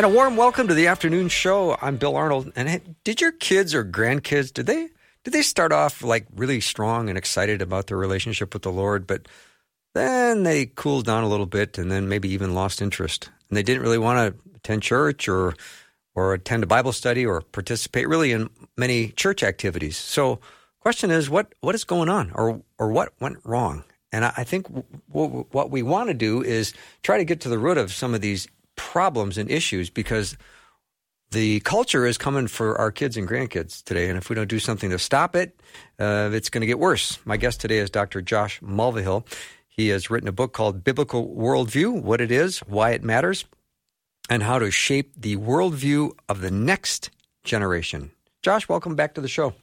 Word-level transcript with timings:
And 0.00 0.06
a 0.06 0.08
warm 0.16 0.34
welcome 0.34 0.66
to 0.66 0.72
the 0.72 0.86
afternoon 0.86 1.28
show. 1.28 1.76
I'm 1.78 1.98
Bill 1.98 2.16
Arnold. 2.16 2.54
And 2.56 2.96
did 3.04 3.20
your 3.20 3.32
kids 3.32 3.74
or 3.74 3.84
grandkids 3.84 4.50
did 4.50 4.64
they 4.64 4.88
did 5.24 5.34
they 5.34 5.42
start 5.42 5.72
off 5.72 6.02
like 6.02 6.26
really 6.34 6.62
strong 6.62 7.10
and 7.10 7.18
excited 7.18 7.60
about 7.60 7.88
their 7.88 7.98
relationship 7.98 8.54
with 8.54 8.62
the 8.62 8.72
Lord, 8.72 9.06
but 9.06 9.28
then 9.92 10.42
they 10.42 10.64
cooled 10.64 11.04
down 11.04 11.22
a 11.22 11.28
little 11.28 11.44
bit 11.44 11.76
and 11.76 11.92
then 11.92 12.08
maybe 12.08 12.30
even 12.30 12.54
lost 12.54 12.80
interest. 12.80 13.28
And 13.50 13.58
they 13.58 13.62
didn't 13.62 13.82
really 13.82 13.98
want 13.98 14.34
to 14.34 14.56
attend 14.56 14.82
church 14.82 15.28
or 15.28 15.54
or 16.14 16.32
attend 16.32 16.62
a 16.62 16.66
Bible 16.66 16.92
study 16.92 17.26
or 17.26 17.42
participate 17.42 18.08
really 18.08 18.32
in 18.32 18.48
many 18.78 19.08
church 19.08 19.42
activities. 19.42 19.98
So, 19.98 20.40
question 20.80 21.10
is 21.10 21.28
what 21.28 21.54
what 21.60 21.74
is 21.74 21.84
going 21.84 22.08
on 22.08 22.32
or 22.34 22.62
or 22.78 22.90
what 22.90 23.12
went 23.20 23.36
wrong? 23.44 23.84
And 24.12 24.24
I, 24.24 24.44
think 24.44 24.66
what 25.12 25.70
we 25.70 25.82
want 25.82 26.08
to 26.08 26.14
do 26.14 26.42
is 26.42 26.72
try 27.02 27.18
to 27.18 27.24
get 27.24 27.42
to 27.42 27.48
the 27.48 27.58
root 27.58 27.78
of 27.78 27.92
some 27.92 28.12
of 28.12 28.20
these 28.20 28.48
problems 28.76 29.38
and 29.38 29.50
issues 29.50 29.90
because 29.90 30.36
the 31.30 31.60
culture 31.60 32.06
is 32.06 32.18
coming 32.18 32.48
for 32.48 32.76
our 32.78 32.90
kids 32.90 33.16
and 33.16 33.28
grandkids 33.28 33.82
today. 33.84 34.08
And 34.08 34.18
if 34.18 34.28
we 34.28 34.34
don't 34.34 34.48
do 34.48 34.58
something 34.58 34.90
to 34.90 34.98
stop 34.98 35.36
it, 35.36 35.60
uh, 35.98 36.30
it's 36.32 36.50
going 36.50 36.62
to 36.62 36.66
get 36.66 36.78
worse. 36.78 37.18
My 37.24 37.36
guest 37.36 37.60
today 37.60 37.78
is 37.78 37.90
Dr. 37.90 38.20
Josh 38.20 38.60
Mulvihill. 38.60 39.26
He 39.68 39.88
has 39.88 40.10
written 40.10 40.28
a 40.28 40.32
book 40.32 40.52
called 40.52 40.82
Biblical 40.82 41.28
Worldview 41.28 42.02
What 42.02 42.20
It 42.20 42.32
Is, 42.32 42.58
Why 42.60 42.90
It 42.90 43.04
Matters, 43.04 43.44
and 44.28 44.42
How 44.42 44.58
to 44.58 44.70
Shape 44.70 45.12
the 45.16 45.36
Worldview 45.36 46.12
of 46.28 46.40
the 46.40 46.50
Next 46.50 47.10
Generation. 47.44 48.10
Josh, 48.42 48.68
welcome 48.68 48.96
back 48.96 49.14
to 49.14 49.20
the 49.20 49.28
show. 49.28 49.54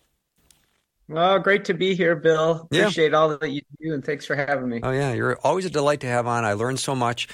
Well, 1.09 1.39
great 1.39 1.65
to 1.65 1.73
be 1.73 1.95
here, 1.95 2.15
Bill. 2.15 2.67
Appreciate 2.71 3.11
yeah. 3.11 3.17
all 3.17 3.37
that 3.37 3.49
you 3.49 3.61
do, 3.81 3.93
and 3.93 4.03
thanks 4.03 4.25
for 4.25 4.35
having 4.35 4.67
me. 4.67 4.81
Oh, 4.83 4.91
yeah. 4.91 5.13
You're 5.13 5.37
always 5.43 5.65
a 5.65 5.69
delight 5.69 6.01
to 6.01 6.07
have 6.07 6.27
on. 6.27 6.43
I 6.43 6.53
learned 6.53 6.79
so 6.79 6.95
much 6.95 7.29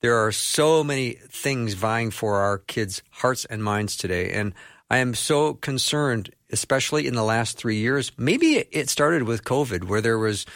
there 0.00 0.16
are 0.16 0.32
so 0.32 0.84
many 0.84 1.12
things 1.12 1.74
vying 1.74 2.10
for 2.10 2.36
our 2.36 2.58
kids' 2.58 3.02
hearts 3.10 3.44
and 3.46 3.62
minds 3.62 3.96
today. 3.96 4.30
And 4.30 4.54
I 4.90 4.98
am 4.98 5.14
so 5.14 5.54
concerned, 5.54 6.30
especially 6.50 7.06
in 7.06 7.14
the 7.14 7.24
last 7.24 7.56
three 7.56 7.76
years. 7.76 8.12
Maybe 8.16 8.64
it 8.70 8.88
started 8.88 9.24
with 9.24 9.44
COVID, 9.44 9.84
where 9.84 10.00
there 10.00 10.18
was 10.18 10.46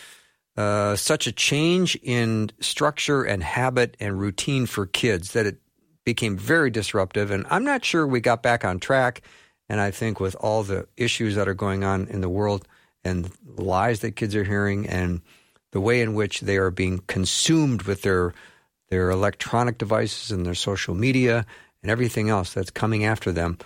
uh, 0.57 0.97
such 0.97 1.27
a 1.27 1.33
change 1.33 1.97
in 2.03 2.51
structure 2.61 3.23
and 3.25 3.43
habit 3.43 3.97
and 4.01 4.19
routine 4.19 4.67
for 4.67 4.87
kids 4.87 5.33
that 5.33 5.47
it 5.47 5.61
became 6.05 6.37
very 6.37 6.71
disruptive. 6.71 7.31
And 7.31 7.47
I'm 7.51 7.65
not 7.65 7.85
sure 7.85 8.07
we 8.07 8.21
got 8.21 8.43
back 8.43 8.65
on 8.65 8.79
track. 8.79 9.23
And 9.69 9.81
I 9.81 9.91
think 9.91 10.21
with 10.21 10.35
all 10.37 10.63
the 10.63 10.87
issues 10.97 11.35
that 11.37 11.49
are 11.49 11.55
going 11.55 11.85
on 11.85 12.07
in 12.09 12.21
the 12.21 12.29
world 12.29 12.67
and 13.05 13.31
lies 13.45 14.01
that 14.01 14.17
kids 14.17 14.37
are 14.37 14.45
hearing 14.45 14.87
and 14.87 15.21
the 15.73 15.81
way 15.81 16.01
in 16.01 16.15
which 16.15 16.41
they 16.41 16.59
are 16.59 16.71
being 16.71 16.99
consumed 17.07 17.83
with 17.83 18.03
their 18.03 18.35
their 18.93 19.09
electronic 19.09 19.79
devices 19.79 20.31
and 20.31 20.45
their 20.45 20.55
social 20.55 20.95
media 20.95 21.47
and 21.81 21.91
everything 21.91 22.29
else 22.29 22.53
that's 22.53 22.71
coming 22.71 23.07
after 23.07 23.33
them. 23.33 23.57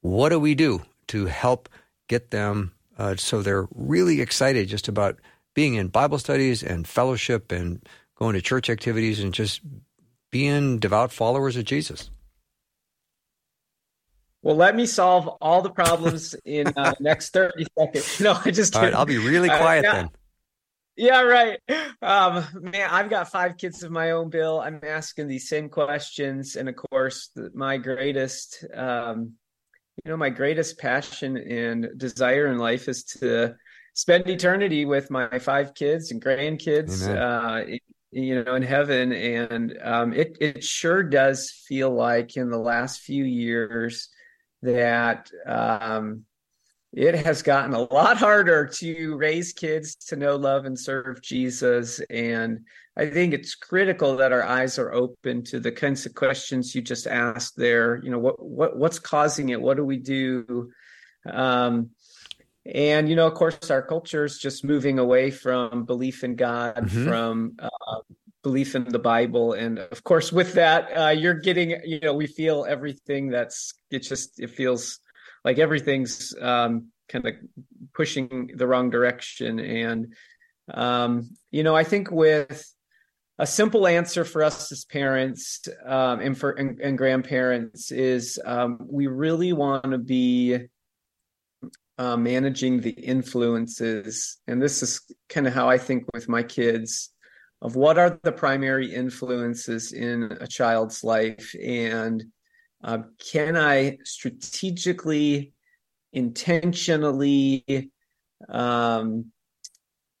What 0.00 0.30
do 0.30 0.40
we 0.40 0.54
do 0.54 0.80
to 1.08 1.26
help 1.26 1.68
get 2.08 2.30
them 2.30 2.72
uh, 2.96 3.16
so 3.16 3.42
they're 3.42 3.68
really 3.74 4.22
excited 4.22 4.68
just 4.68 4.88
about 4.88 5.18
being 5.52 5.74
in 5.74 5.88
Bible 5.88 6.18
studies 6.18 6.62
and 6.62 6.88
fellowship 6.88 7.52
and 7.52 7.86
going 8.16 8.32
to 8.32 8.40
church 8.40 8.70
activities 8.70 9.20
and 9.20 9.34
just 9.34 9.60
being 10.30 10.78
devout 10.78 11.12
followers 11.12 11.58
of 11.58 11.66
Jesus? 11.66 12.08
Well, 14.40 14.56
let 14.56 14.74
me 14.74 14.86
solve 14.86 15.28
all 15.42 15.60
the 15.60 15.68
problems 15.68 16.34
in 16.46 16.72
uh, 16.78 16.94
next 17.00 17.34
30 17.34 17.66
seconds. 17.78 18.20
No, 18.22 18.38
I 18.42 18.50
just 18.50 18.74
All 18.74 18.80
right, 18.80 18.94
I'll 18.94 19.04
be 19.04 19.18
really 19.18 19.50
quiet 19.50 19.84
uh, 19.84 19.92
then. 19.92 20.10
Yeah, 20.96 21.22
right. 21.22 21.58
Um, 22.02 22.44
man, 22.54 22.90
I've 22.90 23.08
got 23.08 23.30
five 23.30 23.56
kids 23.56 23.82
of 23.82 23.90
my 23.90 24.10
own, 24.10 24.28
Bill. 24.28 24.60
I'm 24.60 24.80
asking 24.82 25.28
these 25.28 25.48
same 25.48 25.68
questions, 25.68 26.56
and 26.56 26.68
of 26.68 26.76
course, 26.76 27.30
the, 27.34 27.50
my 27.54 27.76
greatest, 27.78 28.64
um, 28.74 29.32
you 30.04 30.10
know, 30.10 30.16
my 30.16 30.30
greatest 30.30 30.78
passion 30.78 31.36
and 31.36 31.88
desire 31.96 32.48
in 32.48 32.58
life 32.58 32.88
is 32.88 33.04
to 33.04 33.54
spend 33.94 34.28
eternity 34.28 34.84
with 34.84 35.10
my 35.10 35.38
five 35.38 35.74
kids 35.74 36.10
and 36.10 36.22
grandkids, 36.22 37.06
uh, 37.08 37.76
you 38.10 38.42
know, 38.42 38.54
in 38.54 38.62
heaven. 38.62 39.12
And 39.12 39.78
um, 39.82 40.12
it 40.12 40.36
it 40.40 40.64
sure 40.64 41.02
does 41.02 41.50
feel 41.68 41.90
like 41.90 42.36
in 42.36 42.50
the 42.50 42.58
last 42.58 43.00
few 43.00 43.24
years 43.24 44.08
that 44.62 45.30
um, 45.46 46.24
it 46.92 47.14
has 47.14 47.42
gotten 47.42 47.74
a 47.74 47.92
lot 47.92 48.18
harder 48.18 48.66
to 48.66 49.16
raise 49.16 49.52
kids 49.52 49.94
to 49.94 50.16
know, 50.16 50.36
love, 50.36 50.66
and 50.66 50.78
serve 50.78 51.22
Jesus. 51.22 52.00
And 52.10 52.66
I 52.96 53.08
think 53.08 53.32
it's 53.32 53.54
critical 53.54 54.16
that 54.16 54.32
our 54.32 54.42
eyes 54.42 54.78
are 54.78 54.92
open 54.92 55.42
to 55.44 55.58
the 55.58 55.72
kinds 55.72 56.04
of 56.04 56.14
questions 56.14 56.74
you 56.74 56.82
just 56.82 57.06
asked 57.06 57.56
there. 57.56 58.00
You 58.02 58.10
know, 58.10 58.18
what 58.18 58.44
what 58.44 58.76
what's 58.76 58.98
causing 58.98 59.48
it? 59.48 59.60
What 59.60 59.78
do 59.78 59.84
we 59.84 59.96
do? 59.96 60.70
Um, 61.24 61.90
and 62.66 63.08
you 63.08 63.16
know, 63.16 63.26
of 63.26 63.34
course, 63.34 63.70
our 63.70 63.82
culture 63.82 64.24
is 64.24 64.38
just 64.38 64.62
moving 64.62 64.98
away 64.98 65.30
from 65.30 65.84
belief 65.84 66.22
in 66.22 66.36
God, 66.36 66.76
mm-hmm. 66.76 67.08
from 67.08 67.54
uh, 67.58 68.00
belief 68.42 68.74
in 68.74 68.84
the 68.84 68.98
Bible, 68.98 69.54
and 69.54 69.78
of 69.78 70.04
course, 70.04 70.30
with 70.30 70.52
that, 70.54 70.90
uh, 70.96 71.08
you're 71.08 71.34
getting. 71.34 71.70
You 71.84 72.00
know, 72.00 72.12
we 72.12 72.26
feel 72.26 72.66
everything 72.68 73.30
that's. 73.30 73.72
It 73.90 74.00
just 74.00 74.38
it 74.38 74.50
feels 74.50 75.00
like 75.44 75.58
everything's 75.58 76.34
um, 76.40 76.88
kind 77.08 77.26
of 77.26 77.34
pushing 77.94 78.50
the 78.54 78.66
wrong 78.66 78.90
direction. 78.90 79.58
And 79.60 80.14
um, 80.72 81.30
you 81.50 81.62
know, 81.62 81.76
I 81.76 81.84
think 81.84 82.10
with 82.10 82.64
a 83.38 83.46
simple 83.46 83.86
answer 83.86 84.24
for 84.24 84.44
us 84.44 84.70
as 84.70 84.84
parents 84.84 85.60
um, 85.84 86.20
and 86.20 86.38
for 86.38 86.50
and, 86.52 86.80
and 86.80 86.96
grandparents 86.96 87.90
is 87.90 88.38
um, 88.44 88.78
we 88.88 89.06
really 89.06 89.52
want 89.52 89.90
to 89.90 89.98
be 89.98 90.58
uh, 91.98 92.16
managing 92.16 92.80
the 92.80 92.90
influences, 92.90 94.38
and 94.46 94.62
this 94.62 94.82
is 94.82 95.00
kind 95.28 95.46
of 95.46 95.52
how 95.52 95.68
I 95.68 95.78
think 95.78 96.04
with 96.14 96.28
my 96.28 96.42
kids 96.42 97.10
of 97.60 97.76
what 97.76 97.96
are 97.96 98.18
the 98.22 98.32
primary 98.32 98.92
influences 98.92 99.92
in 99.92 100.36
a 100.40 100.46
child's 100.46 101.04
life 101.04 101.54
and 101.62 102.24
uh, 102.82 102.98
can 103.30 103.56
I 103.56 103.98
strategically, 104.04 105.52
intentionally, 106.12 107.90
um, 108.48 109.26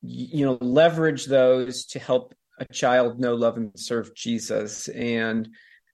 you 0.02 0.46
know, 0.46 0.58
leverage 0.60 1.26
those 1.26 1.86
to 1.86 1.98
help 1.98 2.34
a 2.58 2.64
child 2.66 3.18
know, 3.18 3.34
love, 3.34 3.56
and 3.56 3.72
serve 3.74 4.14
Jesus? 4.14 4.88
And 4.88 5.48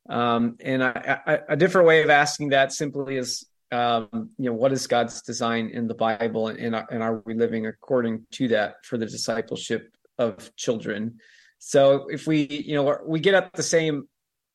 um, 0.09 0.57
and 0.61 0.83
I, 0.83 1.21
I, 1.27 1.39
a 1.51 1.57
different 1.57 1.87
way 1.87 2.03
of 2.03 2.09
asking 2.09 2.51
that 2.51 2.73
simply 2.73 3.19
is, 3.19 3.47
um, 3.71 4.31
you 4.39 4.47
know, 4.47 4.55
what 4.55 4.73
is 4.73 4.87
God's 4.87 5.21
design 5.23 5.71
in 5.73 5.87
the 5.87 5.95
Bible, 5.95 6.49
and, 6.49 6.59
and, 6.59 6.77
and 6.91 7.03
are 7.03 7.23
we 7.27 7.35
living 7.35 7.67
according 7.67 8.27
to 8.33 8.49
that 8.49 8.85
for 8.85 8.97
the 8.97 9.07
discipleship 9.07 9.95
of 10.19 10.55
children? 10.57 11.19
So 11.59 12.07
if 12.09 12.27
we, 12.27 12.47
you 12.47 12.75
know, 12.75 12.99
we 13.07 13.21
get 13.21 13.35
at 13.35 13.53
the 13.53 13.63
same 13.63 14.09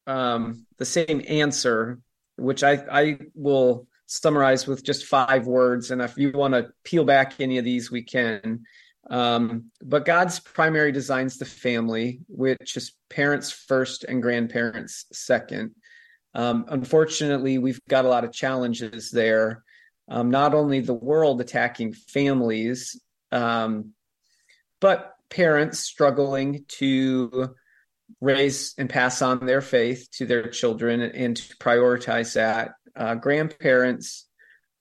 um, 0.08 0.66
the 0.78 0.86
same 0.86 1.22
answer, 1.28 2.00
which 2.38 2.64
I, 2.64 2.84
I 2.92 3.20
will 3.34 3.88
summarize 4.06 4.68
with 4.68 4.84
just 4.84 5.06
five 5.06 5.48
words. 5.48 5.92
And 5.92 6.02
if 6.02 6.18
you 6.18 6.32
want 6.32 6.54
to 6.54 6.70
peel 6.84 7.06
back 7.06 7.40
any 7.40 7.58
of 7.58 7.66
these, 7.66 7.92
we 7.92 8.04
can. 8.04 8.64
Um, 9.10 9.72
but 9.82 10.06
God's 10.06 10.40
primary 10.40 10.92
designs 10.92 11.38
the 11.38 11.46
family, 11.46 12.22
which 12.28 12.78
is 12.78 12.94
parents 13.10 13.52
first 13.52 14.04
and 14.04 14.22
grandparents 14.22 15.06
second. 15.12 15.72
Um, 16.36 16.66
unfortunately, 16.70 17.58
we've 17.58 17.82
got 17.90 18.06
a 18.06 18.10
lot 18.10 18.24
of 18.24 18.32
challenges 18.32 19.12
there. 19.12 19.64
Um, 20.08 20.30
not 20.32 20.54
only 20.54 20.80
the 20.80 20.94
world 20.94 21.42
attacking 21.42 21.94
families, 21.94 23.00
um, 23.32 23.92
but 24.80 25.16
parents 25.30 25.80
struggling 25.80 26.66
to 26.68 27.56
raise 28.22 28.74
and 28.78 28.90
pass 28.90 29.22
on 29.22 29.46
their 29.46 29.62
faith 29.62 30.08
to 30.14 30.26
their 30.26 30.48
children 30.48 31.02
and 31.02 31.38
to 31.38 31.58
prioritize 31.58 32.34
that. 32.34 32.74
Uh, 32.96 33.16
grandparents 33.16 34.28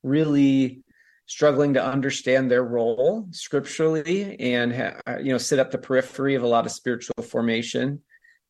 really 0.03 0.83
struggling 1.27 1.75
to 1.75 1.85
understand 1.85 2.51
their 2.51 2.65
role 2.65 3.27
scripturally 3.31 4.39
and 4.39 4.75
ha- 4.75 5.01
uh, 5.07 5.19
you 5.19 5.33
know 5.33 5.39
sit 5.39 5.59
at 5.59 5.71
the 5.71 5.79
periphery 5.79 6.35
of 6.35 6.43
a 6.43 6.47
lot 6.47 6.67
of 6.67 6.73
spiritual 6.73 7.23
formation 7.23 8.03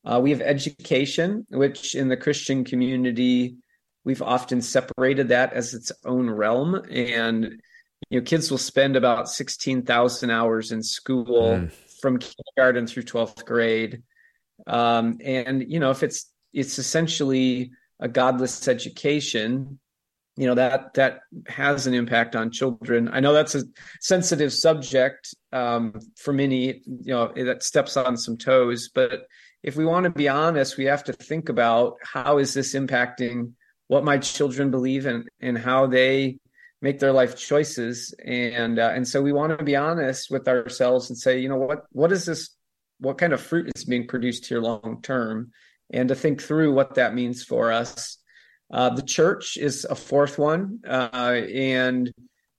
Uh, 0.05 0.19
we 0.19 0.31
have 0.31 0.41
education, 0.41 1.45
which 1.49 1.95
in 1.95 2.09
the 2.09 2.17
Christian 2.17 2.65
community, 2.65 3.55
we've 4.03 4.21
often 4.21 4.61
separated 4.61 5.29
that 5.29 5.53
as 5.53 5.73
its 5.73 5.91
own 6.03 6.29
realm. 6.29 6.75
And, 6.91 7.61
you 8.09 8.19
know, 8.19 8.25
kids 8.25 8.51
will 8.51 8.57
spend 8.57 8.97
about 8.97 9.29
16,000 9.29 10.29
hours 10.29 10.71
in 10.73 10.83
school 10.83 11.55
mm. 11.55 11.71
from 12.01 12.19
kindergarten 12.19 12.85
through 12.85 13.03
12th 13.03 13.45
grade. 13.45 14.03
Um, 14.67 15.19
and, 15.23 15.71
you 15.71 15.79
know, 15.79 15.91
if 15.91 16.03
it's, 16.03 16.31
it's 16.53 16.79
essentially 16.79 17.71
a 17.99 18.07
godless 18.07 18.67
education, 18.67 19.79
you 20.35 20.47
know 20.47 20.55
that 20.55 20.95
that 20.95 21.19
has 21.45 21.85
an 21.85 21.93
impact 21.93 22.35
on 22.35 22.49
children. 22.49 23.07
I 23.13 23.19
know 23.19 23.33
that's 23.33 23.53
a 23.53 23.65
sensitive 24.01 24.51
subject 24.51 25.35
um, 25.51 25.99
for 26.17 26.33
many 26.33 26.81
you 26.87 27.13
know 27.13 27.31
that 27.35 27.61
steps 27.61 27.95
on 27.97 28.17
some 28.17 28.37
toes 28.37 28.89
but 28.95 29.27
if 29.61 29.75
we 29.75 29.85
want 29.85 30.05
to 30.05 30.09
be 30.09 30.27
honest 30.27 30.75
we 30.75 30.85
have 30.85 31.03
to 31.03 31.13
think 31.13 31.49
about 31.49 31.97
how 32.01 32.39
is 32.39 32.55
this 32.55 32.73
impacting 32.73 33.51
what 33.89 34.03
my 34.03 34.17
children 34.17 34.71
believe 34.71 35.05
and 35.05 35.29
and 35.39 35.55
how 35.55 35.85
they 35.85 36.39
make 36.83 36.99
their 36.99 37.13
life 37.13 37.37
choices. 37.37 38.13
And 38.23 38.77
uh, 38.77 38.91
and 38.93 39.07
so 39.07 39.21
we 39.21 39.31
want 39.31 39.57
to 39.57 39.63
be 39.63 39.75
honest 39.75 40.29
with 40.29 40.47
ourselves 40.47 41.09
and 41.09 41.17
say 41.17 41.39
you 41.39 41.49
know 41.49 41.57
what 41.57 41.83
what 41.91 42.11
is 42.11 42.25
this 42.25 42.49
what 43.03 43.17
kind 43.17 43.33
of 43.33 43.41
fruit 43.41 43.71
is 43.75 43.85
being 43.85 44.07
produced 44.07 44.45
here 44.45 44.59
long 44.59 44.99
term 45.03 45.51
and 45.91 46.09
to 46.09 46.15
think 46.15 46.41
through 46.41 46.73
what 46.73 46.95
that 46.95 47.13
means 47.13 47.43
for 47.43 47.71
us 47.71 48.17
uh, 48.73 48.89
the 48.89 49.03
church 49.03 49.55
is 49.55 49.85
a 49.87 49.93
fourth 49.93 50.39
one, 50.39 50.79
uh, 50.87 51.41
and 51.53 52.11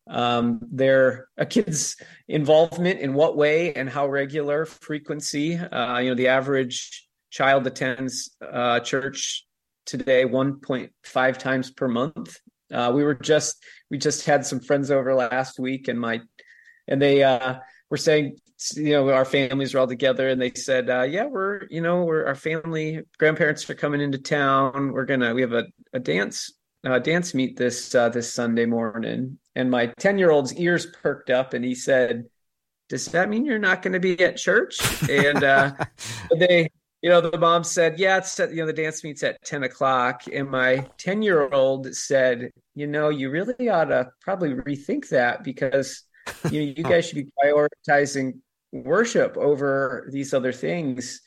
um, 0.09 0.61
their 0.71 1.27
a 1.37 1.45
kid's 1.45 1.97
involvement 2.29 3.01
in 3.01 3.15
what 3.15 3.37
way 3.37 3.75
and 3.75 3.91
how 3.91 4.07
regular 4.07 4.65
frequency. 4.65 5.57
Uh, 5.57 5.99
you 5.99 6.11
know, 6.11 6.15
the 6.15 6.29
average 6.29 7.09
child 7.31 7.67
attends 7.67 8.31
uh, 8.41 8.79
church 8.79 9.45
today 9.87 10.25
1.5 10.25 11.39
times 11.39 11.73
per 11.73 11.89
month. 11.89 12.39
Uh, 12.73 12.93
we 12.95 13.03
were 13.03 13.15
just 13.15 13.65
we 13.91 13.99
just 13.99 14.25
had 14.25 14.47
some 14.47 14.61
friends 14.61 14.93
over 14.93 15.15
last 15.15 15.59
week, 15.59 15.89
and 15.89 15.99
my 15.99 16.21
and 16.87 17.03
they 17.03 17.25
uh, 17.25 17.57
were 17.91 17.97
saying 17.97 18.37
you 18.75 18.91
know 18.91 19.11
our 19.11 19.25
families 19.25 19.75
were 19.75 19.81
all 19.81 19.87
together 19.87 20.29
and 20.29 20.41
they 20.41 20.53
said 20.55 20.89
uh, 20.89 21.03
yeah 21.03 21.27
we're 21.27 21.67
you 21.71 21.81
know 21.81 22.05
we're 22.05 22.27
our 22.27 22.35
family 22.35 23.03
grandparents 23.19 23.69
are 23.69 23.75
coming 23.75 24.01
into 24.01 24.19
town. 24.19 24.93
We're 24.93 25.05
gonna 25.05 25.35
we 25.35 25.43
have 25.43 25.53
a, 25.53 25.67
a 25.93 26.01
dance 26.01 26.53
uh, 26.85 26.99
dance 26.99 27.35
meet 27.35 27.57
this 27.57 27.95
uh, 27.95 28.09
this 28.09 28.33
sunday 28.33 28.67
morning. 28.67 29.39
And 29.57 29.71
my 29.71 29.87
10 29.99 30.19
year 30.19 30.31
old's 30.31 30.55
ears 30.55 30.87
perked 30.87 31.31
up 31.31 31.55
and 31.55 31.65
he 31.65 31.75
said 31.75 32.25
does 32.91 33.07
that 33.07 33.31
mean 33.31 33.47
you're 33.47 33.59
not 33.59 33.81
going 33.81 33.95
to 33.95 34.01
be 34.01 34.21
at 34.21 34.37
church? 34.37 34.79
And 35.09 35.43
uh, 35.43 35.73
they 36.39 36.69
you 37.03 37.11
know 37.11 37.21
the 37.21 37.39
mom 37.39 37.65
said 37.65 37.99
yeah 37.99 38.19
it's 38.19 38.39
at, 38.41 38.51
you 38.51 38.57
know 38.57 38.67
the 38.67 38.73
dance 38.73 39.05
meets 39.05 39.23
at 39.23 39.43
10 39.45 39.65
o'clock. 39.65 40.23
And 40.33 40.51
my 40.51 40.87
10 40.99 41.23
year 41.23 41.49
old 41.53 41.95
said 41.95 42.51
you 42.75 42.87
know 42.87 43.09
you 43.09 43.31
really 43.31 43.69
ought 43.69 43.87
to 43.87 44.11
probably 44.21 44.51
rethink 44.51 45.09
that 45.09 45.45
because 45.45 46.05
you 46.51 46.61
know, 46.61 46.73
you 46.77 46.83
guys 46.85 47.07
should 47.07 47.17
be 47.17 47.31
prioritizing 47.43 48.41
worship 48.75 49.37
over 49.37 50.09
these 50.13 50.35
other 50.35 50.53
things. 50.53 51.23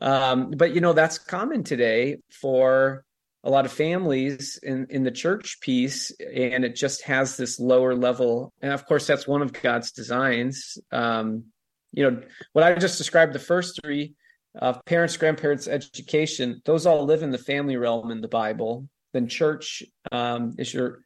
Um, 0.00 0.52
but 0.52 0.74
you 0.74 0.80
know, 0.80 0.92
that's 0.92 1.18
common 1.18 1.64
today 1.64 2.18
for 2.30 3.04
a 3.42 3.50
lot 3.50 3.66
of 3.66 3.72
families 3.72 4.58
in, 4.62 4.86
in 4.88 5.02
the 5.02 5.10
church 5.10 5.60
piece, 5.60 6.10
and 6.20 6.64
it 6.64 6.74
just 6.74 7.02
has 7.02 7.36
this 7.36 7.60
lower 7.60 7.94
level. 7.94 8.52
And 8.62 8.72
of 8.72 8.86
course, 8.86 9.06
that's 9.06 9.28
one 9.28 9.42
of 9.42 9.52
God's 9.52 9.92
designs. 9.92 10.78
Um, 10.90 11.44
you 11.92 12.10
know, 12.10 12.22
what 12.52 12.64
I 12.64 12.74
just 12.74 12.96
described, 12.96 13.34
the 13.34 13.38
first 13.38 13.80
three 13.82 14.14
uh, 14.60 14.74
parents, 14.86 15.16
grandparents, 15.16 15.68
education, 15.68 16.62
those 16.64 16.86
all 16.86 17.04
live 17.04 17.22
in 17.22 17.30
the 17.30 17.38
family 17.38 17.76
realm 17.76 18.10
in 18.10 18.20
the 18.20 18.28
Bible. 18.28 18.88
Then 19.12 19.28
church 19.28 19.82
um, 20.10 20.54
is 20.58 20.72
your 20.72 21.02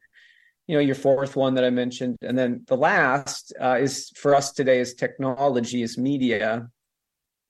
you 0.69 0.75
know 0.75 0.81
your 0.81 0.93
fourth 0.93 1.35
one 1.35 1.55
that 1.55 1.63
i 1.63 1.71
mentioned. 1.71 2.15
And 2.21 2.37
then 2.37 2.63
the 2.67 2.77
last 2.77 3.53
uh, 3.59 3.77
is 3.81 4.11
for 4.15 4.35
us 4.35 4.51
today 4.51 4.79
is 4.79 4.93
technology 4.93 5.81
is 5.81 5.97
media. 5.97 6.69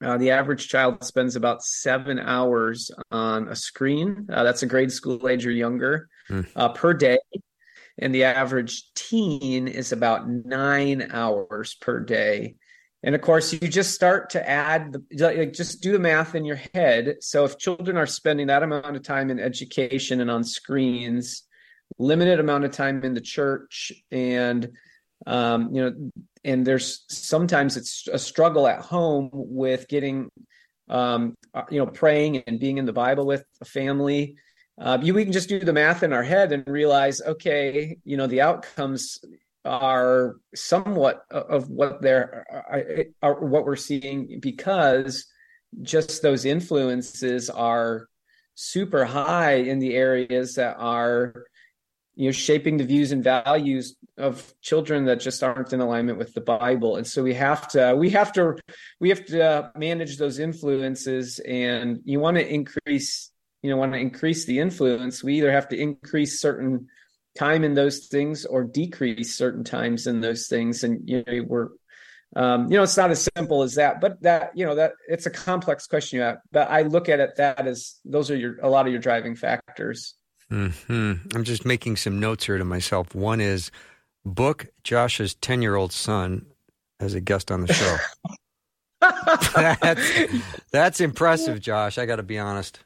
Uh, 0.02 0.18
the 0.18 0.32
average 0.32 0.70
child 0.70 1.04
spends 1.04 1.36
about 1.36 1.62
seven 1.62 2.18
hours 2.18 2.90
on 3.12 3.50
a 3.50 3.58
screen. 3.58 4.26
Uh, 4.32 4.44
that's 4.44 4.64
a 4.64 4.68
grade 4.68 4.94
school 4.94 5.28
age 5.28 5.46
or 5.46 5.52
younger 5.52 6.08
mm. 6.30 6.76
per 6.76 6.94
day. 6.94 7.20
And 7.98 8.16
the 8.16 8.24
average 8.24 8.86
teen 8.94 9.68
is 9.68 9.92
about 9.92 10.30
nine 10.30 11.10
hours 11.12 11.76
per 11.76 12.00
day. 12.00 12.56
And 13.04 13.16
of 13.16 13.20
course 13.20 13.52
you 13.52 13.68
just 13.68 13.94
start 13.94 14.30
to 14.30 14.50
add 14.50 14.94
the 14.94 15.34
like 15.36 15.52
just 15.52 15.82
do 15.82 15.92
the 15.92 16.00
math 16.00 16.36
in 16.36 16.46
your 16.46 16.62
head. 16.74 17.18
So 17.20 17.44
if 17.44 17.58
children 17.58 17.98
are 17.98 18.08
spending 18.08 18.48
that 18.48 18.64
amount 18.64 18.96
of 18.96 19.04
time 19.04 19.30
in 19.30 19.42
education 19.42 20.22
and 20.22 20.32
on 20.32 20.46
screens 20.46 21.44
limited 21.98 22.40
amount 22.40 22.66
of 22.66 22.72
time 22.72 23.04
in 23.04 23.14
the 23.14 23.22
church. 23.22 23.92
And 24.12 24.72
um, 25.28 25.74
you 25.74 25.82
know 25.82 26.12
and 26.44 26.66
there's 26.66 27.04
sometimes 27.10 27.78
it's 27.78 28.08
a 28.12 28.20
struggle 28.20 28.68
at 28.68 28.82
home 28.82 29.30
with 29.34 29.88
getting 29.88 30.30
um, 30.90 31.36
uh, 31.54 31.64
you 31.70 31.80
know 31.80 31.86
praying 31.86 32.44
and 32.48 32.60
being 32.60 32.78
in 32.78 32.86
the 32.86 32.94
bible 32.94 33.26
with 33.26 33.44
a 33.62 33.66
family. 33.66 34.38
Uh, 34.80 34.98
you, 35.02 35.14
we 35.14 35.26
can 35.26 35.34
just 35.34 35.50
do 35.50 35.60
the 35.60 35.74
math 35.74 36.04
in 36.04 36.14
our 36.14 36.24
head 36.24 36.52
and 36.52 36.64
realize 36.68 37.22
okay 37.22 37.98
you 38.06 38.16
know 38.16 38.28
the 38.28 38.42
outcomes 38.42 39.20
are 39.66 40.38
somewhat 40.56 41.26
of 41.30 41.70
what 41.70 42.02
they're 42.02 42.46
are, 42.50 43.06
are 43.22 43.46
what 43.46 43.66
we're 43.66 43.76
seeing 43.76 44.40
because 44.40 45.26
just 45.82 46.22
those 46.22 46.46
influences 46.46 47.50
are 47.50 48.08
super 48.56 49.04
high 49.04 49.56
in 49.56 49.80
the 49.80 49.96
areas 49.96 50.56
that 50.56 50.78
are 50.80 51.46
you 52.20 52.26
know 52.26 52.32
shaping 52.34 52.76
the 52.76 52.84
views 52.84 53.14
and 53.14 53.24
values 53.24 53.96
of 54.18 54.54
children 54.62 55.06
that 55.06 55.22
just 55.22 55.42
aren't 55.42 55.72
in 55.72 55.80
alignment 55.80 56.18
with 56.18 56.34
the 56.34 56.42
bible. 56.42 56.98
And 56.98 57.08
so 57.08 57.24
we 57.24 57.34
have 57.36 57.66
to 57.70 57.96
we 57.96 58.10
have 58.10 58.34
to 58.34 58.58
we 59.00 59.08
have 59.08 59.26
to 59.28 59.42
uh, 59.42 59.70
manage 59.78 60.18
those 60.18 60.38
influences. 60.38 61.40
And 61.40 62.02
you 62.04 62.20
want 62.20 62.36
to 62.36 62.46
increase 62.46 63.32
you 63.62 63.70
know 63.70 63.78
want 63.78 63.94
to 63.94 64.00
increase 64.00 64.44
the 64.44 64.60
influence. 64.60 65.24
We 65.24 65.38
either 65.38 65.50
have 65.50 65.70
to 65.70 65.78
increase 65.78 66.42
certain 66.42 66.88
time 67.38 67.64
in 67.64 67.74
those 67.74 68.08
things 68.08 68.46
or 68.46 68.66
decrease 68.66 69.38
certain 69.38 69.64
times 69.64 70.06
in 70.06 70.20
those 70.20 70.48
things. 70.48 70.84
And 70.84 71.08
you 71.08 71.24
know 71.26 71.44
we're 71.48 71.70
um, 72.36 72.70
you 72.70 72.76
know 72.76 72.84
it's 72.84 72.98
not 72.98 73.12
as 73.12 73.30
simple 73.34 73.64
as 73.64 73.76
that 73.76 74.02
but 74.02 74.22
that 74.24 74.52
you 74.56 74.66
know 74.66 74.76
that 74.76 74.92
it's 75.08 75.26
a 75.26 75.32
complex 75.32 75.88
question 75.88 76.18
you 76.18 76.24
have. 76.24 76.40
But 76.52 76.70
i 76.70 76.82
look 76.82 77.08
at 77.08 77.22
it 77.22 77.38
that 77.38 77.66
as 77.66 77.96
those 78.04 78.30
are 78.30 78.36
your 78.36 78.60
a 78.60 78.70
lot 78.70 78.88
of 78.88 78.92
your 78.92 79.02
driving 79.02 79.38
factors 79.38 80.16
hmm 80.50 81.14
I'm 81.34 81.44
just 81.44 81.66
making 81.66 81.98
some 81.98 82.20
notes 82.20 82.46
here 82.46 82.58
to 82.58 82.66
myself. 82.66 83.14
One 83.14 83.40
is 83.40 83.72
book 84.26 84.68
Josh's 84.84 85.36
10 85.36 85.62
year 85.62 85.76
old 85.76 85.92
son 85.92 86.46
as 87.00 87.14
a 87.14 87.22
guest 87.22 87.52
on 87.52 87.62
the 87.62 87.74
show. 87.74 87.98
that's, 89.82 90.12
that's 90.72 91.02
impressive, 91.02 91.60
Josh. 91.60 91.98
I 91.98 92.06
got 92.06 92.18
to 92.18 92.24
be 92.24 92.40
honest. 92.40 92.80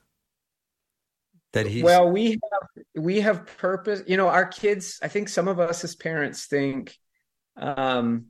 That 1.54 1.68
he's 1.68 1.84
well, 1.84 2.10
we 2.10 2.32
have 2.32 3.04
we 3.04 3.22
have 3.22 3.46
purpose. 3.58 4.02
You 4.08 4.18
know, 4.18 4.28
our 4.28 4.48
kids. 4.48 5.00
I 5.04 5.08
think 5.08 5.30
some 5.30 5.48
of 5.48 5.60
us 5.60 5.84
as 5.84 5.96
parents 5.96 6.48
think 6.48 6.98
um, 7.58 8.26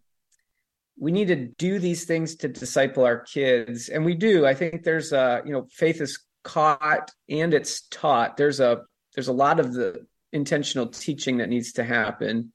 we 1.00 1.14
need 1.14 1.30
to 1.30 1.36
do 1.58 1.80
these 1.80 2.04
things 2.04 2.36
to 2.38 2.50
disciple 2.50 3.06
our 3.06 3.20
kids, 3.20 3.88
and 3.88 4.04
we 4.04 4.14
do. 4.14 4.46
I 4.46 4.54
think 4.54 4.84
there's 4.84 5.14
a 5.14 5.42
you 5.46 5.54
know, 5.54 5.68
faith 5.72 6.02
is 6.02 6.20
caught 6.44 7.12
and 7.30 7.54
it's 7.54 7.88
taught. 7.90 8.36
There's 8.36 8.60
a 8.60 8.82
there's 9.16 9.28
a 9.28 9.34
lot 9.34 9.60
of 9.60 9.74
the 9.74 10.06
intentional 10.32 10.88
teaching 10.88 11.38
that 11.38 11.50
needs 11.50 11.74
to 11.74 11.84
happen 11.84 12.52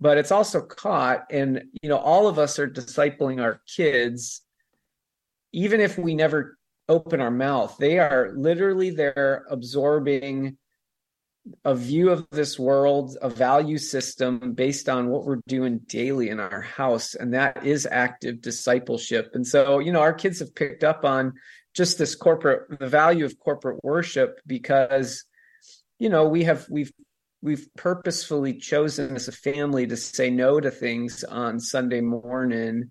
but 0.00 0.18
it's 0.18 0.32
also 0.32 0.60
caught 0.60 1.26
and 1.30 1.62
you 1.82 1.88
know 1.88 1.98
all 1.98 2.28
of 2.28 2.38
us 2.38 2.58
are 2.58 2.68
discipling 2.68 3.40
our 3.40 3.60
kids. 3.66 4.42
Even 5.52 5.80
if 5.80 5.96
we 5.96 6.14
never 6.14 6.58
open 6.88 7.20
our 7.20 7.30
mouth 7.30 7.76
they 7.78 7.98
are 7.98 8.32
literally 8.36 8.90
there 8.90 9.44
absorbing 9.50 10.56
a 11.64 11.74
view 11.74 12.10
of 12.10 12.26
this 12.30 12.58
world 12.58 13.16
a 13.22 13.28
value 13.28 13.78
system 13.78 14.52
based 14.52 14.88
on 14.88 15.08
what 15.08 15.24
we're 15.24 15.42
doing 15.46 15.78
daily 15.86 16.28
in 16.28 16.40
our 16.40 16.60
house 16.60 17.14
and 17.14 17.34
that 17.34 17.64
is 17.64 17.88
active 17.90 18.40
discipleship. 18.40 19.30
And 19.34 19.46
so 19.46 19.78
you 19.78 19.92
know 19.92 20.00
our 20.00 20.14
kids 20.14 20.40
have 20.40 20.54
picked 20.54 20.84
up 20.84 21.04
on 21.04 21.34
just 21.74 21.98
this 21.98 22.14
corporate 22.14 22.78
the 22.78 22.88
value 22.88 23.24
of 23.24 23.38
corporate 23.38 23.82
worship 23.82 24.40
because 24.46 25.24
you 25.98 26.08
know 26.08 26.28
we 26.28 26.44
have 26.44 26.66
we've 26.70 26.92
we've 27.42 27.68
purposefully 27.76 28.54
chosen 28.54 29.14
as 29.14 29.28
a 29.28 29.32
family 29.32 29.86
to 29.86 29.96
say 29.96 30.30
no 30.30 30.60
to 30.60 30.70
things 30.70 31.24
on 31.24 31.60
Sunday 31.60 32.00
morning 32.00 32.90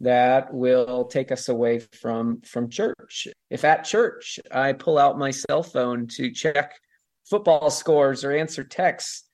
that 0.00 0.52
will 0.52 1.04
take 1.04 1.30
us 1.30 1.48
away 1.48 1.78
from 1.78 2.40
from 2.42 2.70
church. 2.70 3.28
If 3.50 3.64
at 3.64 3.84
church 3.84 4.40
I 4.50 4.72
pull 4.72 4.98
out 4.98 5.18
my 5.18 5.30
cell 5.30 5.62
phone 5.62 6.06
to 6.16 6.32
check 6.32 6.72
football 7.28 7.70
scores 7.70 8.24
or 8.24 8.32
answer 8.32 8.64
texts, 8.64 9.24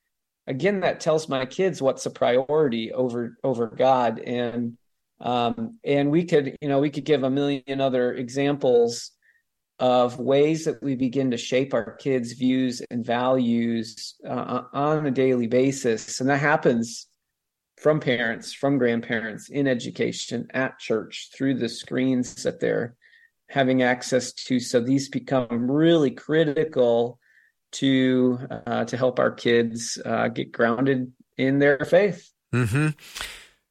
again 0.47 0.81
that 0.81 1.01
tells 1.01 1.29
my 1.29 1.47
kids 1.47 1.81
what's 1.81 2.07
a 2.07 2.11
priority 2.11 2.93
over 2.93 3.37
over 3.45 3.69
God 3.69 4.19
and 4.19 4.77
um 5.21 5.79
and 5.85 6.11
we 6.11 6.25
could 6.25 6.57
you 6.61 6.69
know 6.69 6.79
we 6.79 6.91
could 6.91 7.05
give 7.05 7.23
a 7.23 7.31
million 7.31 7.81
other 7.81 8.13
examples 8.13 9.13
of 9.79 10.19
ways 10.19 10.65
that 10.65 10.83
we 10.83 10.95
begin 10.95 11.31
to 11.31 11.37
shape 11.37 11.75
our 11.75 11.93
kids' 11.97 12.33
views 12.33 12.81
and 12.91 13.05
values 13.05 14.15
uh, 14.27 14.63
on 14.73 15.07
a 15.07 15.11
daily 15.11 15.47
basis. 15.47 16.21
And 16.21 16.31
that 16.31 16.41
happens 16.41 17.07
from 17.77 18.01
parents, 18.01 18.55
from 18.55 18.79
grandparents, 18.79 19.51
in 19.51 19.67
education, 19.67 20.49
at 20.55 20.79
church, 20.79 21.29
through 21.35 21.55
the 21.55 21.69
screens 21.69 22.43
that 22.43 22.59
they're 22.59 22.97
having 23.49 23.83
access 23.83 24.33
to. 24.33 24.59
So 24.61 24.81
these 24.81 25.09
become 25.09 25.71
really 25.71 26.11
critical 26.11 27.19
to 27.73 28.39
uh, 28.67 28.85
to 28.87 28.97
help 28.97 29.19
our 29.19 29.31
kids 29.31 30.01
uh, 30.05 30.29
get 30.29 30.53
grounded 30.53 31.13
in 31.37 31.59
their 31.59 31.79
faith. 31.81 32.31
Mm-hmm. 32.55 32.89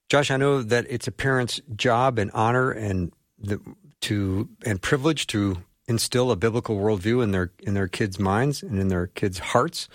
Josh, 0.10 0.30
I 0.30 0.38
know 0.38 0.62
that 0.62 0.86
it's 0.88 1.08
a 1.08 1.12
parent's 1.12 1.60
job 1.76 2.20
and 2.20 2.30
honor 2.32 2.70
and 2.72 3.12
the, 3.40 3.60
to 4.02 4.50
and 4.66 4.80
privilege 4.80 5.26
to 5.28 5.58
instill 5.88 6.32
a 6.32 6.36
biblical 6.36 6.77
worldview 6.77 7.24
in 7.24 7.32
their 7.32 7.51
in 7.60 7.74
their 7.74 7.88
kids' 7.88 8.20
minds 8.20 8.63
and 8.63 8.80
in 8.80 8.88
their 8.88 9.08
kids' 9.08 9.39
hearts. 9.39 9.88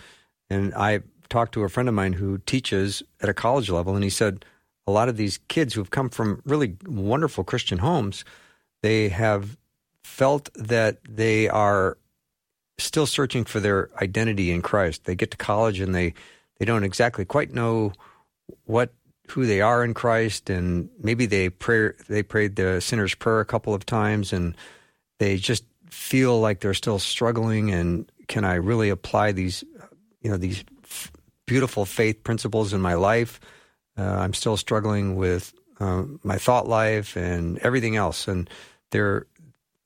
And 0.49 0.75
I 0.75 1.01
talked 1.29 1.53
to 1.55 1.63
a 1.63 1.69
friend 1.69 1.89
of 1.89 1.95
mine 1.95 2.15
who 2.15 2.39
teaches 2.39 3.03
at 3.21 3.29
a 3.29 3.35
college 3.35 3.71
level, 3.71 3.95
and 3.95 4.05
he 4.05 4.11
said 4.11 4.45
a 4.87 4.93
lot 4.93 5.09
of 5.09 5.17
these 5.17 5.39
kids 5.49 5.75
who've 5.75 5.91
come 5.91 6.09
from 6.09 6.43
really 6.45 6.77
wonderful 6.87 7.45
Christian 7.45 7.79
homes, 7.79 8.25
they 8.83 9.09
have 9.09 9.57
felt 10.03 10.51
that 10.55 10.99
they 11.09 11.49
are 11.49 11.97
still 12.79 13.07
searching 13.07 13.45
for 13.45 13.61
their 13.61 13.91
identity 14.01 14.51
in 14.51 14.63
Christ. 14.63 15.05
They 15.05 15.15
get 15.15 15.31
to 15.33 15.37
college 15.37 15.81
and 15.81 15.95
they 15.95 16.15
they 16.59 16.65
don't 16.65 16.85
exactly 16.85 17.25
quite 17.25 17.53
know 17.53 17.93
what 18.65 18.93
who 19.31 19.47
they 19.47 19.61
are 19.61 19.85
in 19.85 19.95
Christ, 19.95 20.51
and 20.51 20.89
maybe 21.01 21.27
they 21.27 21.49
pray 21.51 21.93
they 22.09 22.23
prayed 22.23 22.57
the 22.57 22.81
sinner's 22.81 23.15
prayer 23.15 23.41
a 23.41 23.45
couple 23.45 23.75
of 23.75 23.87
times, 23.87 24.33
and 24.33 24.57
they 25.19 25.37
just 25.37 25.65
feel 25.91 26.41
like 26.41 26.61
they're 26.61 26.75
still 26.75 26.99
struggling. 26.99 27.71
And 27.71 28.11
can 28.29 28.45
I 28.45 28.55
really 28.55 28.91
apply 28.91 29.33
these, 29.33 29.65
you 30.21 30.31
know, 30.31 30.37
these 30.37 30.65
f- 30.85 31.13
beautiful 31.47 31.85
faith 31.85 32.23
principles 32.25 32.73
in 32.73 32.81
my 32.81 32.95
life? 32.95 33.41
Uh, 33.99 34.03
I'm 34.03 34.35
still 34.35 34.57
struggling 34.57 35.17
with 35.17 35.53
uh, 35.81 36.05
my 36.23 36.39
thought 36.39 36.69
life 36.69 37.17
and 37.17 37.59
everything 37.59 37.97
else, 37.97 38.29
and 38.29 38.49
they're 38.91 39.27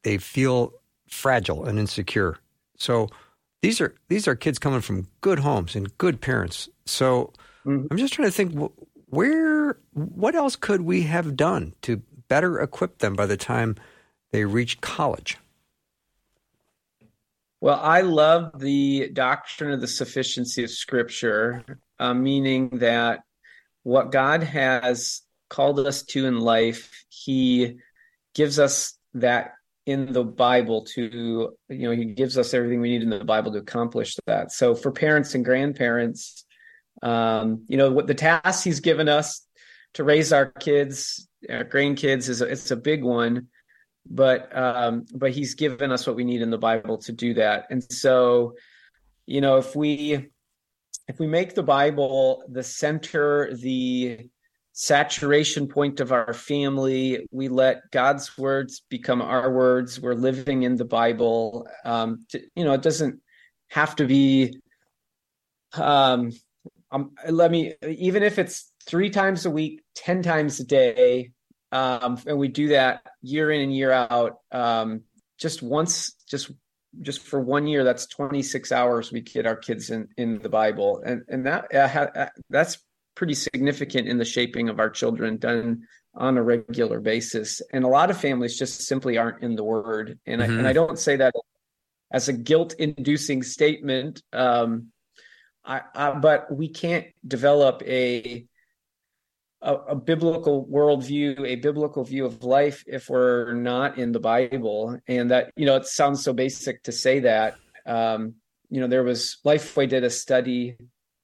they 0.02 0.18
feel 0.18 0.72
fragile 1.08 1.64
and 1.64 1.78
insecure. 1.78 2.38
So 2.76 3.08
these 3.62 3.80
are 3.80 3.94
these 4.08 4.28
are 4.28 4.34
kids 4.34 4.58
coming 4.58 4.80
from 4.80 5.08
good 5.20 5.38
homes 5.38 5.74
and 5.74 5.96
good 5.98 6.20
parents. 6.20 6.68
So 6.84 7.32
mm-hmm. 7.64 7.86
I'm 7.90 7.96
just 7.96 8.12
trying 8.12 8.28
to 8.28 8.32
think 8.32 8.72
where 9.08 9.78
what 9.92 10.34
else 10.34 10.56
could 10.56 10.82
we 10.82 11.02
have 11.02 11.36
done 11.36 11.74
to 11.82 12.02
better 12.28 12.60
equip 12.60 12.98
them 12.98 13.14
by 13.14 13.26
the 13.26 13.36
time 13.36 13.76
they 14.32 14.44
reach 14.44 14.80
college? 14.80 15.38
Well, 17.64 17.80
I 17.82 18.02
love 18.02 18.58
the 18.58 19.08
doctrine 19.10 19.72
of 19.72 19.80
the 19.80 19.88
sufficiency 19.88 20.64
of 20.64 20.70
Scripture, 20.70 21.64
uh, 21.98 22.12
meaning 22.12 22.68
that 22.80 23.20
what 23.84 24.12
God 24.12 24.42
has 24.42 25.22
called 25.48 25.80
us 25.80 26.02
to 26.02 26.26
in 26.26 26.40
life, 26.40 27.06
He 27.08 27.76
gives 28.34 28.58
us 28.58 28.98
that 29.14 29.52
in 29.86 30.12
the 30.12 30.24
Bible 30.24 30.84
to, 30.92 31.56
you 31.70 31.88
know, 31.88 31.92
He 31.92 32.04
gives 32.04 32.36
us 32.36 32.52
everything 32.52 32.82
we 32.82 32.90
need 32.90 33.02
in 33.02 33.08
the 33.08 33.24
Bible 33.24 33.52
to 33.52 33.60
accomplish 33.60 34.14
that. 34.26 34.52
So 34.52 34.74
for 34.74 34.92
parents 34.92 35.34
and 35.34 35.42
grandparents, 35.42 36.44
um, 37.02 37.64
you 37.66 37.78
know, 37.78 37.90
what 37.90 38.06
the 38.06 38.12
task 38.12 38.64
he's 38.64 38.80
given 38.80 39.08
us 39.08 39.40
to 39.94 40.04
raise 40.04 40.34
our 40.34 40.50
kids, 40.50 41.26
our 41.48 41.64
grandkids 41.64 42.28
is 42.28 42.42
a, 42.42 42.44
it's 42.44 42.70
a 42.70 42.76
big 42.76 43.02
one, 43.02 43.48
but 44.08 44.56
um, 44.56 45.06
but 45.14 45.32
he's 45.32 45.54
given 45.54 45.90
us 45.90 46.06
what 46.06 46.16
we 46.16 46.24
need 46.24 46.42
in 46.42 46.50
the 46.50 46.58
Bible 46.58 46.98
to 46.98 47.12
do 47.12 47.34
that. 47.34 47.66
And 47.70 47.82
so, 47.92 48.54
you 49.26 49.40
know, 49.40 49.56
if 49.56 49.74
we 49.74 50.28
if 51.08 51.18
we 51.18 51.26
make 51.26 51.54
the 51.54 51.62
Bible 51.62 52.44
the 52.48 52.62
center, 52.62 53.54
the 53.54 54.18
saturation 54.72 55.68
point 55.68 56.00
of 56.00 56.12
our 56.12 56.32
family, 56.34 57.26
we 57.30 57.48
let 57.48 57.90
God's 57.92 58.36
words 58.36 58.82
become 58.88 59.22
our 59.22 59.52
words. 59.52 60.00
We're 60.00 60.14
living 60.14 60.64
in 60.64 60.76
the 60.76 60.84
Bible. 60.84 61.66
Um, 61.84 62.26
to, 62.30 62.40
you 62.54 62.64
know, 62.64 62.72
it 62.72 62.82
doesn't 62.82 63.20
have 63.68 63.96
to 63.96 64.06
be 64.06 64.58
um, 65.74 66.32
um, 66.90 67.12
let 67.28 67.50
me 67.50 67.74
even 67.86 68.22
if 68.22 68.38
it's 68.38 68.72
three 68.86 69.10
times 69.10 69.46
a 69.46 69.50
week, 69.50 69.82
ten 69.94 70.22
times 70.22 70.60
a 70.60 70.64
day, 70.64 71.32
um, 71.74 72.18
and 72.26 72.38
we 72.38 72.46
do 72.46 72.68
that 72.68 73.02
year 73.20 73.50
in 73.50 73.60
and 73.62 73.74
year 73.74 73.90
out. 73.90 74.38
Um, 74.52 75.02
just 75.38 75.60
once, 75.60 76.14
just 76.30 76.52
just 77.00 77.20
for 77.20 77.40
one 77.40 77.66
year, 77.66 77.82
that's 77.82 78.06
twenty 78.06 78.42
six 78.42 78.70
hours 78.70 79.10
we 79.10 79.20
get 79.20 79.46
our 79.46 79.56
kids 79.56 79.90
in 79.90 80.08
in 80.16 80.38
the 80.38 80.48
Bible, 80.48 81.02
and 81.04 81.22
and 81.28 81.46
that 81.46 81.74
uh, 81.74 82.06
uh, 82.16 82.28
that's 82.48 82.78
pretty 83.16 83.34
significant 83.34 84.06
in 84.06 84.18
the 84.18 84.24
shaping 84.24 84.68
of 84.68 84.78
our 84.78 84.90
children 84.90 85.36
done 85.36 85.82
on 86.14 86.38
a 86.38 86.42
regular 86.42 87.00
basis. 87.00 87.60
And 87.72 87.84
a 87.84 87.88
lot 87.88 88.10
of 88.10 88.20
families 88.20 88.56
just 88.56 88.82
simply 88.82 89.18
aren't 89.18 89.42
in 89.42 89.56
the 89.56 89.64
Word, 89.64 90.20
and 90.26 90.40
mm-hmm. 90.40 90.52
I 90.52 90.58
and 90.58 90.68
I 90.68 90.72
don't 90.72 90.98
say 90.98 91.16
that 91.16 91.34
as 92.12 92.28
a 92.28 92.32
guilt 92.32 92.74
inducing 92.78 93.42
statement. 93.42 94.22
Um, 94.32 94.92
I, 95.64 95.80
I, 95.94 96.12
but 96.12 96.54
we 96.54 96.68
can't 96.68 97.06
develop 97.26 97.82
a, 97.86 98.46
a, 99.64 99.74
a 99.74 99.96
biblical 99.96 100.66
worldview, 100.66 101.40
a 101.46 101.56
biblical 101.56 102.04
view 102.04 102.26
of 102.26 102.44
life 102.44 102.84
if 102.86 103.08
we're 103.08 103.54
not 103.54 103.98
in 103.98 104.12
the 104.12 104.20
Bible. 104.20 104.98
And 105.08 105.30
that 105.30 105.50
you 105.56 105.66
know, 105.66 105.76
it 105.76 105.86
sounds 105.86 106.22
so 106.22 106.32
basic 106.32 106.82
to 106.84 106.92
say 106.92 107.20
that. 107.20 107.56
Um, 107.86 108.34
you 108.70 108.80
know, 108.80 108.86
there 108.86 109.02
was 109.02 109.38
Lifeway 109.44 109.88
did 109.88 110.04
a 110.04 110.10
study 110.10 110.76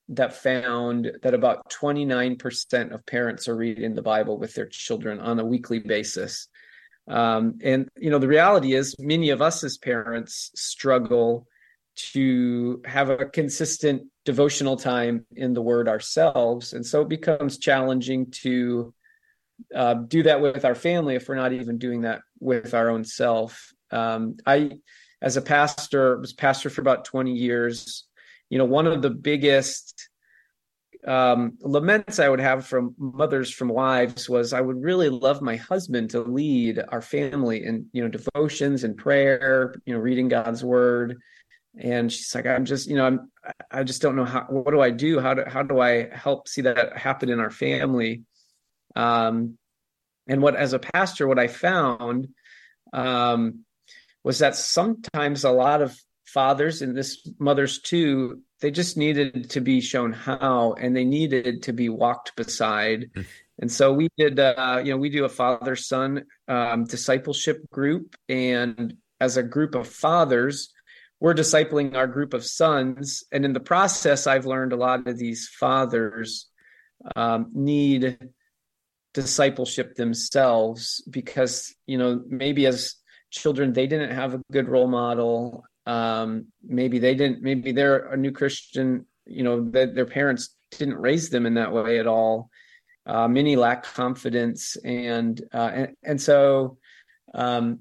that 0.08 0.34
found 0.34 1.12
that 1.22 1.34
about 1.34 1.70
29% 1.70 2.92
of 2.92 3.06
parents 3.06 3.48
are 3.48 3.56
reading 3.56 3.94
the 3.94 4.02
Bible 4.02 4.38
with 4.38 4.54
their 4.54 4.66
children 4.66 5.20
on 5.20 5.38
a 5.38 5.44
weekly 5.44 5.78
basis. 5.78 6.48
Um, 7.08 7.58
and 7.62 7.88
you 7.96 8.10
know, 8.10 8.18
the 8.18 8.28
reality 8.28 8.74
is, 8.74 8.96
many 8.98 9.30
of 9.30 9.42
us 9.42 9.62
as 9.64 9.78
parents 9.78 10.50
struggle 10.54 11.46
to 12.12 12.80
have 12.84 13.10
a 13.10 13.26
consistent 13.26 14.02
devotional 14.30 14.76
time 14.76 15.26
in 15.34 15.54
the 15.54 15.60
word 15.60 15.88
ourselves. 15.88 16.72
And 16.72 16.86
so 16.86 17.00
it 17.00 17.08
becomes 17.08 17.58
challenging 17.58 18.30
to 18.42 18.94
uh, 19.74 19.94
do 19.94 20.22
that 20.22 20.40
with 20.40 20.64
our 20.64 20.76
family 20.76 21.16
if 21.16 21.28
we're 21.28 21.34
not 21.34 21.52
even 21.52 21.78
doing 21.78 22.02
that 22.02 22.20
with 22.38 22.72
our 22.72 22.90
own 22.90 23.04
self. 23.04 23.72
Um, 23.90 24.36
i 24.46 24.78
as 25.20 25.36
a 25.36 25.42
pastor 25.42 26.18
was 26.18 26.32
pastor 26.32 26.70
for 26.70 26.80
about 26.80 27.04
20 27.04 27.32
years. 27.32 28.04
You 28.50 28.58
know 28.58 28.64
one 28.64 28.86
of 28.86 29.02
the 29.02 29.10
biggest 29.10 30.08
um, 31.06 31.58
laments 31.60 32.20
I 32.20 32.28
would 32.28 32.40
have 32.40 32.64
from 32.64 32.94
mothers 32.96 33.50
from 33.50 33.68
wives 33.68 34.28
was 34.28 34.52
I 34.52 34.60
would 34.60 34.80
really 34.80 35.08
love 35.08 35.42
my 35.42 35.56
husband 35.56 36.10
to 36.10 36.20
lead 36.20 36.80
our 36.90 37.02
family 37.02 37.64
in 37.64 37.86
you 37.92 38.02
know 38.02 38.08
devotions 38.08 38.84
and 38.84 38.96
prayer, 38.96 39.74
you 39.86 39.92
know, 39.92 40.00
reading 40.00 40.28
God's 40.28 40.62
word, 40.62 41.18
and 41.78 42.12
she's 42.12 42.34
like 42.34 42.46
i'm 42.46 42.64
just 42.64 42.88
you 42.88 42.96
know 42.96 43.06
i'm 43.06 43.30
i 43.70 43.82
just 43.82 44.02
don't 44.02 44.16
know 44.16 44.24
how 44.24 44.44
what 44.48 44.72
do 44.72 44.80
i 44.80 44.90
do? 44.90 45.20
How 45.20 45.34
do 45.34 45.44
how 45.46 45.62
do 45.62 45.80
i 45.80 46.08
help 46.12 46.48
see 46.48 46.62
that 46.62 46.96
happen 46.96 47.28
in 47.28 47.40
our 47.40 47.50
family? 47.50 48.22
Um 48.96 49.56
and 50.26 50.42
what 50.42 50.56
as 50.56 50.72
a 50.72 50.78
pastor 50.78 51.26
what 51.26 51.38
i 51.38 51.46
found 51.46 52.28
um 52.92 53.64
was 54.24 54.40
that 54.40 54.56
sometimes 54.56 55.44
a 55.44 55.50
lot 55.50 55.80
of 55.80 55.96
fathers 56.26 56.82
and 56.82 56.96
this 56.96 57.28
mothers 57.38 57.80
too 57.80 58.42
they 58.60 58.70
just 58.70 58.96
needed 58.96 59.50
to 59.50 59.60
be 59.60 59.80
shown 59.80 60.12
how 60.12 60.74
and 60.74 60.94
they 60.94 61.04
needed 61.04 61.62
to 61.62 61.72
be 61.72 61.88
walked 61.88 62.36
beside. 62.36 63.10
Mm-hmm. 63.12 63.20
and 63.60 63.72
so 63.72 63.92
we 63.92 64.08
did 64.16 64.38
uh 64.38 64.80
you 64.84 64.92
know 64.92 64.98
we 64.98 65.08
do 65.08 65.24
a 65.24 65.28
father 65.28 65.76
son 65.76 66.24
um 66.48 66.84
discipleship 66.84 67.68
group. 67.70 68.16
And 68.28 68.96
as 69.20 69.36
a 69.36 69.42
group 69.42 69.74
of 69.74 69.86
fathers 69.86 70.72
we're 71.20 71.34
discipling 71.34 71.94
our 71.94 72.06
group 72.06 72.34
of 72.34 72.44
sons. 72.44 73.24
And 73.30 73.44
in 73.44 73.52
the 73.52 73.60
process 73.60 74.26
i've 74.26 74.46
learned 74.46 74.72
a 74.72 74.76
lot 74.76 75.06
of 75.06 75.18
these 75.18 75.48
fathers 75.48 76.46
um, 77.16 77.50
need 77.52 78.18
discipleship 79.12 79.96
themselves 79.96 81.02
because 81.10 81.74
you 81.86 81.98
know 81.98 82.22
maybe 82.28 82.66
as 82.66 82.94
children 83.30 83.72
they 83.72 83.86
didn't 83.86 84.14
have 84.14 84.34
a 84.34 84.42
good 84.52 84.68
role 84.68 84.88
model. 84.88 85.64
Um, 85.86 86.46
maybe 86.62 86.98
they 86.98 87.14
didn't 87.14 87.42
maybe 87.42 87.72
they're 87.72 88.12
a 88.12 88.16
new 88.16 88.32
christian 88.32 89.06
you 89.26 89.42
know 89.42 89.70
that 89.70 89.94
their 89.94 90.06
parents 90.06 90.54
didn't 90.70 90.98
raise 90.98 91.30
them 91.30 91.46
in 91.46 91.54
that 91.54 91.72
way 91.72 91.98
at 91.98 92.06
all. 92.06 92.50
Uh, 93.06 93.26
many 93.26 93.56
lack 93.56 93.82
confidence 93.82 94.76
and 94.84 95.42
uh, 95.52 95.70
and, 95.72 95.96
and 96.02 96.20
so 96.20 96.78
um, 97.34 97.80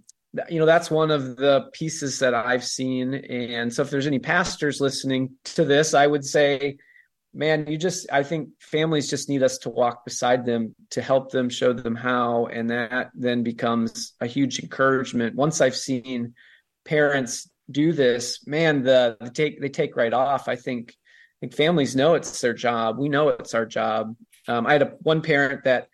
you 0.49 0.59
know 0.59 0.65
that's 0.65 0.91
one 0.91 1.11
of 1.11 1.37
the 1.37 1.69
pieces 1.73 2.19
that 2.19 2.33
i've 2.33 2.63
seen 2.63 3.13
and 3.15 3.73
so 3.73 3.81
if 3.81 3.89
there's 3.89 4.07
any 4.07 4.19
pastors 4.19 4.79
listening 4.79 5.31
to 5.43 5.65
this 5.65 5.93
i 5.93 6.05
would 6.05 6.23
say 6.23 6.77
man 7.33 7.65
you 7.67 7.77
just 7.77 8.05
i 8.11 8.21
think 8.21 8.49
families 8.59 9.09
just 9.09 9.27
need 9.27 9.41
us 9.41 9.57
to 9.57 9.69
walk 9.69 10.05
beside 10.05 10.45
them 10.45 10.75
to 10.91 11.01
help 11.01 11.31
them 11.31 11.49
show 11.49 11.73
them 11.73 11.95
how 11.95 12.45
and 12.45 12.69
that 12.69 13.09
then 13.15 13.41
becomes 13.41 14.13
a 14.21 14.27
huge 14.27 14.59
encouragement 14.59 15.35
once 15.35 15.61
i've 15.61 15.75
seen 15.75 16.33
parents 16.85 17.49
do 17.71 17.93
this, 17.93 18.45
man, 18.47 18.83
the, 18.83 19.17
the 19.19 19.29
take 19.29 19.61
they 19.61 19.69
take 19.69 19.95
right 19.95 20.13
off. 20.13 20.47
I 20.47 20.55
think 20.55 20.89
I 20.89 21.37
think 21.41 21.53
families 21.53 21.95
know 21.95 22.15
it's 22.15 22.41
their 22.41 22.53
job. 22.53 22.97
We 22.97 23.09
know 23.09 23.29
it's 23.29 23.53
our 23.53 23.65
job. 23.65 24.15
Um, 24.47 24.65
I 24.65 24.73
had 24.73 24.81
a 24.81 24.93
one 25.01 25.21
parent 25.21 25.63
that 25.65 25.87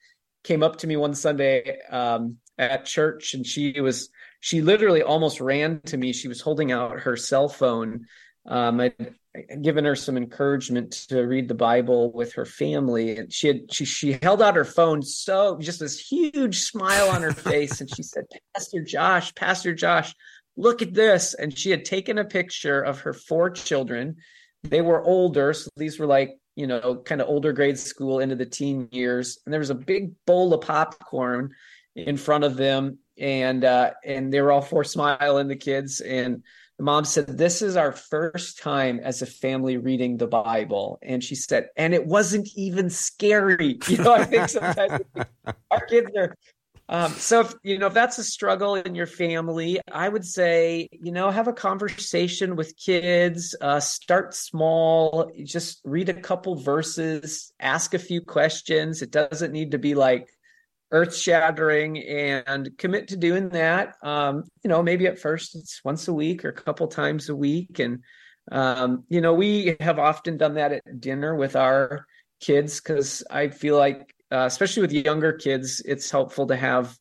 came 0.44 0.64
up 0.64 0.78
to 0.78 0.88
me 0.88 0.96
one 0.96 1.14
Sunday 1.14 1.80
um, 1.90 2.38
at 2.58 2.86
church, 2.86 3.34
and 3.34 3.46
she 3.46 3.82
was 3.82 4.10
she 4.46 4.62
literally 4.62 5.02
almost 5.02 5.42
ran 5.42 5.82
to 5.88 5.98
me. 5.98 6.14
She 6.14 6.28
was 6.28 6.40
holding 6.40 6.72
out 6.72 7.00
her 7.00 7.18
cell 7.18 7.50
phone. 7.50 8.06
Um, 8.46 8.80
I'd, 8.80 9.16
I'd 9.36 9.64
given 9.64 9.86
her 9.86 9.96
some 9.96 10.18
encouragement 10.18 10.92
to 11.10 11.22
read 11.22 11.48
the 11.48 11.56
Bible 11.56 12.12
with 12.12 12.34
her 12.34 12.46
family, 12.46 13.18
and 13.18 13.34
she 13.34 13.48
had 13.48 13.74
she 13.74 13.86
she 13.86 14.20
held 14.22 14.44
out 14.44 14.56
her 14.56 14.64
phone 14.64 15.02
so 15.02 15.58
just 15.60 15.80
this 15.80 16.00
huge 16.00 16.60
smile 16.60 17.10
on 17.10 17.24
her 17.24 17.34
face, 17.50 17.82
and 17.82 17.90
she 17.90 18.04
said, 18.04 18.26
"Pastor 18.56 18.84
Josh, 18.84 19.34
Pastor 19.34 19.74
Josh, 19.74 20.14
look 20.56 20.84
at 20.84 20.94
this!" 20.94 21.34
And 21.34 21.58
she 21.58 21.72
had 21.72 21.84
taken 21.84 22.20
a 22.20 22.24
picture 22.24 22.84
of 22.84 23.00
her 23.00 23.14
four 23.14 23.50
children. 23.50 24.18
They 24.62 24.82
were 24.82 25.04
older, 25.04 25.54
so 25.54 25.72
these 25.76 25.98
were 25.98 26.06
like 26.06 26.38
you 26.56 26.68
know 26.68 26.98
kind 26.98 27.20
of 27.20 27.30
older 27.30 27.52
grade 27.52 27.80
school 27.80 28.20
into 28.20 28.36
the 28.36 28.46
teen 28.46 28.90
years, 28.92 29.40
and 29.44 29.52
there 29.52 29.60
was 29.60 29.72
a 29.72 29.76
big 29.76 30.12
bowl 30.28 30.54
of 30.54 30.62
popcorn 30.62 31.56
in 31.96 32.16
front 32.16 32.44
of 32.44 32.58
them 32.58 33.00
and 33.18 33.64
uh, 33.64 33.92
and 34.04 34.32
they 34.32 34.42
were 34.42 34.52
all 34.52 34.62
four 34.62 34.84
smiling 34.84 35.48
the 35.48 35.56
kids 35.56 36.02
and 36.02 36.44
the 36.78 36.84
mom 36.84 37.06
said 37.06 37.38
this 37.38 37.62
is 37.62 37.78
our 37.78 37.94
first 37.94 38.62
time 38.62 39.00
as 39.02 39.22
a 39.22 39.26
family 39.26 39.78
reading 39.78 40.18
the 40.18 40.28
bible. 40.28 41.00
And 41.02 41.24
she 41.24 41.36
said 41.36 41.70
and 41.78 41.94
it 41.94 42.06
wasn't 42.06 42.50
even 42.56 42.90
scary. 42.90 43.80
You 43.88 43.98
know 43.98 44.14
i 44.14 44.26
think 44.26 44.50
sometimes 44.50 45.02
our 45.72 45.86
kids 45.86 46.12
are 46.18 46.36
um, 46.88 47.14
so 47.14 47.40
if 47.40 47.54
you 47.64 47.80
know 47.80 47.88
if 47.88 47.94
that's 47.94 48.20
a 48.20 48.24
struggle 48.24 48.76
in 48.76 48.94
your 48.94 49.08
family 49.08 49.80
i 49.92 50.08
would 50.08 50.26
say 50.26 50.88
you 50.92 51.12
know 51.12 51.32
have 51.32 51.48
a 51.48 51.54
conversation 51.54 52.56
with 52.56 52.78
kids 52.78 53.56
uh, 53.60 53.80
start 53.80 54.36
small 54.36 55.32
just 55.44 55.82
read 55.84 56.10
a 56.10 56.14
couple 56.14 56.56
verses 56.56 57.54
ask 57.60 57.94
a 57.94 58.00
few 58.00 58.22
questions. 58.22 59.02
It 59.02 59.12
doesn't 59.12 59.52
need 59.52 59.72
to 59.72 59.78
be 59.78 59.96
like 59.96 60.30
earth 60.96 61.16
shattering 61.16 61.98
and 62.00 62.70
commit 62.78 63.10
to 63.10 63.18
doing 63.18 63.50
that. 63.50 63.96
Um, 64.02 64.46
you 64.64 64.70
know, 64.70 64.82
maybe 64.82 65.08
at 65.08 65.20
first 65.20 65.56
it's 65.56 65.82
once 65.84 66.08
a 66.08 66.14
week 66.14 66.46
or 66.46 66.50
a 66.50 66.54
couple 66.54 66.88
times 66.88 67.28
a 67.28 67.36
week. 67.36 67.80
And, 67.80 68.00
um, 68.50 69.04
you 69.10 69.20
know, 69.20 69.34
we 69.34 69.76
have 69.82 70.00
often 70.00 70.38
done 70.38 70.54
that 70.54 70.72
at 70.72 71.02
dinner 71.02 71.36
with 71.36 71.58
our 71.58 72.06
kids 72.40 72.80
because 72.80 73.24
I 73.30 73.50
feel 73.50 73.78
like, 73.78 74.16
uh, 74.32 74.46
especially 74.46 74.84
with 74.84 74.94
younger 74.94 75.34
kids, 75.34 75.82
it's 75.86 76.10
helpful 76.10 76.48
to 76.48 76.56
have 76.56 76.98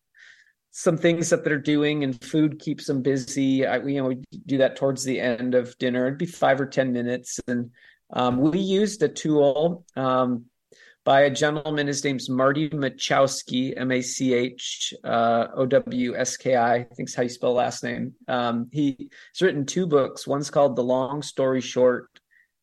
some 0.72 0.98
things 0.98 1.30
that 1.30 1.44
they're 1.44 1.56
doing 1.56 2.02
and 2.02 2.20
food 2.20 2.58
keeps 2.58 2.86
them 2.86 3.00
busy. 3.00 3.64
I, 3.64 3.76
you 3.76 4.02
know, 4.02 4.08
we 4.08 4.24
do 4.44 4.58
that 4.58 4.74
towards 4.74 5.04
the 5.04 5.20
end 5.20 5.54
of 5.54 5.78
dinner. 5.78 6.06
It'd 6.06 6.18
be 6.18 6.26
five 6.26 6.60
or 6.60 6.66
10 6.66 6.92
minutes. 6.92 7.38
And 7.46 7.70
um, 8.12 8.38
we 8.38 8.58
used 8.58 9.00
a 9.04 9.08
tool 9.08 9.86
um, 9.94 10.46
by 11.04 11.22
a 11.22 11.30
gentleman. 11.30 11.86
His 11.86 12.02
name's 12.02 12.30
Marty 12.30 12.70
Machowski, 12.70 13.74
M 13.76 13.92
A 13.92 14.00
C 14.00 14.32
H 14.32 14.94
uh, 15.04 15.48
O 15.54 15.66
W 15.66 16.16
S 16.16 16.36
K 16.36 16.56
I. 16.56 16.74
I 16.76 16.84
think 16.84 17.08
is 17.08 17.14
how 17.14 17.22
you 17.22 17.28
spell 17.28 17.52
last 17.52 17.84
name. 17.84 18.14
Um, 18.26 18.68
he's 18.72 18.96
written 19.40 19.66
two 19.66 19.86
books. 19.86 20.26
One's 20.26 20.50
called 20.50 20.76
The 20.76 20.82
Long 20.82 21.22
Story 21.22 21.60
Short, 21.60 22.08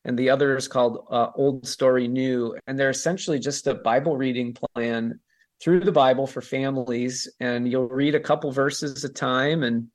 and 0.05 0.17
the 0.17 0.29
other 0.29 0.57
is 0.57 0.67
called 0.67 1.05
uh, 1.11 1.27
Old 1.35 1.67
Story 1.67 2.07
New. 2.07 2.57
And 2.67 2.77
they're 2.77 2.89
essentially 2.89 3.39
just 3.39 3.67
a 3.67 3.75
Bible 3.75 4.17
reading 4.17 4.53
plan 4.53 5.19
through 5.61 5.81
the 5.81 5.91
Bible 5.91 6.25
for 6.25 6.41
families. 6.41 7.31
And 7.39 7.71
you'll 7.71 7.87
read 7.87 8.15
a 8.15 8.19
couple 8.19 8.51
verses 8.51 9.05
at 9.05 9.11
a 9.11 9.13
time, 9.13 9.63
and 9.63 9.87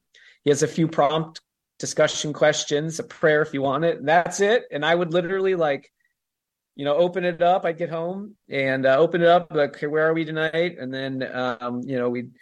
he 0.44 0.50
has 0.50 0.62
a 0.62 0.68
few 0.68 0.86
prompt 0.86 1.40
discussion 1.78 2.32
questions, 2.32 2.98
a 2.98 3.02
prayer 3.02 3.42
if 3.42 3.52
you 3.52 3.60
want 3.60 3.84
it, 3.84 3.98
and 3.98 4.08
that's 4.08 4.40
it. 4.40 4.64
And 4.70 4.84
I 4.84 4.94
would 4.94 5.12
literally 5.12 5.56
like 5.56 5.92
you 6.76 6.85
know, 6.85 6.95
open 6.95 7.25
it 7.25 7.42
up. 7.42 7.64
I'd 7.64 7.78
get 7.78 7.90
home 7.90 8.37
and 8.49 8.86
uh, 8.86 8.97
open 8.99 9.23
it 9.23 9.28
up. 9.28 9.49
Like, 9.50 9.76
okay, 9.76 9.86
where 9.86 10.06
are 10.06 10.15
we 10.15 10.25
tonight? 10.25 10.76
And 10.78 10.93
then, 10.93 11.28
um, 11.34 11.80
you 11.84 11.99
know, 11.99 12.10
we'd 12.10 12.32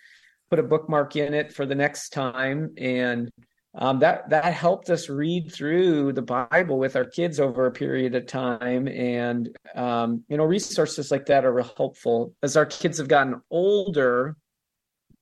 put 0.51 0.59
a 0.59 0.63
bookmark 0.65 1.17
in 1.17 1.33
it 1.33 1.53
for 1.53 1.65
the 1.65 1.75
next 1.75 2.11
time, 2.11 2.75
and 2.77 3.31
um, 3.77 4.01
that 4.01 4.29
that 4.31 4.53
helped 4.53 4.91
us 4.91 5.09
read 5.09 5.53
through 5.53 6.13
the 6.13 6.23
Bible 6.23 6.79
with 6.79 6.97
our 6.97 7.05
kids 7.05 7.41
over 7.41 7.67
a 7.67 7.73
period 7.73 8.15
of 8.15 8.27
time. 8.27 8.89
And 8.89 9.57
um, 9.77 10.25
you 10.29 10.37
know, 10.37 10.45
resources 10.45 11.11
like 11.11 11.27
that 11.27 11.45
are 11.45 11.63
helpful. 11.77 12.35
As 12.43 12.57
our 12.57 12.67
kids 12.67 12.99
have 12.99 13.09
gotten 13.09 13.41
older, 13.51 14.37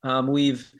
um, 0.02 0.26
we've 0.26 0.72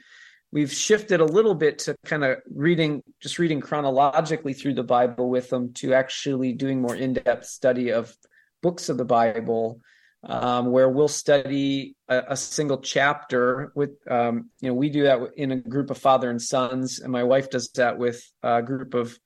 we've 0.52 0.72
shifted 0.72 1.20
a 1.20 1.24
little 1.24 1.54
bit 1.54 1.78
to 1.80 1.96
kind 2.04 2.24
of 2.24 2.38
reading 2.54 3.02
just 3.20 3.38
reading 3.38 3.60
chronologically 3.60 4.52
through 4.52 4.74
the 4.74 4.82
bible 4.82 5.28
with 5.28 5.48
them 5.50 5.72
to 5.72 5.94
actually 5.94 6.52
doing 6.52 6.80
more 6.80 6.94
in-depth 6.94 7.46
study 7.46 7.90
of 7.90 8.14
books 8.62 8.88
of 8.88 8.96
the 8.96 9.04
bible 9.04 9.80
um, 10.24 10.70
where 10.70 10.88
we'll 10.88 11.08
study 11.08 11.96
a, 12.08 12.22
a 12.28 12.36
single 12.36 12.78
chapter 12.78 13.72
with 13.74 13.90
um, 14.08 14.50
you 14.60 14.68
know 14.68 14.74
we 14.74 14.88
do 14.88 15.02
that 15.04 15.18
in 15.36 15.50
a 15.50 15.56
group 15.56 15.90
of 15.90 15.98
father 15.98 16.30
and 16.30 16.40
sons 16.40 17.00
and 17.00 17.10
my 17.10 17.24
wife 17.24 17.50
does 17.50 17.70
that 17.74 17.98
with 17.98 18.22
a 18.42 18.62
group 18.62 18.94
of 18.94 19.18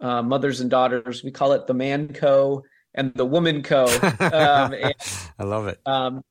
uh, 0.00 0.22
mothers 0.22 0.60
and 0.60 0.70
daughters. 0.70 1.22
We 1.24 1.30
call 1.30 1.52
it 1.52 1.66
the 1.66 1.74
man 1.74 2.12
co 2.12 2.62
and 2.94 3.12
the 3.14 3.26
woman 3.26 3.62
co 3.62 3.86
um, 3.86 4.10
and, 4.72 4.94
i 5.38 5.44
love 5.44 5.66
it. 5.66 5.78
um, 5.86 6.22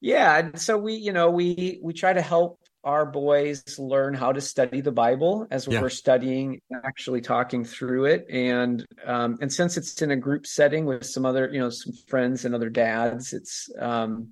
yeah 0.00 0.38
and 0.38 0.60
so 0.60 0.78
we 0.78 0.94
you 0.94 1.12
know 1.12 1.30
we 1.30 1.80
we 1.82 1.92
try 1.92 2.12
to 2.12 2.22
help 2.22 2.60
our 2.86 3.04
boys 3.04 3.78
learn 3.80 4.14
how 4.14 4.32
to 4.32 4.40
study 4.40 4.80
the 4.80 4.92
Bible 4.92 5.46
as 5.50 5.66
yeah. 5.66 5.82
we're 5.82 5.90
studying, 5.90 6.60
actually 6.84 7.20
talking 7.20 7.64
through 7.64 8.04
it, 8.04 8.26
and 8.30 8.86
um, 9.04 9.36
and 9.40 9.52
since 9.52 9.76
it's 9.76 10.00
in 10.02 10.12
a 10.12 10.16
group 10.16 10.46
setting 10.46 10.86
with 10.86 11.04
some 11.04 11.26
other, 11.26 11.50
you 11.52 11.58
know, 11.58 11.68
some 11.68 11.92
friends 12.06 12.44
and 12.44 12.54
other 12.54 12.70
dads, 12.70 13.32
it's 13.32 13.68
um, 13.78 14.28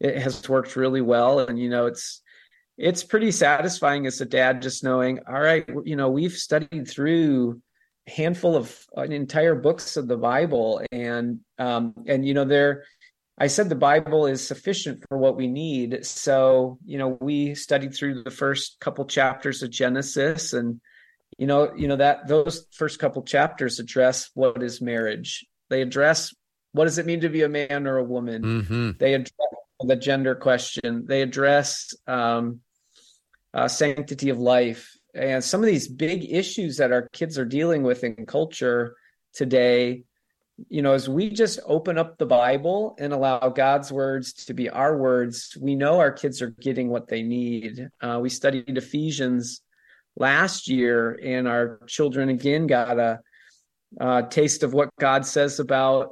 it 0.00 0.18
has 0.18 0.48
worked 0.48 0.74
really 0.74 1.02
well, 1.02 1.40
and 1.40 1.58
you 1.58 1.68
know, 1.68 1.84
it's 1.84 2.22
it's 2.78 3.04
pretty 3.04 3.30
satisfying 3.30 4.06
as 4.06 4.22
a 4.22 4.24
dad 4.24 4.62
just 4.62 4.82
knowing, 4.82 5.20
all 5.28 5.40
right, 5.40 5.68
you 5.84 5.96
know, 5.96 6.08
we've 6.08 6.32
studied 6.32 6.88
through 6.88 7.60
a 8.06 8.10
handful 8.10 8.56
of 8.56 8.74
uh, 8.96 9.02
entire 9.02 9.54
books 9.54 9.98
of 9.98 10.08
the 10.08 10.16
Bible, 10.16 10.80
and 10.90 11.40
um, 11.58 11.92
and 12.06 12.26
you 12.26 12.32
know, 12.32 12.46
they're 12.46 12.84
I 13.40 13.46
said 13.46 13.68
the 13.68 13.76
Bible 13.76 14.26
is 14.26 14.46
sufficient 14.46 15.04
for 15.08 15.16
what 15.16 15.36
we 15.36 15.46
need. 15.46 16.04
So, 16.04 16.78
you 16.84 16.98
know, 16.98 17.16
we 17.20 17.54
studied 17.54 17.94
through 17.94 18.22
the 18.22 18.30
first 18.30 18.78
couple 18.80 19.04
chapters 19.04 19.62
of 19.62 19.70
Genesis 19.70 20.52
and 20.52 20.80
you 21.36 21.46
know, 21.46 21.72
you 21.76 21.86
know 21.86 21.96
that 21.96 22.26
those 22.26 22.66
first 22.72 22.98
couple 22.98 23.22
chapters 23.22 23.78
address 23.78 24.30
what 24.34 24.60
is 24.60 24.80
marriage. 24.80 25.46
They 25.68 25.82
address 25.82 26.34
what 26.72 26.84
does 26.84 26.98
it 26.98 27.06
mean 27.06 27.20
to 27.20 27.28
be 27.28 27.42
a 27.42 27.48
man 27.48 27.86
or 27.86 27.98
a 27.98 28.04
woman. 28.04 28.42
Mm-hmm. 28.42 28.90
They 28.98 29.14
address 29.14 29.30
the 29.80 29.94
gender 29.94 30.34
question. 30.34 31.04
They 31.06 31.22
address 31.22 31.94
um, 32.08 32.60
uh, 33.54 33.68
sanctity 33.68 34.30
of 34.30 34.38
life 34.38 34.98
and 35.14 35.42
some 35.42 35.60
of 35.60 35.66
these 35.66 35.88
big 35.88 36.32
issues 36.32 36.76
that 36.76 36.92
our 36.92 37.08
kids 37.12 37.38
are 37.38 37.44
dealing 37.44 37.82
with 37.82 38.04
in 38.04 38.26
culture 38.26 38.96
today 39.32 40.04
you 40.68 40.82
know, 40.82 40.92
as 40.92 41.08
we 41.08 41.30
just 41.30 41.60
open 41.64 41.98
up 41.98 42.18
the 42.18 42.26
Bible 42.26 42.96
and 42.98 43.12
allow 43.12 43.48
God's 43.48 43.92
words 43.92 44.32
to 44.46 44.54
be 44.54 44.68
our 44.68 44.96
words, 44.96 45.56
we 45.60 45.76
know 45.76 46.00
our 46.00 46.10
kids 46.10 46.42
are 46.42 46.50
getting 46.50 46.88
what 46.88 47.08
they 47.08 47.22
need. 47.22 47.88
Uh, 48.00 48.18
we 48.20 48.28
studied 48.28 48.76
Ephesians 48.76 49.60
last 50.16 50.68
year, 50.68 51.18
and 51.22 51.46
our 51.46 51.80
children 51.86 52.28
again 52.28 52.66
got 52.66 52.98
a, 52.98 53.20
taste 54.30 54.62
of 54.64 54.74
what 54.74 54.90
God 55.00 55.24
says 55.24 55.60
about 55.60 56.10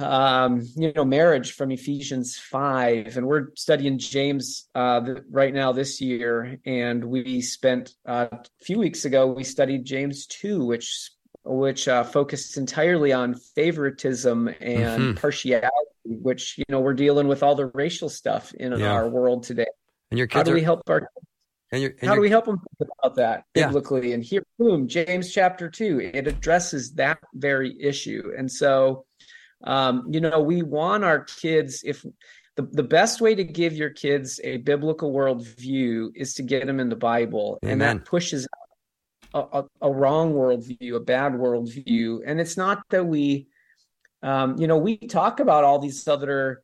um 0.00 0.60
you 0.74 0.92
know 0.92 1.04
marriage 1.04 1.52
from 1.52 1.70
ephesians 1.70 2.36
5 2.36 3.16
and 3.16 3.24
we're 3.24 3.54
studying 3.54 3.96
james 3.96 4.68
uh 4.74 5.00
right 5.30 5.54
now 5.54 5.70
this 5.70 6.00
year 6.00 6.58
and 6.66 7.04
we 7.04 7.40
spent 7.40 7.94
uh, 8.04 8.26
a 8.32 8.64
few 8.64 8.76
weeks 8.76 9.04
ago 9.04 9.28
we 9.28 9.44
studied 9.44 9.84
james 9.84 10.26
2 10.26 10.64
which 10.64 11.12
which 11.44 11.88
uh, 11.88 12.04
focused 12.04 12.56
entirely 12.56 13.12
on 13.12 13.34
favoritism 13.34 14.48
and 14.60 15.02
mm-hmm. 15.02 15.14
partiality, 15.14 15.68
which 16.04 16.58
you 16.58 16.64
know 16.68 16.80
we're 16.80 16.94
dealing 16.94 17.28
with 17.28 17.42
all 17.42 17.54
the 17.54 17.66
racial 17.66 18.08
stuff 18.08 18.52
in 18.54 18.72
yeah. 18.72 18.90
our 18.90 19.08
world 19.08 19.42
today. 19.42 19.66
And 20.10 20.18
your 20.18 20.26
kids 20.26 20.38
how 20.38 20.42
do 20.44 20.52
are, 20.52 20.54
we 20.54 20.62
help 20.62 20.82
our 20.88 21.08
and 21.72 21.82
and 21.82 22.08
how 22.08 22.14
do 22.14 22.20
we 22.20 22.30
help 22.30 22.44
them 22.44 22.60
think 22.78 22.90
about 23.02 23.16
that 23.16 23.44
biblically? 23.52 24.08
Yeah. 24.08 24.14
And 24.14 24.24
here, 24.24 24.44
boom, 24.58 24.88
James 24.88 25.32
chapter 25.32 25.68
two, 25.68 26.00
it 26.00 26.26
addresses 26.26 26.92
that 26.92 27.18
very 27.34 27.76
issue. 27.80 28.32
And 28.36 28.50
so, 28.50 29.06
um, 29.64 30.06
you 30.10 30.20
know, 30.20 30.40
we 30.40 30.62
want 30.62 31.04
our 31.04 31.24
kids 31.24 31.82
if 31.84 32.04
the, 32.56 32.62
the 32.62 32.84
best 32.84 33.20
way 33.20 33.34
to 33.34 33.42
give 33.42 33.72
your 33.72 33.90
kids 33.90 34.40
a 34.44 34.58
biblical 34.58 35.12
worldview 35.12 36.10
is 36.14 36.34
to 36.34 36.42
get 36.42 36.66
them 36.66 36.78
in 36.78 36.88
the 36.88 36.96
Bible, 36.96 37.58
Amen. 37.64 37.72
and 37.72 37.80
that 37.80 38.04
pushes 38.04 38.46
a, 39.34 39.64
a, 39.82 39.90
wrong 39.90 40.32
worldview, 40.32 40.94
a 40.94 41.00
bad 41.00 41.32
worldview. 41.32 42.20
And 42.24 42.40
it's 42.40 42.56
not 42.56 42.82
that 42.90 43.04
we, 43.04 43.48
um, 44.22 44.56
you 44.58 44.66
know, 44.66 44.78
we 44.78 44.96
talk 44.96 45.40
about 45.40 45.64
all 45.64 45.78
these 45.78 46.06
other 46.06 46.62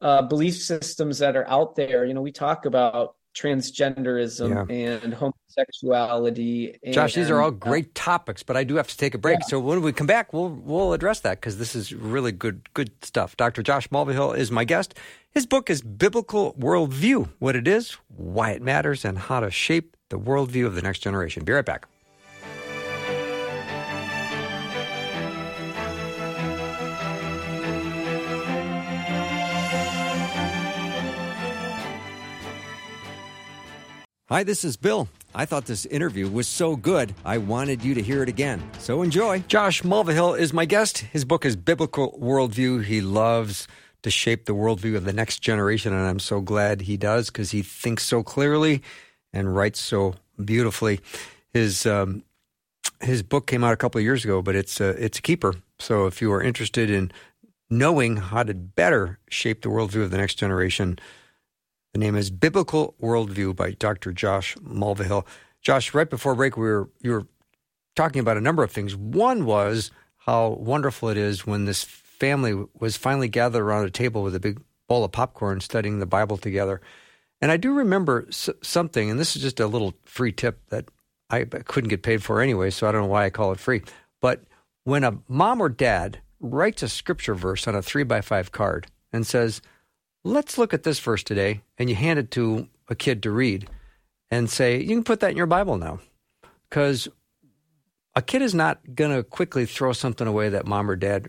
uh, 0.00 0.22
belief 0.22 0.56
systems 0.56 1.20
that 1.20 1.36
are 1.36 1.48
out 1.48 1.76
there. 1.76 2.04
You 2.04 2.12
know, 2.12 2.20
we 2.20 2.32
talk 2.32 2.66
about 2.66 3.14
transgenderism 3.34 4.68
yeah. 4.68 4.74
and 4.74 5.14
homosexuality. 5.14 6.76
And, 6.82 6.92
Josh, 6.92 7.14
these 7.14 7.30
are 7.30 7.40
all 7.40 7.50
great 7.50 7.94
topics, 7.94 8.42
but 8.42 8.56
I 8.56 8.64
do 8.64 8.76
have 8.76 8.88
to 8.88 8.96
take 8.96 9.14
a 9.14 9.18
break. 9.18 9.38
Yeah. 9.40 9.46
So 9.46 9.60
when 9.60 9.80
we 9.80 9.92
come 9.92 10.06
back, 10.06 10.32
we'll 10.32 10.50
we'll 10.50 10.92
address 10.92 11.20
that 11.20 11.40
because 11.40 11.58
this 11.58 11.74
is 11.74 11.94
really 11.94 12.32
good 12.32 12.68
good 12.74 12.90
stuff. 13.04 13.36
Dr. 13.36 13.62
Josh 13.62 13.88
Mulvihill 13.88 14.36
is 14.36 14.50
my 14.50 14.64
guest. 14.64 14.94
His 15.30 15.46
book 15.46 15.70
is 15.70 15.82
Biblical 15.82 16.54
Worldview: 16.54 17.30
What 17.38 17.56
It 17.56 17.66
Is, 17.66 17.96
Why 18.08 18.50
It 18.50 18.62
Matters, 18.62 19.04
and 19.04 19.18
How 19.18 19.40
to 19.40 19.50
Shape 19.50 19.96
the 20.10 20.18
Worldview 20.18 20.66
of 20.66 20.74
the 20.74 20.82
Next 20.82 20.98
Generation. 20.98 21.44
Be 21.44 21.52
right 21.52 21.64
back. 21.64 21.86
Hi, 34.32 34.44
this 34.44 34.64
is 34.64 34.78
Bill. 34.78 35.10
I 35.34 35.44
thought 35.44 35.66
this 35.66 35.84
interview 35.84 36.26
was 36.26 36.48
so 36.48 36.74
good, 36.74 37.14
I 37.22 37.36
wanted 37.36 37.84
you 37.84 37.92
to 37.92 38.00
hear 38.00 38.22
it 38.22 38.30
again. 38.30 38.62
So 38.78 39.02
enjoy. 39.02 39.40
Josh 39.40 39.82
Mulvihill 39.82 40.38
is 40.38 40.54
my 40.54 40.64
guest. 40.64 41.00
His 41.00 41.26
book 41.26 41.44
is 41.44 41.54
Biblical 41.54 42.18
Worldview. 42.18 42.82
He 42.82 43.02
loves 43.02 43.68
to 44.00 44.10
shape 44.10 44.46
the 44.46 44.54
worldview 44.54 44.96
of 44.96 45.04
the 45.04 45.12
next 45.12 45.40
generation, 45.40 45.92
and 45.92 46.06
I'm 46.06 46.18
so 46.18 46.40
glad 46.40 46.80
he 46.80 46.96
does 46.96 47.26
because 47.26 47.50
he 47.50 47.60
thinks 47.60 48.04
so 48.04 48.22
clearly 48.22 48.80
and 49.34 49.54
writes 49.54 49.82
so 49.82 50.14
beautifully. 50.42 51.00
His 51.52 51.84
um, 51.84 52.24
his 53.02 53.22
book 53.22 53.46
came 53.46 53.62
out 53.62 53.74
a 53.74 53.76
couple 53.76 53.98
of 53.98 54.02
years 54.02 54.24
ago, 54.24 54.40
but 54.40 54.54
it's 54.54 54.80
a, 54.80 54.88
it's 54.92 55.18
a 55.18 55.22
keeper. 55.22 55.56
So 55.78 56.06
if 56.06 56.22
you 56.22 56.32
are 56.32 56.42
interested 56.42 56.88
in 56.88 57.12
knowing 57.68 58.16
how 58.16 58.44
to 58.44 58.54
better 58.54 59.18
shape 59.28 59.60
the 59.60 59.68
worldview 59.68 60.04
of 60.04 60.10
the 60.10 60.16
next 60.16 60.36
generation, 60.36 60.98
the 61.92 61.98
name 61.98 62.16
is 62.16 62.30
Biblical 62.30 62.94
Worldview 63.02 63.54
by 63.54 63.72
Dr. 63.72 64.12
Josh 64.12 64.56
Mulvihill. 64.56 65.26
Josh, 65.60 65.92
right 65.92 66.08
before 66.08 66.34
break, 66.34 66.56
we 66.56 66.62
were 66.62 66.88
you 67.00 67.12
were 67.12 67.26
talking 67.94 68.20
about 68.20 68.38
a 68.38 68.40
number 68.40 68.62
of 68.62 68.72
things. 68.72 68.96
One 68.96 69.44
was 69.44 69.90
how 70.16 70.50
wonderful 70.50 71.10
it 71.10 71.18
is 71.18 71.46
when 71.46 71.66
this 71.66 71.84
family 71.84 72.64
was 72.78 72.96
finally 72.96 73.28
gathered 73.28 73.62
around 73.62 73.84
a 73.84 73.90
table 73.90 74.22
with 74.22 74.34
a 74.34 74.40
big 74.40 74.60
bowl 74.88 75.04
of 75.04 75.12
popcorn, 75.12 75.60
studying 75.60 75.98
the 75.98 76.06
Bible 76.06 76.38
together. 76.38 76.80
And 77.40 77.50
I 77.50 77.56
do 77.56 77.74
remember 77.74 78.26
something, 78.30 79.10
and 79.10 79.18
this 79.18 79.36
is 79.36 79.42
just 79.42 79.60
a 79.60 79.66
little 79.66 79.94
free 80.04 80.32
tip 80.32 80.60
that 80.68 80.86
I 81.28 81.44
couldn't 81.44 81.90
get 81.90 82.02
paid 82.02 82.22
for 82.22 82.40
anyway, 82.40 82.70
so 82.70 82.88
I 82.88 82.92
don't 82.92 83.02
know 83.02 83.08
why 83.08 83.24
I 83.24 83.30
call 83.30 83.52
it 83.52 83.58
free. 83.58 83.82
But 84.20 84.44
when 84.84 85.02
a 85.04 85.18
mom 85.28 85.60
or 85.60 85.68
dad 85.68 86.20
writes 86.40 86.82
a 86.82 86.88
scripture 86.88 87.34
verse 87.34 87.66
on 87.66 87.74
a 87.74 87.82
three 87.82 88.04
by 88.04 88.20
five 88.20 88.52
card 88.52 88.86
and 89.12 89.26
says, 89.26 89.60
let's 90.24 90.58
look 90.58 90.74
at 90.74 90.82
this 90.82 91.00
verse 91.00 91.22
today, 91.22 91.62
and 91.78 91.88
you 91.88 91.96
hand 91.96 92.18
it 92.18 92.30
to 92.32 92.68
a 92.88 92.94
kid 92.94 93.22
to 93.22 93.30
read 93.30 93.68
and 94.30 94.48
say, 94.48 94.80
you 94.80 94.88
can 94.88 95.04
put 95.04 95.20
that 95.20 95.32
in 95.32 95.36
your 95.36 95.46
Bible 95.46 95.76
now. 95.76 96.00
Because 96.68 97.08
a 98.14 98.22
kid 98.22 98.42
is 98.42 98.54
not 98.54 98.80
going 98.94 99.14
to 99.14 99.22
quickly 99.22 99.66
throw 99.66 99.92
something 99.92 100.26
away 100.26 100.48
that 100.48 100.66
mom 100.66 100.90
or 100.90 100.96
dad 100.96 101.28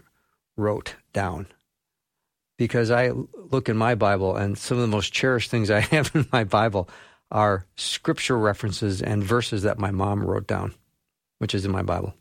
wrote 0.56 0.96
down. 1.12 1.48
Because 2.58 2.92
I 2.92 3.12
look 3.52 3.68
in 3.68 3.78
my 3.78 3.96
Bible, 3.96 4.36
and 4.36 4.58
some 4.58 4.78
of 4.78 4.82
the 4.82 4.88
most 4.88 5.12
cherished 5.12 5.50
things 5.50 5.72
I 5.72 5.80
have 5.92 6.12
in 6.14 6.28
my 6.32 6.44
Bible 6.44 6.90
are 7.32 7.66
scripture 7.76 8.38
references 8.38 9.02
and 9.02 9.24
verses 9.24 9.64
that 9.64 9.80
my 9.80 9.92
mom 9.92 10.24
wrote 10.24 10.48
down, 10.48 10.76
which 11.40 11.56
is 11.56 11.66
in 11.66 11.72
my 11.72 11.82
Bible. 11.82 12.14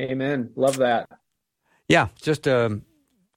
Amen. 0.00 0.50
Love 0.56 0.78
that. 0.78 1.08
Yeah, 1.88 2.08
just 2.20 2.48
um, 2.48 2.82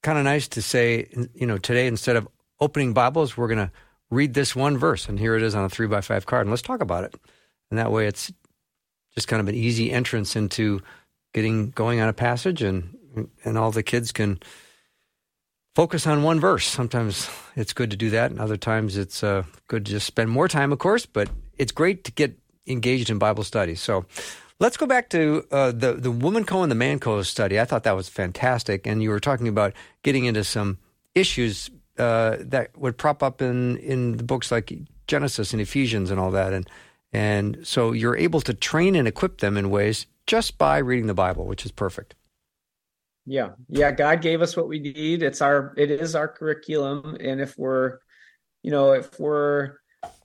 kind 0.02 0.18
of 0.18 0.24
nice 0.24 0.48
to 0.48 0.62
say, 0.62 1.08
you 1.34 1.46
know, 1.46 1.58
today 1.58 1.86
instead 1.86 2.16
of 2.16 2.28
opening 2.60 2.92
Bibles, 2.94 3.36
we're 3.36 3.48
going 3.48 3.58
to 3.58 3.72
read 4.10 4.34
this 4.34 4.54
one 4.54 4.78
verse, 4.78 5.08
and 5.08 5.18
here 5.18 5.36
it 5.36 5.42
is 5.42 5.54
on 5.54 5.64
a 5.64 5.68
three 5.68 5.86
by 5.86 6.00
five 6.00 6.26
card, 6.26 6.42
and 6.42 6.50
let's 6.50 6.62
talk 6.62 6.80
about 6.80 7.04
it. 7.04 7.14
And 7.70 7.78
that 7.78 7.90
way, 7.90 8.06
it's 8.06 8.32
just 9.14 9.28
kind 9.28 9.40
of 9.40 9.48
an 9.48 9.54
easy 9.54 9.90
entrance 9.90 10.36
into 10.36 10.80
getting 11.34 11.70
going 11.70 12.00
on 12.00 12.08
a 12.08 12.12
passage, 12.12 12.62
and 12.62 12.96
and 13.44 13.58
all 13.58 13.70
the 13.70 13.82
kids 13.82 14.12
can 14.12 14.38
focus 15.74 16.06
on 16.06 16.22
one 16.22 16.38
verse. 16.40 16.66
Sometimes 16.66 17.28
it's 17.56 17.72
good 17.72 17.90
to 17.90 17.96
do 17.96 18.10
that, 18.10 18.30
and 18.30 18.40
other 18.40 18.56
times 18.56 18.96
it's 18.96 19.22
uh, 19.22 19.42
good 19.68 19.84
to 19.86 19.92
just 19.92 20.06
spend 20.06 20.30
more 20.30 20.48
time, 20.48 20.72
of 20.72 20.78
course. 20.78 21.04
But 21.04 21.28
it's 21.58 21.72
great 21.72 22.04
to 22.04 22.12
get 22.12 22.38
engaged 22.66 23.10
in 23.10 23.18
Bible 23.18 23.44
study. 23.44 23.74
So 23.74 24.06
Let's 24.58 24.76
go 24.78 24.86
back 24.86 25.10
to 25.10 25.44
uh, 25.50 25.72
the 25.72 25.94
the 25.94 26.10
woman 26.10 26.44
co 26.44 26.62
and 26.62 26.70
the 26.70 26.76
man 26.76 26.98
co 26.98 27.22
study. 27.22 27.60
I 27.60 27.66
thought 27.66 27.84
that 27.84 27.96
was 27.96 28.08
fantastic, 28.08 28.86
and 28.86 29.02
you 29.02 29.10
were 29.10 29.20
talking 29.20 29.48
about 29.48 29.74
getting 30.02 30.24
into 30.24 30.44
some 30.44 30.78
issues 31.14 31.70
uh, 31.98 32.36
that 32.40 32.76
would 32.78 32.96
prop 32.96 33.22
up 33.22 33.42
in 33.42 33.76
in 33.78 34.16
the 34.16 34.24
books 34.24 34.50
like 34.50 34.72
Genesis 35.06 35.52
and 35.52 35.60
Ephesians 35.60 36.10
and 36.10 36.18
all 36.18 36.30
that, 36.30 36.54
and 36.54 36.68
and 37.12 37.58
so 37.66 37.92
you're 37.92 38.16
able 38.16 38.40
to 38.40 38.54
train 38.54 38.94
and 38.94 39.06
equip 39.06 39.38
them 39.38 39.56
in 39.56 39.70
ways 39.70 40.06
just 40.26 40.58
by 40.58 40.78
reading 40.78 41.06
the 41.06 41.14
Bible, 41.14 41.46
which 41.46 41.64
is 41.64 41.72
perfect. 41.72 42.14
Yeah, 43.26 43.50
yeah. 43.68 43.90
God 43.92 44.22
gave 44.22 44.40
us 44.40 44.56
what 44.56 44.68
we 44.68 44.78
need. 44.78 45.22
It's 45.22 45.42
our 45.42 45.74
it 45.76 45.90
is 45.90 46.14
our 46.14 46.28
curriculum, 46.28 47.16
and 47.20 47.40
if 47.40 47.58
we're, 47.58 47.98
you 48.62 48.70
know, 48.70 48.92
if 48.92 49.18
we're 49.20 49.76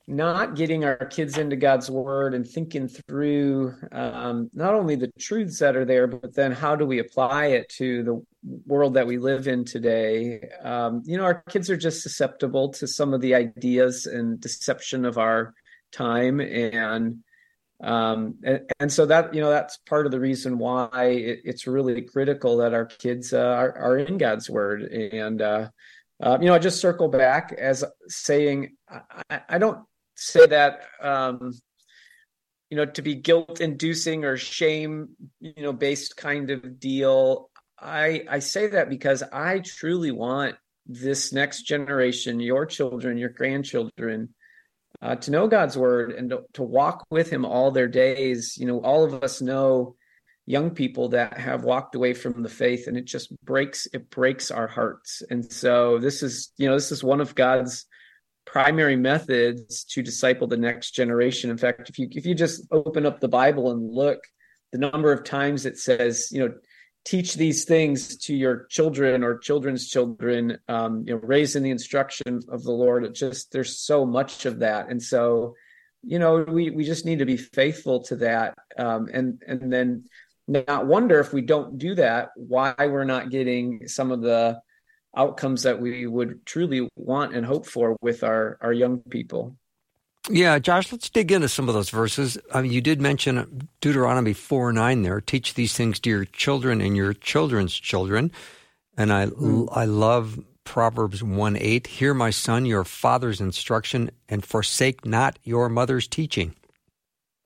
not 0.08 0.56
getting 0.56 0.84
our 0.84 1.06
kids 1.06 1.38
into 1.38 1.56
God's 1.56 1.90
word 1.90 2.34
and 2.34 2.48
thinking 2.48 2.88
through 2.88 3.76
um, 3.92 4.50
not 4.54 4.74
only 4.74 4.96
the 4.96 5.12
truths 5.20 5.60
that 5.60 5.76
are 5.76 5.86
there, 5.86 6.08
but 6.08 6.34
then 6.36 6.52
how 6.52 6.76
do 6.76 6.86
we 6.86 7.00
apply 7.00 7.48
it 7.48 7.70
to 7.78 8.04
the 8.04 8.26
world 8.66 8.96
that 8.96 9.08
we 9.08 9.18
live 9.18 9.48
in 9.48 9.64
today? 9.64 10.42
Um, 10.64 11.04
you 11.06 11.18
know, 11.18 11.24
our 11.24 11.44
kids 11.50 11.70
are 11.70 11.78
just 11.78 12.02
susceptible 12.02 12.70
to 12.74 12.88
some 12.88 13.14
of 13.14 13.22
the 13.22 13.36
ideas 13.36 14.06
and 14.06 14.40
deception 14.40 15.06
of 15.06 15.18
our 15.18 15.54
time, 15.92 16.40
and 16.40 17.20
um, 17.82 18.36
and, 18.44 18.62
and, 18.80 18.92
so 18.92 19.06
that 19.08 19.34
you 19.34 19.42
know 19.42 19.50
that's 19.50 19.78
part 19.90 20.06
of 20.06 20.12
the 20.12 20.20
reason 20.20 20.58
why 20.58 21.06
it, 21.06 21.40
it's 21.46 21.66
really 21.66 22.02
critical 22.02 22.58
that 22.58 22.74
our 22.74 22.86
kids 22.86 23.34
uh, 23.34 23.40
are, 23.40 23.76
are, 23.78 23.98
in 23.98 24.18
God's 24.18 24.50
word 24.50 24.84
and. 24.84 25.42
Uh, 25.42 25.70
uh, 26.24 26.38
you 26.40 26.46
know, 26.46 26.54
I 26.54 26.60
just 26.60 26.80
circle 26.80 27.08
back 27.08 27.52
as 27.58 27.84
saying 28.08 28.76
I, 28.88 29.42
I, 29.50 29.58
don't 29.58 29.80
say 30.22 30.46
that 30.46 30.84
um, 31.02 31.52
you 32.70 32.78
know 32.78 32.86
to 32.86 33.02
be 33.02 33.16
guilt 33.16 33.62
inducing 33.62 34.24
or 34.24 34.38
shame 34.38 35.10
you 35.40 35.64
know 35.64 35.74
based 35.74 36.16
kind 36.16 36.50
of 36.50 36.80
deal 36.80 37.50
i 37.80 38.24
i 38.30 38.40
say 38.40 38.68
that 38.68 38.90
because 38.90 39.24
i 39.34 39.60
truly 39.60 40.12
want 40.12 40.56
this 40.86 41.34
next 41.34 41.64
generation 41.64 42.40
your 42.40 42.66
children 42.66 43.18
your 43.18 43.30
grandchildren 43.30 44.30
uh, 45.02 45.16
to 45.16 45.32
know 45.32 45.48
god's 45.48 45.78
word 45.78 46.12
and 46.12 46.30
to, 46.30 46.44
to 46.54 46.64
walk 46.64 47.06
with 47.10 47.30
him 47.30 47.46
all 47.46 47.72
their 47.72 47.88
days. 47.88 48.58
You 48.58 48.68
know 48.68 48.80
all 48.80 49.04
of 49.04 49.24
us 49.24 49.42
know 49.42 49.96
young 50.46 50.72
people 50.72 51.10
that 51.10 51.38
have 51.38 51.64
walked 51.64 51.96
away 51.96 52.14
from 52.14 52.44
the 52.44 52.50
faith 52.50 52.88
and 52.88 52.98
it 52.98 53.06
just 53.06 53.34
breaks 53.44 53.88
it 53.94 54.10
breaks 54.10 54.52
our 54.52 54.68
hearts. 54.68 55.24
And 55.30 55.52
so 55.52 55.98
this 56.00 56.24
is 56.24 56.52
you 56.58 56.68
know 56.68 56.76
this 56.76 56.92
is 56.92 57.04
one 57.04 57.22
of 57.22 57.36
god's 57.36 57.86
primary 58.52 58.98
methods 58.98 59.86
to 59.86 60.04
disciple 60.04 60.46
the 60.46 60.58
next 60.58 60.92
generation. 60.92 61.50
In 61.50 61.58
fact, 61.58 61.90
if 61.90 61.98
you 61.98 62.08
if 62.12 62.26
you 62.26 62.36
just 62.36 62.68
open 62.72 63.06
up 63.06 63.20
the 63.20 63.28
Bible 63.28 63.72
and 63.72 63.94
look, 63.94 64.20
the 64.74 64.78
number 64.78 65.12
of 65.14 65.24
times 65.24 65.66
it 65.66 65.78
says, 65.78 66.28
you 66.32 66.42
know, 66.42 66.54
teach 67.06 67.36
these 67.36 67.64
things 67.64 68.18
to 68.18 68.36
your 68.36 68.66
children 68.70 69.24
or 69.24 69.38
children's 69.38 69.88
children, 69.88 70.58
um, 70.68 71.04
you 71.08 71.14
know, 71.14 71.22
raised 71.24 71.56
in 71.56 71.64
the 71.64 71.72
instruction 71.72 72.42
of 72.50 72.64
the 72.64 72.74
Lord. 72.74 73.06
It 73.06 73.16
just 73.16 73.54
there's 73.54 73.80
so 73.80 74.06
much 74.06 74.46
of 74.46 74.60
that, 74.60 74.90
and 74.90 75.02
so 75.02 75.56
you 76.04 76.20
know 76.20 76.44
we 76.46 76.72
we 76.72 76.84
just 76.84 77.06
need 77.06 77.20
to 77.20 77.26
be 77.26 77.38
faithful 77.38 78.04
to 78.04 78.18
that, 78.18 78.58
um, 78.78 79.08
and 79.14 79.42
and 79.48 79.72
then 79.72 80.04
not 80.50 80.88
wonder 80.88 81.22
if 81.22 81.32
we 81.32 81.42
don't 81.42 81.78
do 81.78 81.96
that 81.96 82.32
why 82.36 82.76
we're 82.80 83.06
not 83.06 83.30
getting 83.30 83.88
some 83.88 84.12
of 84.12 84.22
the 84.22 84.60
outcomes 85.16 85.64
that 85.64 85.80
we 85.80 86.08
would 86.08 86.46
truly 86.46 86.88
want 86.96 87.36
and 87.36 87.46
hope 87.46 87.66
for 87.66 87.98
with 88.02 88.24
our 88.24 88.58
our 88.62 88.74
young 88.74 89.00
people. 89.00 89.56
Yeah, 90.30 90.60
Josh, 90.60 90.92
let's 90.92 91.10
dig 91.10 91.32
into 91.32 91.50
some 91.50 91.68
of 91.68 91.74
those 91.74 91.90
verses. 91.90 92.38
I 92.54 92.62
mean, 92.62 92.72
you 92.72 92.82
did 92.82 93.02
mention 93.02 93.68
Deuteronomy 93.82 94.34
4 94.34 94.72
9 94.72 95.02
there. 95.02 95.20
Teach 95.20 95.56
these 95.56 95.74
things 95.74 96.00
to 96.02 96.10
your 96.10 96.26
children 96.26 96.80
and 96.80 96.96
your 96.96 97.14
children's 97.14 97.74
children. 97.74 98.32
And 98.98 99.12
I, 99.12 99.26
mm. 99.28 99.68
I 99.72 99.86
love 99.86 100.40
Proverbs 100.64 101.24
1 101.24 101.58
8. 101.58 101.88
Hear, 101.88 102.14
my 102.14 102.30
son, 102.30 102.66
your 102.66 102.84
father's 102.84 103.42
instruction, 103.42 104.12
and 104.30 104.46
forsake 104.46 105.06
not 105.06 105.40
your 105.44 105.70
mother's 105.70 106.08
teaching. 106.08 106.56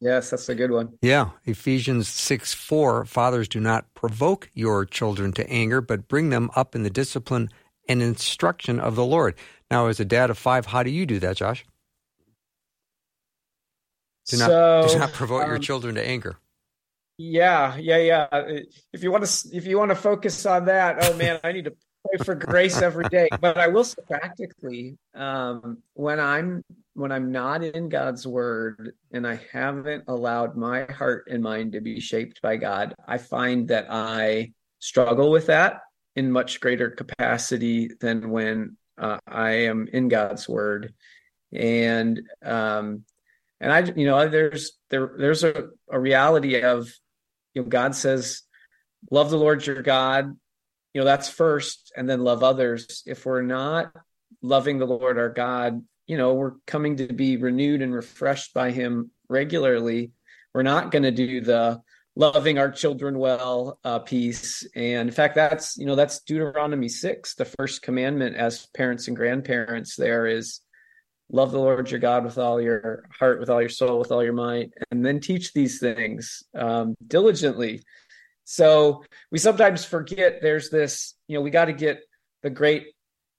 Yes, 0.02 0.30
that's 0.30 0.50
a 0.50 0.56
good 0.56 0.72
one. 0.72 0.98
Yeah. 1.02 1.32
Ephesians 1.46 2.08
6 2.08 2.54
4 2.54 3.06
Fathers, 3.06 3.48
do 3.48 3.60
not 3.60 3.94
provoke 3.94 4.50
your 4.54 4.86
children 4.86 5.32
to 5.34 5.50
anger, 5.50 5.82
but 5.82 6.08
bring 6.08 6.30
them 6.30 6.52
up 6.56 6.76
in 6.76 6.84
the 6.84 6.90
discipline 6.90 7.50
and 7.88 8.02
instruction 8.02 8.80
of 8.80 8.96
the 8.96 9.06
Lord. 9.06 9.36
Now, 9.72 9.88
as 9.88 10.00
a 10.00 10.06
dad 10.06 10.30
of 10.30 10.38
five, 10.38 10.68
how 10.68 10.84
do 10.84 10.90
you 10.90 11.06
do 11.06 11.20
that, 11.20 11.38
Josh? 11.38 11.66
Do 14.28 14.38
not, 14.38 14.48
so, 14.48 14.88
do 14.90 15.00
not 15.00 15.14
provoke 15.14 15.44
um, 15.44 15.50
your 15.50 15.60
children 15.60 15.96
to 15.96 16.06
anger. 16.06 16.38
Yeah, 17.18 17.78
yeah, 17.78 17.98
yeah. 17.98 18.28
If 18.92 19.04
you 19.04 19.12
want 19.12 19.26
to, 19.26 19.50
if 19.56 19.66
you 19.66 19.78
want 19.78 19.90
to 19.90 19.96
focus 19.96 20.46
on 20.46 20.66
that, 20.66 20.98
oh 21.02 21.16
man, 21.16 21.40
I 21.44 21.52
need 21.52 21.66
to 21.66 21.76
pray 22.06 22.24
for 22.24 22.36
grace 22.36 22.82
every 22.82 23.06
day. 23.10 23.30
But 23.42 23.58
I 23.58 23.68
will 23.68 23.84
say 23.84 24.02
practically, 24.08 24.98
um, 25.14 25.80
when 25.94 26.20
I'm 26.20 26.64
when 26.94 27.12
I'm 27.12 27.32
not 27.32 27.64
in 27.64 27.90
God's 27.90 28.26
word 28.26 28.94
and 29.12 29.28
I 29.28 29.40
haven't 29.52 30.06
allowed 30.08 30.56
my 30.56 30.86
heart 30.86 31.28
and 31.30 31.44
mind 31.44 31.74
to 31.74 31.82
be 31.82 32.00
shaped 32.00 32.42
by 32.42 32.58
God, 32.58 32.94
I 33.08 33.18
find 33.18 33.68
that 33.68 33.88
I 33.90 34.54
struggle 34.80 35.32
with 35.32 35.48
that 35.48 35.82
in 36.16 36.32
much 36.32 36.60
greater 36.62 36.90
capacity 36.90 37.90
than 38.00 38.30
when 38.30 38.78
uh, 38.98 39.18
I 39.28 39.52
am 39.52 39.88
in 39.92 40.08
God's 40.08 40.48
word. 40.48 40.94
And 41.54 42.22
um, 42.44 43.04
and 43.60 43.72
I, 43.72 43.80
you 43.96 44.06
know, 44.06 44.28
there's 44.28 44.74
there 44.90 45.16
there's 45.18 45.44
a, 45.44 45.70
a 45.90 46.00
reality 46.00 46.62
of, 46.62 46.92
you 47.54 47.64
know, 47.64 47.68
God 47.68 47.96
says, 47.96 48.44
love 49.12 49.30
the 49.30 49.38
Lord 49.38 49.66
your 49.66 49.82
God. 49.82 50.38
You 50.96 51.02
know, 51.02 51.06
that's 51.06 51.28
first, 51.28 51.92
and 51.98 52.10
then 52.10 52.24
love 52.24 52.42
others. 52.42 53.04
If 53.06 53.26
we're 53.26 53.42
not 53.42 53.92
loving 54.42 54.80
the 54.80 54.88
Lord 54.88 55.18
our 55.18 55.28
God, 55.28 55.84
you 56.08 56.18
know, 56.18 56.36
we're 56.36 56.54
coming 56.66 56.96
to 56.96 57.12
be 57.12 57.36
renewed 57.36 57.82
and 57.82 57.94
refreshed 57.94 58.54
by 58.54 58.72
Him 58.72 59.12
regularly. 59.28 60.14
We're 60.54 60.64
not 60.64 60.92
going 60.92 61.04
to 61.04 61.12
do 61.12 61.42
the 61.42 61.82
loving 62.16 62.58
our 62.58 62.72
children 62.72 63.20
well 63.20 63.78
uh, 63.84 64.00
piece. 64.00 64.66
And 64.74 65.10
in 65.10 65.14
fact, 65.14 65.36
that's 65.36 65.76
you 65.76 65.86
know 65.86 65.96
that's 65.96 66.22
Deuteronomy 66.22 66.88
six, 66.88 67.36
the 67.36 67.44
first 67.44 67.82
commandment 67.82 68.38
as 68.38 68.68
parents 68.68 69.10
and 69.10 69.18
grandparents. 69.18 69.98
There 69.98 70.26
is 70.28 70.62
love 71.30 71.52
the 71.52 71.60
Lord 71.60 71.92
your 71.92 72.00
God 72.00 72.24
with 72.24 72.38
all 72.38 72.62
your 72.62 73.04
heart, 73.20 73.42
with 73.42 73.50
all 73.50 73.60
your 73.60 73.68
soul, 73.68 74.00
with 74.00 74.14
all 74.14 74.24
your 74.24 74.32
might 74.32 74.72
and 74.92 75.06
then 75.06 75.20
teach 75.20 75.52
these 75.52 75.78
things 75.78 76.44
um, 76.54 76.96
diligently. 77.06 77.84
So 78.46 79.04
we 79.32 79.40
sometimes 79.40 79.84
forget 79.84 80.40
there's 80.42 80.70
this, 80.70 81.16
you 81.28 81.36
know, 81.36 81.42
we 81.42 81.50
got 81.50 81.66
to 81.66 81.74
get 81.74 82.02
the 82.44 82.50
great 82.50 82.88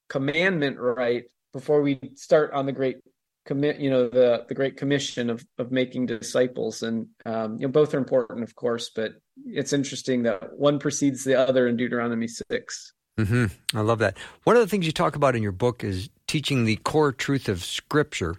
commandment 0.08 0.78
right 0.78 1.24
before 1.52 1.80
we 1.80 1.98
start 2.16 2.52
on 2.52 2.66
the 2.66 2.72
great 2.72 2.98
commit, 3.46 3.78
you 3.78 3.88
know, 3.88 4.08
the 4.08 4.44
the 4.48 4.54
great 4.54 4.76
commission 4.76 5.30
of 5.30 5.46
of 5.58 5.70
making 5.70 6.06
disciples, 6.06 6.82
and 6.82 7.06
um, 7.24 7.54
you 7.60 7.66
know, 7.66 7.72
both 7.72 7.94
are 7.94 7.98
important, 7.98 8.42
of 8.42 8.54
course, 8.54 8.90
but 8.94 9.12
it's 9.46 9.72
interesting 9.72 10.24
that 10.24 10.58
one 10.58 10.78
precedes 10.78 11.24
the 11.24 11.34
other 11.34 11.66
in 11.68 11.76
Deuteronomy 11.76 12.26
6 12.26 12.92
mm-hmm. 13.18 13.46
I 13.76 13.80
love 13.80 14.00
that. 14.00 14.16
One 14.44 14.56
of 14.56 14.62
the 14.62 14.68
things 14.68 14.86
you 14.86 14.92
talk 14.92 15.14
about 15.14 15.36
in 15.36 15.42
your 15.42 15.52
book 15.52 15.84
is 15.84 16.08
teaching 16.26 16.64
the 16.64 16.76
core 16.76 17.12
truth 17.12 17.48
of 17.48 17.62
Scripture 17.62 18.36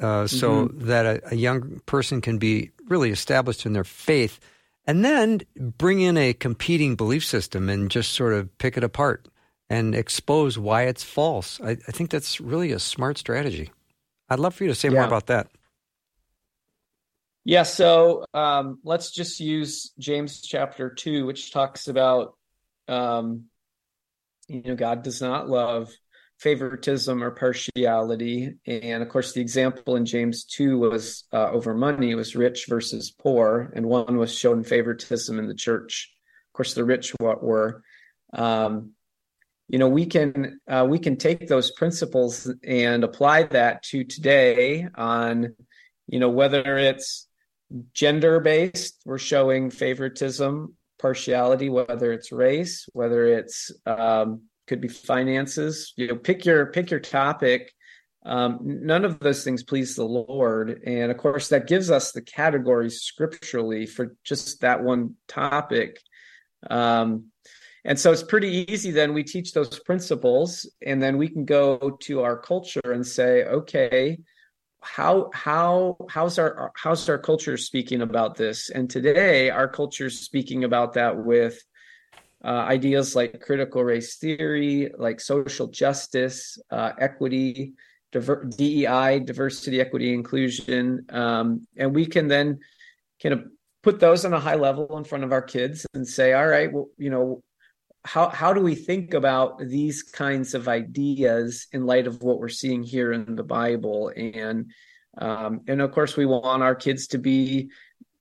uh, 0.00 0.26
so 0.26 0.68
mm-hmm. 0.68 0.86
that 0.86 1.06
a, 1.06 1.32
a, 1.32 1.34
young 1.34 1.80
person 1.86 2.20
can 2.20 2.38
be 2.38 2.70
really 2.88 3.10
established 3.10 3.66
in 3.66 3.72
their 3.72 3.84
faith 3.84 4.38
and 4.86 5.04
then 5.04 5.42
bring 5.56 6.00
in 6.00 6.16
a 6.16 6.32
competing 6.32 6.96
belief 6.96 7.24
system 7.24 7.68
and 7.68 7.90
just 7.90 8.12
sort 8.12 8.32
of 8.32 8.56
pick 8.58 8.76
it 8.76 8.84
apart 8.84 9.28
and 9.70 9.94
expose 9.94 10.58
why 10.58 10.82
it's 10.82 11.04
false. 11.04 11.60
I, 11.62 11.70
I 11.70 11.92
think 11.92 12.10
that's 12.10 12.40
really 12.40 12.72
a 12.72 12.78
smart 12.78 13.18
strategy. 13.18 13.70
I'd 14.28 14.38
love 14.38 14.54
for 14.54 14.64
you 14.64 14.70
to 14.70 14.74
say 14.74 14.88
yeah. 14.88 14.94
more 14.94 15.04
about 15.04 15.26
that. 15.28 15.48
Yeah, 17.44 17.64
so 17.64 18.24
um, 18.34 18.78
let's 18.84 19.10
just 19.10 19.40
use 19.40 19.92
James 19.98 20.42
chapter 20.42 20.90
2, 20.90 21.26
which 21.26 21.52
talks 21.52 21.88
about, 21.88 22.36
um, 22.86 23.46
you 24.46 24.62
know, 24.62 24.76
God 24.76 25.02
does 25.02 25.20
not 25.20 25.48
love 25.48 25.90
favoritism 26.42 27.22
or 27.22 27.30
partiality. 27.30 28.52
And 28.66 29.00
of 29.00 29.08
course, 29.08 29.32
the 29.32 29.40
example 29.40 29.94
in 29.94 30.04
James 30.04 30.44
2 30.44 30.76
was 30.76 31.24
uh, 31.32 31.50
over 31.50 31.72
money, 31.72 32.16
was 32.16 32.34
rich 32.34 32.66
versus 32.68 33.12
poor, 33.12 33.72
and 33.76 33.86
one 33.86 34.16
was 34.16 34.36
shown 34.36 34.64
favoritism 34.64 35.38
in 35.38 35.46
the 35.46 35.54
church. 35.54 36.12
Of 36.48 36.56
course, 36.56 36.74
the 36.74 36.84
rich 36.84 37.12
what 37.20 37.44
were. 37.44 37.84
Um, 38.32 38.92
you 39.68 39.78
know 39.78 39.88
we 39.88 40.04
can 40.04 40.60
uh, 40.68 40.86
we 40.88 40.98
can 40.98 41.16
take 41.16 41.46
those 41.48 41.70
principles 41.70 42.52
and 42.62 43.04
apply 43.04 43.44
that 43.44 43.82
to 43.84 44.04
today 44.04 44.86
on 44.94 45.54
you 46.08 46.18
know 46.18 46.28
whether 46.28 46.76
it's 46.76 47.26
gender 47.94 48.40
based 48.40 49.00
we're 49.06 49.18
showing 49.18 49.70
favoritism 49.70 50.74
partiality 50.98 51.70
whether 51.70 52.12
it's 52.12 52.32
race 52.32 52.86
whether 52.92 53.24
it's 53.26 53.70
um, 53.86 54.42
could 54.66 54.80
be 54.80 54.88
finances 54.88 55.92
you 55.96 56.08
know 56.08 56.16
pick 56.16 56.44
your 56.44 56.66
pick 56.66 56.90
your 56.90 57.00
topic. 57.00 57.72
Um, 58.24 58.60
none 58.62 59.04
of 59.04 59.18
those 59.18 59.42
things 59.42 59.64
please 59.64 59.96
the 59.96 60.04
lord. 60.04 60.82
And 60.86 61.10
of 61.10 61.18
course 61.18 61.48
that 61.48 61.66
gives 61.66 61.90
us 61.90 62.12
the 62.12 62.22
categories 62.22 63.00
scripturally 63.00 63.86
for 63.86 64.16
just 64.22 64.60
that 64.60 64.82
one 64.82 65.16
topic. 65.26 65.98
Um, 66.70 67.26
and 67.84 67.98
so 67.98 68.12
it's 68.12 68.22
pretty 68.22 68.64
easy 68.70 68.92
then 68.92 69.12
we 69.12 69.24
teach 69.24 69.52
those 69.52 69.80
principles 69.80 70.70
and 70.86 71.02
then 71.02 71.16
we 71.16 71.28
can 71.28 71.44
go 71.44 71.98
to 72.02 72.22
our 72.22 72.36
culture 72.36 72.92
and 72.92 73.04
say 73.04 73.44
okay 73.44 74.18
how 74.82 75.30
how 75.32 75.96
how's 76.08 76.38
our 76.38 76.72
how's 76.74 77.08
our 77.08 77.18
culture 77.18 77.56
speaking 77.56 78.02
about 78.02 78.36
this? 78.36 78.68
And 78.68 78.90
today 78.90 79.48
our 79.48 79.68
culture 79.68 80.06
is 80.06 80.20
speaking 80.20 80.64
about 80.64 80.94
that 80.94 81.16
with 81.16 81.62
uh, 82.44 82.48
ideas 82.48 83.14
like 83.14 83.40
critical 83.40 83.84
race 83.84 84.16
theory, 84.16 84.90
like 84.98 85.20
social 85.20 85.68
justice, 85.68 86.58
uh, 86.70 86.92
equity, 86.98 87.74
diver- 88.10 88.44
DEI, 88.44 89.20
diversity, 89.20 89.80
equity, 89.80 90.12
inclusion, 90.12 91.06
um, 91.10 91.66
and 91.76 91.94
we 91.94 92.06
can 92.06 92.28
then 92.28 92.58
kind 93.22 93.32
of 93.34 93.44
put 93.82 94.00
those 94.00 94.24
on 94.24 94.32
a 94.32 94.40
high 94.40 94.54
level 94.54 94.96
in 94.98 95.04
front 95.04 95.24
of 95.24 95.32
our 95.32 95.42
kids 95.42 95.86
and 95.94 96.06
say, 96.06 96.32
all 96.32 96.46
right, 96.46 96.72
well, 96.72 96.88
you 96.98 97.10
know, 97.10 97.42
how 98.04 98.28
how 98.28 98.52
do 98.52 98.60
we 98.60 98.74
think 98.74 99.14
about 99.14 99.58
these 99.60 100.02
kinds 100.02 100.54
of 100.54 100.66
ideas 100.66 101.68
in 101.72 101.86
light 101.86 102.06
of 102.08 102.22
what 102.22 102.38
we're 102.38 102.48
seeing 102.48 102.82
here 102.82 103.12
in 103.12 103.36
the 103.36 103.44
Bible? 103.44 104.12
And 104.14 104.72
um, 105.18 105.60
and 105.68 105.80
of 105.80 105.92
course, 105.92 106.16
we 106.16 106.26
want 106.26 106.62
our 106.62 106.74
kids 106.74 107.06
to 107.08 107.18
be, 107.18 107.70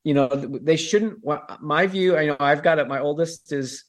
you 0.03 0.13
know, 0.13 0.27
they 0.27 0.75
shouldn't. 0.75 1.19
My 1.61 1.87
view, 1.87 2.17
I 2.17 2.27
know 2.27 2.37
I've 2.39 2.61
got 2.63 2.77
it. 2.77 2.87
My 2.87 2.99
oldest 2.99 3.51
is 3.51 3.85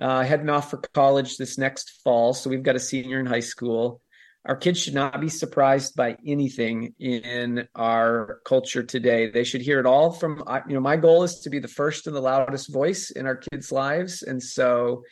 uh, 0.00 0.22
heading 0.22 0.50
off 0.50 0.70
for 0.70 0.78
college 0.94 1.36
this 1.36 1.58
next 1.58 2.00
fall. 2.04 2.34
So 2.34 2.50
we've 2.50 2.62
got 2.62 2.76
a 2.76 2.80
senior 2.80 3.20
in 3.20 3.26
high 3.26 3.40
school. 3.40 4.02
Our 4.46 4.56
kids 4.56 4.80
should 4.80 4.94
not 4.94 5.20
be 5.20 5.28
surprised 5.28 5.96
by 5.96 6.16
anything 6.26 6.94
in 6.98 7.68
our 7.74 8.40
culture 8.46 8.82
today. 8.82 9.30
They 9.30 9.44
should 9.44 9.60
hear 9.60 9.80
it 9.80 9.86
all 9.86 10.12
from, 10.12 10.42
you 10.66 10.74
know, 10.74 10.80
my 10.80 10.96
goal 10.96 11.24
is 11.24 11.40
to 11.40 11.50
be 11.50 11.58
the 11.58 11.68
first 11.68 12.06
and 12.06 12.16
the 12.16 12.22
loudest 12.22 12.72
voice 12.72 13.10
in 13.10 13.26
our 13.26 13.36
kids' 13.36 13.70
lives. 13.70 14.22
And 14.22 14.42
so, 14.42 15.02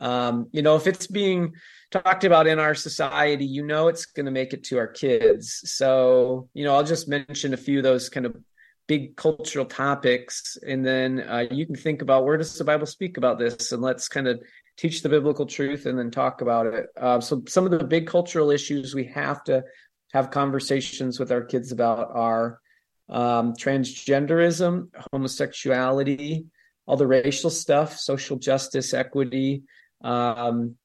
um, 0.00 0.48
you 0.50 0.62
know, 0.62 0.74
if 0.74 0.88
it's 0.88 1.06
being 1.06 1.52
talked 1.92 2.24
about 2.24 2.48
in 2.48 2.58
our 2.58 2.74
society, 2.74 3.46
you 3.46 3.64
know, 3.64 3.86
it's 3.86 4.06
going 4.06 4.26
to 4.26 4.32
make 4.32 4.52
it 4.52 4.64
to 4.64 4.78
our 4.78 4.88
kids. 4.88 5.60
So, 5.66 6.48
you 6.52 6.64
know, 6.64 6.74
I'll 6.74 6.82
just 6.82 7.06
mention 7.06 7.54
a 7.54 7.58
few 7.58 7.78
of 7.78 7.84
those 7.84 8.08
kind 8.08 8.26
of 8.26 8.36
big 8.86 9.16
cultural 9.16 9.64
topics 9.64 10.58
and 10.66 10.84
then 10.84 11.20
uh, 11.20 11.46
you 11.50 11.64
can 11.64 11.74
think 11.74 12.02
about 12.02 12.24
where 12.24 12.36
does 12.36 12.56
the 12.58 12.64
bible 12.64 12.86
speak 12.86 13.16
about 13.16 13.38
this 13.38 13.72
and 13.72 13.80
let's 13.80 14.08
kind 14.08 14.28
of 14.28 14.40
teach 14.76 15.02
the 15.02 15.08
biblical 15.08 15.46
truth 15.46 15.86
and 15.86 15.98
then 15.98 16.10
talk 16.10 16.40
about 16.40 16.66
it. 16.66 16.86
Uh, 17.00 17.20
so 17.20 17.42
some 17.46 17.64
of 17.64 17.70
the 17.70 17.84
big 17.84 18.06
cultural 18.06 18.50
issues 18.50 18.94
we 18.94 19.04
have 19.04 19.42
to 19.44 19.62
have 20.12 20.30
conversations 20.30 21.18
with 21.18 21.32
our 21.32 21.42
kids 21.42 21.72
about 21.72 22.10
are 22.12 22.60
um, 23.08 23.52
transgenderism 23.52 24.88
homosexuality 25.12 26.46
all 26.86 26.96
the 26.96 27.06
racial 27.06 27.50
stuff 27.50 27.98
social 27.98 28.38
justice 28.38 28.94
equity 28.94 29.62
um, 30.02 30.76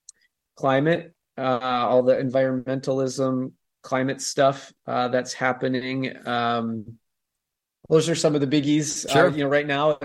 climate 0.58 1.14
uh, 1.38 1.60
all 1.62 2.04
the 2.04 2.16
environmentalism 2.16 3.54
climate 3.84 4.22
stuff 4.22 4.74
uh, 4.88 5.08
that's 5.08 5.32
happening 5.34 6.14
um, 6.28 6.98
those 7.90 8.08
are 8.08 8.16
some 8.16 8.36
of 8.36 8.42
the 8.42 8.48
biggies. 8.48 9.06
Uh, 9.06 9.14
sure. 9.14 9.28
Uh, 9.28 9.32
you 9.32 9.44
know, 9.44 9.50
right 9.50 9.68
now, 9.68 9.98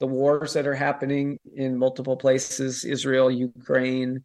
the 0.00 0.06
wars 0.06 0.52
that 0.52 0.66
are 0.66 0.74
happening 0.74 1.38
in 1.56 1.78
multiple 1.78 2.16
places, 2.16 2.84
Israel, 2.84 3.30
Ukraine. 3.30 4.22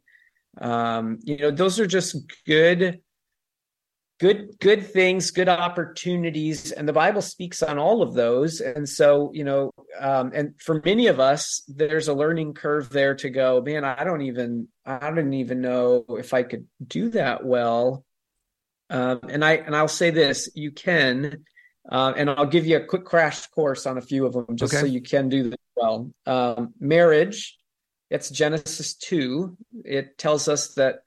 Um, 0.60 1.20
you 1.24 1.38
know, 1.38 1.52
those 1.52 1.80
are 1.80 1.88
just 1.88 2.18
good, 2.46 3.02
good, 4.20 4.60
good 4.60 4.86
things, 4.86 5.32
good 5.32 5.48
opportunities, 5.48 6.72
and 6.72 6.88
the 6.88 6.94
Bible 6.94 7.22
speaks 7.22 7.64
on 7.64 7.78
all 7.78 8.02
of 8.02 8.14
those. 8.14 8.60
And 8.60 8.90
so, 8.90 9.32
you 9.34 9.46
know, 9.46 9.72
um, 9.98 10.32
and 10.34 10.60
for 10.60 10.82
many 10.84 11.08
of 11.08 11.20
us, 11.20 11.64
there's 11.68 12.10
a 12.10 12.14
learning 12.14 12.56
curve 12.56 12.90
there 12.90 13.16
to 13.16 13.30
go. 13.30 13.62
Man, 13.62 13.86
I 13.86 14.04
don't 14.04 14.22
even, 14.24 14.68
I 14.86 15.12
don't 15.12 15.34
even 15.34 15.62
know 15.62 16.04
if 16.10 16.34
I 16.34 16.44
could 16.44 16.68
do 16.86 17.10
that 17.12 17.46
well. 17.46 18.04
Um, 18.90 19.20
and 19.30 19.46
I 19.46 19.54
and 19.54 19.76
I'll 19.76 19.88
say 19.88 20.10
this: 20.10 20.50
you 20.56 20.72
can 20.72 21.46
uh, 21.92 22.14
and 22.16 22.30
I'll 22.30 22.46
give 22.46 22.66
you 22.66 22.78
a 22.78 22.86
quick 22.86 23.06
crash 23.06 23.48
course 23.48 23.86
on 23.86 23.98
a 23.98 24.02
few 24.02 24.26
of 24.26 24.34
them 24.34 24.56
just 24.56 24.74
okay. 24.74 24.82
so 24.82 24.88
you 24.88 25.02
can 25.02 25.30
do 25.30 25.50
this 25.50 25.60
well. 25.76 26.12
Um, 26.26 26.74
marriage, 26.80 27.58
it's 28.10 28.30
Genesis 28.30 28.96
2. 28.96 29.58
It 29.86 30.18
tells 30.18 30.48
us 30.48 30.74
that 30.76 31.00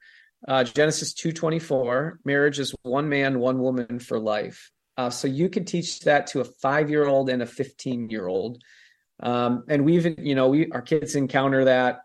uh, 0.47 0.63
Genesis 0.63 1.13
2.24, 1.13 2.17
marriage 2.25 2.59
is 2.59 2.75
one 2.83 3.07
man, 3.07 3.39
one 3.39 3.59
woman 3.59 3.99
for 3.99 4.19
life. 4.19 4.71
Uh, 4.97 5.09
so 5.09 5.27
you 5.27 5.49
could 5.49 5.67
teach 5.67 6.01
that 6.01 6.27
to 6.27 6.41
a 6.41 6.45
five-year-old 6.45 7.29
and 7.29 7.41
a 7.41 7.45
15-year-old. 7.45 8.61
Um, 9.21 9.63
and 9.69 9.85
we've, 9.85 10.19
you 10.19 10.35
know, 10.35 10.49
we 10.49 10.69
our 10.71 10.81
kids 10.81 11.15
encounter 11.15 11.65
that 11.65 12.01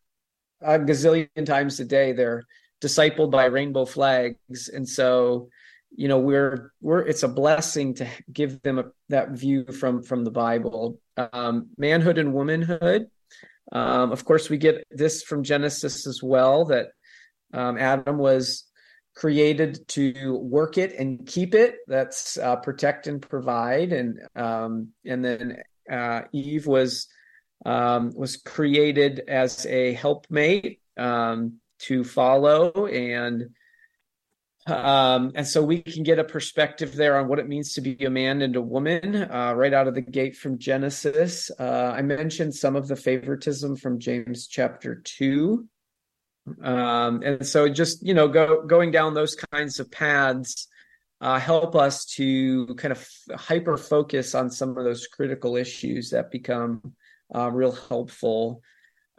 a 0.61 0.79
gazillion 0.79 1.47
times 1.47 1.81
a 1.81 1.85
day 1.85 2.13
they're 2.13 2.45
discipled 2.81 3.31
by 3.31 3.47
rainbow 3.47 3.85
flags 3.85 4.69
and 4.69 4.89
so 4.89 5.49
you 5.95 6.09
know 6.09 6.19
we're 6.19 6.73
we're 6.81 7.01
it's 7.01 7.23
a 7.23 7.29
blessing 7.29 7.95
to 7.95 8.07
give 8.33 8.63
them 8.63 8.79
a, 8.79 8.85
that 9.09 9.31
view 9.31 9.65
from 9.65 10.03
from 10.03 10.25
the 10.25 10.31
bible. 10.31 11.01
Um, 11.17 11.69
manhood 11.77 12.19
and 12.19 12.33
womanhood. 12.33 13.07
Um, 13.73 14.13
of 14.13 14.25
course 14.25 14.49
we 14.49 14.57
get 14.57 14.87
this 14.91 15.23
from 15.23 15.43
genesis 15.43 16.07
as 16.07 16.23
well 16.23 16.67
that 16.67 16.89
um, 17.53 17.77
adam 17.79 18.19
was 18.19 18.69
created 19.19 19.87
to 19.89 20.37
work 20.37 20.79
it 20.79 20.95
and 20.97 21.27
keep 21.27 21.53
it. 21.55 21.79
That's 21.89 22.39
uh, 22.39 22.57
protect 22.57 23.09
and 23.09 23.21
provide. 23.21 23.93
And 23.93 24.21
um, 24.37 24.91
and 25.05 25.25
then 25.25 25.63
uh, 25.91 26.23
eve 26.33 26.67
was 26.67 27.09
um, 27.67 28.13
was 28.15 28.37
created 28.37 29.23
as 29.27 29.67
a 29.67 29.95
helpmate 29.95 30.81
um, 30.97 31.55
to 31.81 32.05
follow. 32.05 32.87
And 32.87 33.51
um, 34.69 35.33
and 35.35 35.47
so 35.47 35.63
we 35.63 35.83
can 35.83 36.03
get 36.03 36.19
a 36.19 36.25
perspective 36.25 36.95
there 36.95 37.19
on 37.19 37.29
what 37.29 37.39
it 37.39 37.49
means 37.49 37.75
to 37.75 37.81
be 37.81 38.05
a 38.05 38.11
man 38.11 38.43
and 38.43 38.57
a 38.57 38.63
woman 38.63 39.31
uh, 39.31 39.53
right 39.55 39.73
out 39.73 39.89
of 39.89 39.95
the 39.95 40.01
gate 40.01 40.37
from 40.37 40.59
Genesis. 40.59 41.51
Uh, 41.59 41.93
I 41.97 42.03
mentioned 42.03 42.55
some 42.55 42.77
of 42.77 42.89
the 42.89 42.97
favoritism 42.97 43.77
from 43.77 43.99
James 43.99 44.47
chapter 44.47 44.97
two. 44.97 45.67
Um, 46.63 47.23
and 47.23 47.47
so 47.47 47.69
just, 47.69 48.07
you 48.07 48.15
know, 48.15 48.29
go, 48.29 48.63
going 48.63 48.91
down 48.91 49.15
those 49.15 49.35
kinds 49.35 49.81
of 49.81 49.91
paths 49.91 50.69
uh, 51.21 51.39
help 51.39 51.75
us 51.75 52.05
to 52.05 52.67
kind 52.77 52.93
of 52.93 53.07
hyper 53.35 53.77
focus 53.77 54.35
on 54.35 54.51
some 54.51 54.77
of 54.77 54.85
those 54.85 55.07
critical 55.07 55.57
issues 55.57 56.11
that 56.11 56.31
become 56.31 56.95
uh, 57.35 57.51
real 57.51 57.73
helpful. 57.73 58.63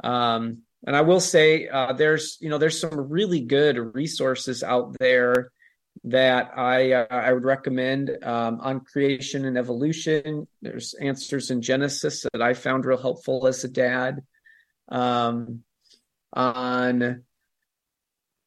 Um, 0.04 0.64
and 0.86 0.96
I 0.96 1.02
will 1.02 1.20
say 1.20 1.68
uh, 1.68 1.94
there's 1.94 2.38
you 2.39 2.50
know 2.50 2.58
there's 2.58 2.80
some 2.80 3.10
really 3.10 3.42
good 3.42 3.96
resources 3.96 4.63
out 4.63 4.96
there 5.00 5.52
that 6.06 6.52
I 6.58 6.94
uh, 6.94 7.08
I 7.10 7.34
would 7.34 7.44
recommend 7.44 8.12
um, 8.24 8.60
on 8.62 8.82
creation 8.82 9.46
and 9.46 9.58
evolution. 9.58 10.48
There's 10.62 10.94
answers 10.94 11.52
in 11.52 11.62
Genesis 11.62 12.26
that 12.32 12.42
I 12.42 12.54
found 12.54 12.86
real 12.86 12.98
helpful 12.98 13.48
as 13.48 13.63
a 13.63 13.70
dad. 13.70 14.22
Um, 14.88 15.63
on 16.34 17.24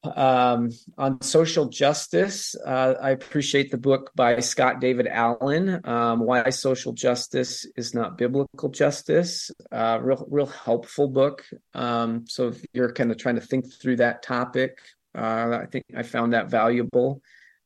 um, 0.05 0.71
on 0.99 1.21
social 1.23 1.67
justice, 1.67 2.57
uh, 2.67 2.95
I 3.01 3.11
appreciate 3.11 3.71
the 3.71 3.79
book 3.79 4.11
by 4.15 4.41
Scott 4.41 4.81
David 4.81 5.07
Allen, 5.07 5.81
um, 5.85 6.21
"Why 6.21 6.51
Social 6.51 6.93
Justice 6.93 7.67
Is 7.77 7.95
Not 7.95 8.19
Biblical 8.19 8.69
Justice." 8.69 9.51
Uh, 9.71 9.99
real, 10.03 10.27
real 10.31 10.47
helpful 10.47 11.09
book. 11.09 11.45
Um, 11.75 12.25
so 12.27 12.49
if 12.49 12.65
you're 12.73 12.93
kind 12.93 13.11
of 13.11 13.19
trying 13.19 13.37
to 13.37 13.41
think 13.41 13.73
through 13.73 13.97
that 13.97 14.23
topic, 14.23 14.79
uh, 15.17 15.61
I 15.62 15.67
think 15.67 15.85
I 15.97 16.03
found 16.03 16.33
that 16.33 16.51
valuable. 16.51 17.23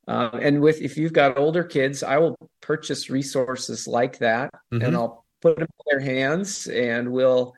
Uh, 0.07 0.31
and 0.41 0.61
with 0.61 0.81
if 0.83 0.97
you've 0.97 1.13
got 1.13 1.39
older 1.39 1.65
kids, 1.65 2.03
I 2.03 2.19
will 2.19 2.37
purchase 2.61 3.11
resources 3.11 3.89
like 3.89 4.19
that, 4.19 4.51
mm-hmm. 4.73 4.85
and 4.85 4.95
I'll 4.95 5.25
put 5.41 5.57
them 5.57 5.69
in 5.69 5.99
their 5.99 6.01
hands, 6.01 6.67
and 6.67 7.13
we'll 7.13 7.55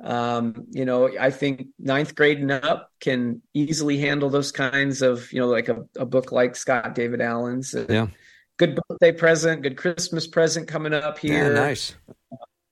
um, 0.00 0.66
you 0.70 0.84
know, 0.84 1.10
I 1.18 1.30
think 1.30 1.68
ninth 1.78 2.14
grade 2.14 2.38
and 2.38 2.52
up 2.52 2.92
can 3.00 3.42
easily 3.54 3.98
handle 3.98 4.30
those 4.30 4.52
kinds 4.52 5.02
of, 5.02 5.32
you 5.32 5.40
know, 5.40 5.48
like 5.48 5.68
a, 5.68 5.84
a 5.96 6.06
book 6.06 6.30
like 6.30 6.54
Scott 6.54 6.94
David 6.94 7.20
Allen's. 7.20 7.74
Yeah. 7.88 8.08
Good 8.58 8.78
birthday 8.88 9.12
present, 9.12 9.62
good 9.62 9.76
Christmas 9.76 10.26
present 10.26 10.68
coming 10.68 10.92
up 10.92 11.18
here. 11.18 11.52
Yeah, 11.52 11.60
nice. 11.60 11.94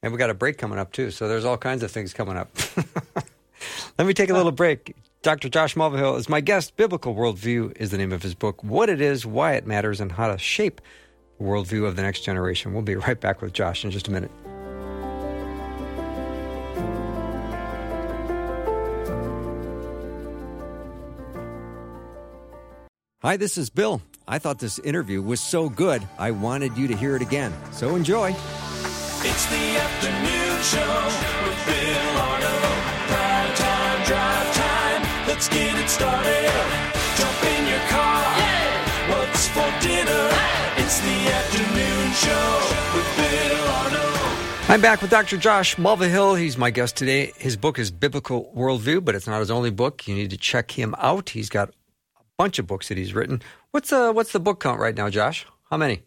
And 0.02 0.12
we 0.12 0.18
got 0.18 0.30
a 0.30 0.34
break 0.34 0.58
coming 0.58 0.78
up 0.78 0.92
too. 0.92 1.10
So 1.10 1.28
there's 1.28 1.44
all 1.44 1.56
kinds 1.56 1.82
of 1.82 1.90
things 1.90 2.12
coming 2.12 2.36
up. 2.36 2.50
Let 3.98 4.06
me 4.06 4.14
take 4.14 4.30
a 4.30 4.34
little 4.34 4.52
break. 4.52 4.94
Dr. 5.22 5.48
Josh 5.48 5.74
Mulvihill 5.74 6.18
is 6.18 6.28
my 6.28 6.40
guest. 6.40 6.76
Biblical 6.76 7.14
Worldview 7.14 7.76
is 7.76 7.90
the 7.90 7.98
name 7.98 8.12
of 8.12 8.22
his 8.22 8.34
book. 8.34 8.62
What 8.62 8.88
it 8.88 9.00
is, 9.00 9.26
why 9.26 9.54
it 9.54 9.66
matters, 9.66 10.00
and 10.00 10.12
how 10.12 10.28
to 10.28 10.38
shape 10.38 10.80
the 11.38 11.44
worldview 11.44 11.86
of 11.86 11.96
the 11.96 12.02
next 12.02 12.20
generation. 12.20 12.72
We'll 12.72 12.82
be 12.82 12.94
right 12.94 13.20
back 13.20 13.42
with 13.42 13.52
Josh 13.52 13.84
in 13.84 13.90
just 13.90 14.06
a 14.06 14.12
minute. 14.12 14.30
Hi, 23.26 23.36
this 23.36 23.58
is 23.58 23.70
Bill. 23.70 24.00
I 24.28 24.38
thought 24.38 24.60
this 24.60 24.78
interview 24.78 25.20
was 25.20 25.40
so 25.40 25.68
good, 25.68 26.06
I 26.16 26.30
wanted 26.30 26.78
you 26.78 26.86
to 26.86 26.96
hear 26.96 27.16
it 27.16 27.22
again. 27.22 27.52
So 27.72 27.96
enjoy. 27.96 28.28
It's 28.30 29.46
the 29.50 29.66
afternoon 29.82 30.62
show 30.62 30.94
with 31.42 31.58
Bill 31.66 32.22
Arnold. 32.22 32.78
Prime 33.10 33.54
time, 33.56 34.06
drive 34.06 34.54
time. 34.54 35.26
Let's 35.26 35.48
get 35.48 35.74
it 35.76 35.88
started. 35.88 36.52
Jump 37.18 37.42
in 37.50 37.66
your 37.66 37.82
car. 37.90 38.22
Yeah. 38.38 39.18
What's 39.18 39.48
for 39.48 39.72
dinner? 39.82 40.30
Hey. 40.30 40.84
It's 40.84 41.00
the 41.00 41.18
afternoon 41.34 42.12
show 42.22 42.48
with 42.94 43.10
Bill 43.16 43.66
Arnold. 43.74 44.70
I'm 44.70 44.80
back 44.80 45.02
with 45.02 45.10
Dr. 45.10 45.36
Josh 45.36 45.74
Mulvihill. 45.74 46.38
He's 46.38 46.56
my 46.56 46.70
guest 46.70 46.94
today. 46.94 47.32
His 47.38 47.56
book 47.56 47.80
is 47.80 47.90
Biblical 47.90 48.52
Worldview, 48.56 49.04
but 49.04 49.16
it's 49.16 49.26
not 49.26 49.40
his 49.40 49.50
only 49.50 49.70
book. 49.70 50.06
You 50.06 50.14
need 50.14 50.30
to 50.30 50.36
check 50.36 50.70
him 50.70 50.94
out. 50.98 51.30
He's 51.30 51.48
got 51.48 51.70
bunch 52.36 52.58
of 52.58 52.66
books 52.66 52.88
that 52.88 52.98
he's 52.98 53.14
written. 53.14 53.42
What's 53.70 53.92
uh 53.92 54.12
what's 54.12 54.32
the 54.32 54.40
book 54.40 54.60
count 54.60 54.80
right 54.80 54.94
now, 54.94 55.08
Josh? 55.10 55.46
How 55.70 55.76
many? 55.76 56.02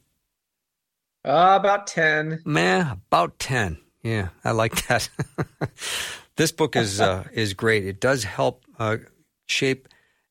Uh, 1.26 1.58
about 1.60 1.88
ten. 1.88 2.42
Man, 2.46 2.88
about 2.92 3.40
ten. 3.40 3.78
Yeah, 4.04 4.30
I 4.44 4.52
like 4.52 4.88
that. 4.88 5.10
this 6.38 6.52
book 6.52 6.76
is 6.76 7.02
uh, 7.02 7.26
is 7.34 7.54
great. 7.54 7.86
It 7.86 8.00
does 8.00 8.24
help 8.24 8.64
uh, 8.78 8.98
shape 9.48 9.88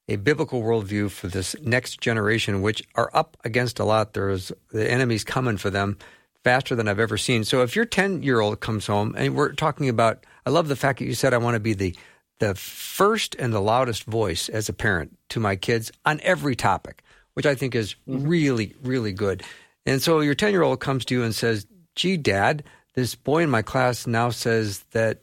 a 0.09 0.17
biblical 0.17 0.63
worldview 0.63 1.11
for 1.11 1.29
this 1.29 1.55
next 1.63 2.01
generation, 2.01 2.63
which 2.63 2.83
are 2.95 3.11
up 3.13 3.37
against 3.45 3.79
a 3.79 3.85
lot. 3.85 4.15
There's 4.15 4.51
the 4.71 4.91
enemy's 4.91 5.25
coming 5.25 5.59
for 5.59 5.69
them 5.69 5.99
faster 6.45 6.75
than 6.75 6.89
I've 6.89 7.01
ever 7.01 7.19
seen. 7.19 7.45
So 7.45 7.63
if 7.63 7.77
your 7.77 7.85
ten 7.85 8.23
year 8.23 8.41
old 8.41 8.61
comes 8.61 8.87
home 8.87 9.15
and 9.19 9.35
we're 9.35 9.53
talking 9.53 9.89
about, 9.89 10.25
I 10.47 10.51
love 10.51 10.69
the 10.69 10.77
fact 10.77 11.01
that 11.01 11.05
you 11.05 11.15
said 11.15 11.35
I 11.35 11.39
want 11.39 11.55
to 11.55 11.61
be 11.61 11.75
the 11.75 11.95
the 12.39 12.55
first 12.55 13.35
and 13.37 13.53
the 13.53 13.61
loudest 13.61 14.05
voice 14.05 14.49
as 14.49 14.69
a 14.69 14.73
parent 14.73 15.17
to 15.31 15.41
my 15.41 15.57
kids 15.57 15.91
on 16.05 16.21
every 16.23 16.57
topic, 16.57 17.03
which 17.35 17.47
I 17.47 17.55
think 17.55 17.75
is 17.75 17.95
mm-hmm. 18.09 18.27
really, 18.27 18.75
really 18.83 19.13
good. 19.13 19.43
And 19.87 20.03
so 20.03 20.21
your 20.21 20.35
10 20.35 20.53
year 20.53 20.63
old 20.63 20.81
comes 20.81 21.05
to 21.07 21.15
you 21.15 21.23
and 21.23 21.35
says, 21.35 21.67
Gee, 21.95 22.17
dad, 22.17 22.65
this 22.95 23.15
boy 23.15 23.43
in 23.43 23.51
my 23.51 23.63
class 23.63 24.07
now 24.07 24.31
says 24.31 24.85
that 24.93 25.23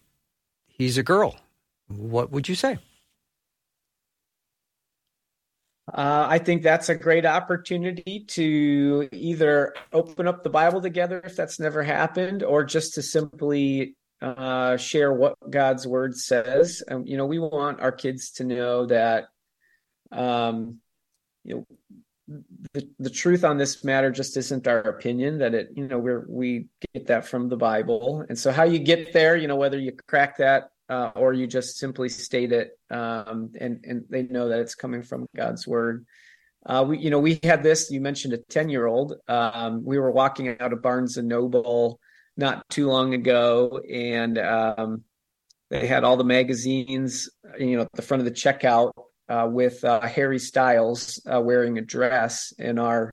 he's 0.67 0.97
a 0.97 1.03
girl. 1.03 1.37
What 1.87 2.31
would 2.31 2.49
you 2.49 2.55
say? 2.55 2.77
Uh, 5.93 6.25
I 6.27 6.39
think 6.39 6.63
that's 6.63 6.89
a 6.89 6.95
great 6.95 7.25
opportunity 7.25 8.25
to 8.29 9.07
either 9.11 9.73
open 9.93 10.27
up 10.27 10.43
the 10.43 10.49
Bible 10.49 10.81
together 10.81 11.21
if 11.23 11.35
that's 11.35 11.59
never 11.59 11.83
happened, 11.83 12.41
or 12.41 12.63
just 12.63 12.95
to 12.95 13.03
simply 13.03 13.95
uh, 14.25 14.75
share 14.77 15.13
what 15.13 15.35
God's 15.47 15.85
word 15.85 16.17
says. 16.17 16.81
And, 16.87 17.07
you 17.07 17.15
know, 17.15 17.27
we 17.27 17.37
want 17.37 17.79
our 17.79 17.91
kids 17.91 18.31
to 18.31 18.43
know 18.43 18.87
that, 18.87 19.25
um, 20.11 20.79
you 21.43 21.55
know, 21.55 21.65
the, 22.73 22.89
the 22.97 23.11
truth 23.11 23.43
on 23.43 23.59
this 23.59 23.83
matter 23.83 24.09
just 24.09 24.35
isn't 24.35 24.67
our 24.67 24.79
opinion 24.79 25.37
that 25.37 25.53
it, 25.53 25.69
you 25.75 25.87
know, 25.87 25.99
we're, 25.99 26.25
we 26.27 26.65
get 26.95 27.05
that 27.07 27.27
from 27.27 27.49
the 27.49 27.57
Bible. 27.57 28.25
And 28.27 28.37
so 28.37 28.51
how 28.51 28.63
you 28.63 28.79
get 28.79 29.13
there, 29.13 29.37
you 29.37 29.47
know, 29.47 29.57
whether 29.57 29.77
you 29.77 29.91
crack 30.07 30.37
that, 30.37 30.69
uh, 30.89 31.11
or 31.15 31.33
you 31.33 31.45
just 31.45 31.77
simply 31.77 32.09
state 32.09 32.51
it, 32.51 32.71
um, 32.89 33.51
and, 33.59 33.85
and 33.85 34.05
they 34.09 34.23
know 34.23 34.49
that 34.49 34.59
it's 34.59 34.75
coming 34.75 35.03
from 35.03 35.27
God's 35.35 35.67
word. 35.67 36.05
Uh, 36.65 36.83
we, 36.87 36.97
you 36.97 37.11
know, 37.11 37.19
we 37.19 37.39
had 37.43 37.61
this, 37.61 37.91
you 37.91 38.01
mentioned 38.01 38.33
a 38.33 38.37
10 38.37 38.69
year 38.69 38.87
old, 38.87 39.13
um, 39.27 39.85
we 39.85 39.99
were 39.99 40.11
walking 40.11 40.59
out 40.59 40.73
of 40.73 40.81
Barnes 40.81 41.17
and 41.17 41.27
Noble, 41.27 41.99
not 42.37 42.67
too 42.69 42.87
long 42.87 43.13
ago, 43.13 43.79
and 43.89 44.37
um, 44.37 45.03
they 45.69 45.87
had 45.87 46.03
all 46.03 46.17
the 46.17 46.23
magazines, 46.23 47.29
you 47.57 47.75
know, 47.75 47.83
at 47.83 47.91
the 47.93 48.01
front 48.01 48.21
of 48.21 48.25
the 48.25 48.31
checkout 48.31 48.91
uh, 49.29 49.47
with 49.49 49.83
uh, 49.83 50.01
Harry 50.01 50.39
Styles 50.39 51.21
uh, 51.31 51.41
wearing 51.41 51.77
a 51.77 51.81
dress, 51.81 52.53
and 52.59 52.79
our 52.79 53.11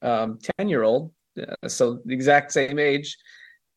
um, 0.00 0.38
ten-year-old, 0.58 1.12
uh, 1.38 1.68
so 1.68 2.00
the 2.04 2.14
exact 2.14 2.52
same 2.52 2.78
age, 2.78 3.16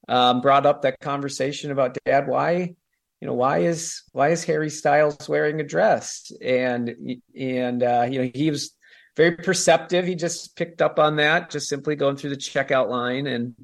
um, 0.07 0.41
brought 0.41 0.65
up 0.65 0.81
that 0.81 0.99
conversation 0.99 1.71
about 1.71 1.97
Dad, 2.05 2.27
why, 2.27 2.75
you 3.21 3.27
know, 3.27 3.33
why 3.33 3.59
is 3.59 4.03
why 4.11 4.29
is 4.29 4.43
Harry 4.43 4.69
Styles 4.69 5.27
wearing 5.27 5.59
a 5.59 5.63
dress? 5.63 6.31
And 6.41 7.19
and 7.37 7.83
uh, 7.83 8.07
you 8.09 8.21
know, 8.21 8.31
he 8.33 8.49
was 8.49 8.71
very 9.15 9.35
perceptive. 9.37 10.05
He 10.05 10.15
just 10.15 10.55
picked 10.55 10.81
up 10.81 10.99
on 10.99 11.15
that, 11.17 11.49
just 11.49 11.69
simply 11.69 11.95
going 11.95 12.17
through 12.17 12.31
the 12.31 12.37
checkout 12.37 12.89
line 12.89 13.27
and 13.27 13.55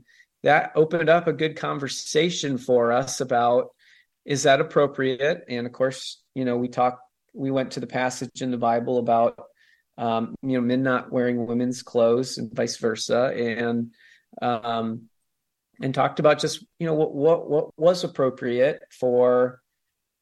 that 0.44 0.72
opened 0.76 1.10
up 1.10 1.28
a 1.28 1.34
good 1.34 1.56
conversation 1.56 2.58
for 2.58 2.92
us 2.92 3.22
about 3.22 3.70
is 4.26 4.44
that 4.44 4.62
appropriate? 4.62 5.46
And 5.50 5.66
of 5.66 5.74
course 5.74 6.22
you 6.36 6.46
know 6.46 6.58
we 6.58 6.68
talked 6.68 7.02
we 7.34 7.52
went 7.52 7.72
to 7.72 7.80
the 7.80 7.88
passage 7.88 8.42
in 8.42 8.52
the 8.52 8.58
bible 8.58 8.98
about 8.98 9.40
um, 9.98 10.36
you 10.42 10.54
know 10.54 10.62
men 10.62 10.84
not 10.84 11.12
wearing 11.12 11.46
women's 11.46 11.84
clothes 11.84 12.38
and 12.38 12.54
vice 12.54 12.78
versa. 12.78 13.34
And 13.36 13.92
um, 14.42 15.10
and 15.82 15.94
talked 15.94 16.20
about 16.20 16.40
just 16.40 16.64
you 16.80 16.88
know 16.88 16.94
what 16.94 17.14
what 17.14 17.50
what 17.50 17.78
was 17.78 18.04
appropriate 18.04 18.84
for 18.92 19.62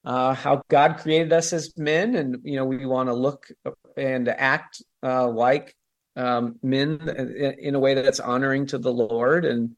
uh, 0.06 0.34
how 0.34 0.64
God 0.70 0.98
created 0.98 1.34
us 1.34 1.54
as 1.54 1.78
men, 1.78 2.16
and 2.16 2.38
you 2.44 2.56
know 2.56 2.66
we 2.66 2.86
want 2.86 3.10
to 3.10 3.14
look 3.14 3.48
and 3.98 4.28
act 4.30 4.82
uh, 5.04 5.28
like 5.28 5.76
um, 6.16 6.58
men 6.64 7.56
in, 7.60 7.76
a 7.76 7.80
way 7.80 7.94
that's 7.94 8.20
honoring 8.20 8.68
to 8.68 8.78
the 8.78 8.94
Lord, 8.94 9.46
and 9.46 9.76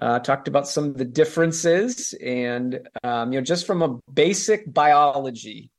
uh, 0.00 0.18
talked 0.18 0.48
about 0.48 0.68
some 0.68 0.84
of 0.84 0.96
the 0.96 1.04
differences, 1.04 2.14
and 2.14 2.88
um, 3.02 3.32
you 3.32 3.38
know 3.38 3.44
just 3.44 3.66
from 3.66 3.82
a 3.82 3.98
basic 4.12 4.72
biology, 4.72 5.70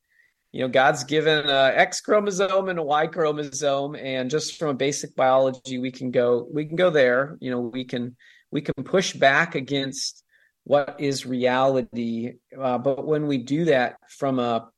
you 0.51 0.61
know 0.61 0.68
God's 0.68 1.03
given 1.03 1.49
a 1.49 1.72
X 1.76 2.01
chromosome 2.01 2.70
and 2.70 2.80
a 2.80 2.84
Y 2.84 3.07
chromosome, 3.07 3.95
and 3.95 4.30
just 4.30 4.57
from 4.57 4.70
a 4.70 4.74
basic 4.74 5.16
biology, 5.16 5.80
we 5.80 5.91
can 5.91 6.11
go 6.11 6.47
we 6.51 6.66
can 6.66 6.76
go 6.76 6.89
there. 6.89 7.38
You 7.41 7.51
know 7.51 7.59
we 7.59 7.84
can 7.84 8.16
we 8.51 8.61
can 8.61 8.84
push 8.84 9.13
back 9.13 9.55
against 9.55 10.24
what 10.63 10.95
is 10.99 11.26
reality. 11.26 12.34
Uh, 12.57 12.78
but 12.78 13.05
when 13.05 13.28
we 13.28 13.38
do 13.38 13.66
that 13.66 13.97
from 14.09 14.39
a 14.39 14.70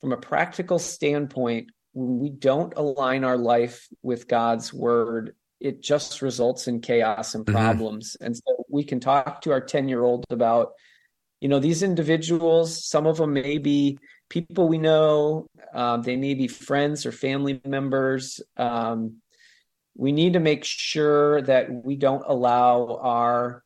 from 0.00 0.12
a 0.12 0.16
practical 0.16 0.78
standpoint, 0.78 1.70
when 1.92 2.18
we 2.18 2.30
don't 2.30 2.74
align 2.76 3.24
our 3.24 3.36
life 3.36 3.86
with 4.02 4.28
God's 4.28 4.72
word, 4.72 5.34
it 5.60 5.82
just 5.82 6.22
results 6.22 6.68
in 6.68 6.80
chaos 6.80 7.34
and 7.34 7.44
mm-hmm. 7.44 7.56
problems. 7.56 8.12
Mm-hmm. 8.12 8.26
And 8.26 8.36
so 8.36 8.64
we 8.68 8.84
can 8.84 9.00
talk 9.00 9.42
to 9.42 9.52
our 9.52 9.60
10 9.60 9.88
year 9.88 10.02
old 10.02 10.24
about, 10.30 10.72
you 11.40 11.48
know, 11.48 11.58
these 11.58 11.82
individuals, 11.82 12.84
some 12.84 13.06
of 13.06 13.18
them 13.18 13.32
may 13.34 13.58
be 13.58 13.98
people 14.28 14.68
we 14.68 14.78
know, 14.78 15.48
um, 15.74 16.02
they 16.02 16.16
may 16.16 16.34
be 16.34 16.48
friends 16.48 17.04
or 17.04 17.12
family 17.12 17.60
members. 17.64 18.40
Um, 18.56 19.16
we 19.96 20.12
need 20.12 20.34
to 20.34 20.40
make 20.40 20.64
sure 20.64 21.42
that 21.42 21.70
we 21.70 21.96
don't 21.96 22.24
allow 22.26 22.98
our 23.02 23.62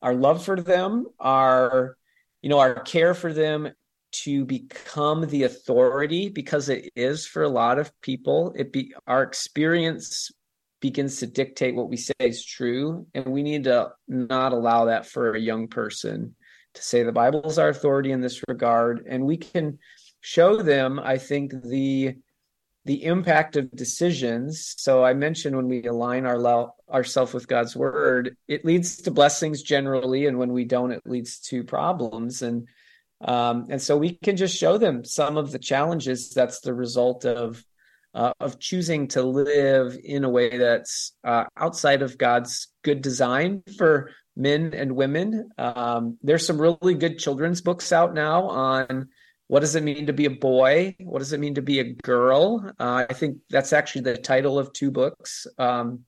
our 0.00 0.14
love 0.14 0.44
for 0.44 0.60
them, 0.60 1.06
our 1.18 1.96
you 2.40 2.48
know, 2.48 2.60
our 2.60 2.80
care 2.80 3.14
for 3.14 3.32
them 3.32 3.72
to 4.10 4.44
become 4.44 5.26
the 5.26 5.42
authority 5.42 6.28
because 6.28 6.68
it 6.68 6.90
is 6.96 7.26
for 7.26 7.42
a 7.42 7.48
lot 7.48 7.78
of 7.78 7.92
people. 8.00 8.54
It 8.56 8.72
be 8.72 8.94
our 9.06 9.22
experience 9.22 10.30
begins 10.80 11.18
to 11.18 11.26
dictate 11.26 11.74
what 11.74 11.88
we 11.88 11.96
say 11.96 12.14
is 12.20 12.44
true, 12.44 13.06
and 13.14 13.26
we 13.26 13.42
need 13.42 13.64
to 13.64 13.90
not 14.06 14.52
allow 14.52 14.86
that 14.86 15.06
for 15.06 15.32
a 15.32 15.40
young 15.40 15.68
person 15.68 16.34
to 16.74 16.82
say 16.82 17.02
the 17.02 17.12
Bible 17.12 17.44
is 17.48 17.58
our 17.58 17.68
authority 17.68 18.12
in 18.12 18.20
this 18.20 18.42
regard, 18.48 19.04
and 19.08 19.24
we 19.24 19.36
can 19.36 19.78
show 20.20 20.62
them. 20.62 20.98
I 20.98 21.18
think 21.18 21.52
the 21.62 22.16
the 22.84 23.04
impact 23.04 23.56
of 23.56 23.70
decisions. 23.72 24.74
So 24.78 25.04
I 25.04 25.12
mentioned 25.12 25.54
when 25.54 25.68
we 25.68 25.84
align 25.84 26.24
our 26.24 26.72
ourselves 26.90 27.34
with 27.34 27.48
God's 27.48 27.76
word, 27.76 28.36
it 28.46 28.64
leads 28.64 29.02
to 29.02 29.10
blessings 29.10 29.62
generally, 29.62 30.26
and 30.26 30.38
when 30.38 30.52
we 30.52 30.64
don't, 30.64 30.92
it 30.92 31.02
leads 31.04 31.38
to 31.50 31.64
problems. 31.64 32.42
And 32.42 32.68
um, 33.20 33.66
and 33.68 33.82
so 33.82 33.96
we 33.96 34.14
can 34.14 34.36
just 34.36 34.56
show 34.56 34.78
them 34.78 35.04
some 35.04 35.36
of 35.36 35.50
the 35.50 35.58
challenges 35.58 36.30
that's 36.30 36.60
the 36.60 36.72
result 36.72 37.24
of 37.24 37.62
uh, 38.14 38.32
of 38.40 38.58
choosing 38.58 39.08
to 39.08 39.22
live 39.22 39.96
in 40.02 40.24
a 40.24 40.28
way 40.28 40.56
that's 40.58 41.12
uh, 41.24 41.44
outside 41.56 42.02
of 42.02 42.18
God's 42.18 42.68
good 42.82 43.02
design 43.02 43.62
for 43.76 44.10
men 44.36 44.72
and 44.74 44.94
women. 44.94 45.50
Um, 45.58 46.18
there's 46.22 46.46
some 46.46 46.60
really 46.60 46.94
good 46.94 47.18
children's 47.18 47.60
books 47.60 47.92
out 47.92 48.14
now 48.14 48.48
on 48.48 49.08
what 49.48 49.60
does 49.60 49.74
it 49.74 49.82
mean 49.82 50.06
to 50.06 50.12
be 50.12 50.26
a 50.26 50.30
boy? 50.30 50.94
What 51.00 51.18
does 51.18 51.32
it 51.32 51.40
mean 51.40 51.54
to 51.54 51.62
be 51.62 51.80
a 51.80 51.92
girl? 51.94 52.70
Uh, 52.78 53.06
I 53.08 53.12
think 53.12 53.38
that's 53.50 53.72
actually 53.72 54.02
the 54.02 54.16
title 54.16 54.58
of 54.58 54.72
two 54.72 54.90
books. 54.90 55.46
Um, 55.58 56.04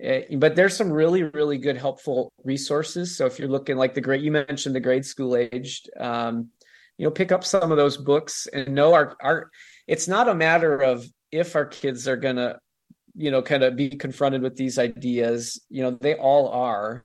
eh, 0.00 0.34
but 0.36 0.56
there's 0.56 0.76
some 0.76 0.90
really, 0.90 1.24
really 1.24 1.58
good, 1.58 1.76
helpful 1.76 2.32
resources. 2.44 3.16
So 3.16 3.26
if 3.26 3.38
you're 3.38 3.48
looking 3.48 3.76
like 3.76 3.94
the 3.94 4.00
grade, 4.00 4.22
you 4.22 4.32
mentioned 4.32 4.74
the 4.74 4.80
grade 4.80 5.04
school 5.04 5.36
aged, 5.36 5.90
um, 6.00 6.48
you 6.96 7.06
know, 7.06 7.10
pick 7.10 7.32
up 7.32 7.44
some 7.44 7.70
of 7.70 7.76
those 7.76 7.98
books 7.98 8.48
and 8.52 8.74
know 8.74 8.94
our, 8.94 9.14
our, 9.22 9.50
it's 9.88 10.06
not 10.06 10.28
a 10.28 10.34
matter 10.34 10.76
of 10.76 11.04
if 11.32 11.56
our 11.56 11.64
kids 11.64 12.06
are 12.06 12.16
going 12.16 12.36
to, 12.36 12.58
you 13.16 13.30
know, 13.30 13.42
kind 13.42 13.64
of 13.64 13.74
be 13.74 13.88
confronted 13.88 14.42
with 14.42 14.54
these 14.54 14.78
ideas, 14.78 15.60
you 15.70 15.82
know, 15.82 15.90
they 15.90 16.14
all 16.14 16.50
are. 16.50 17.02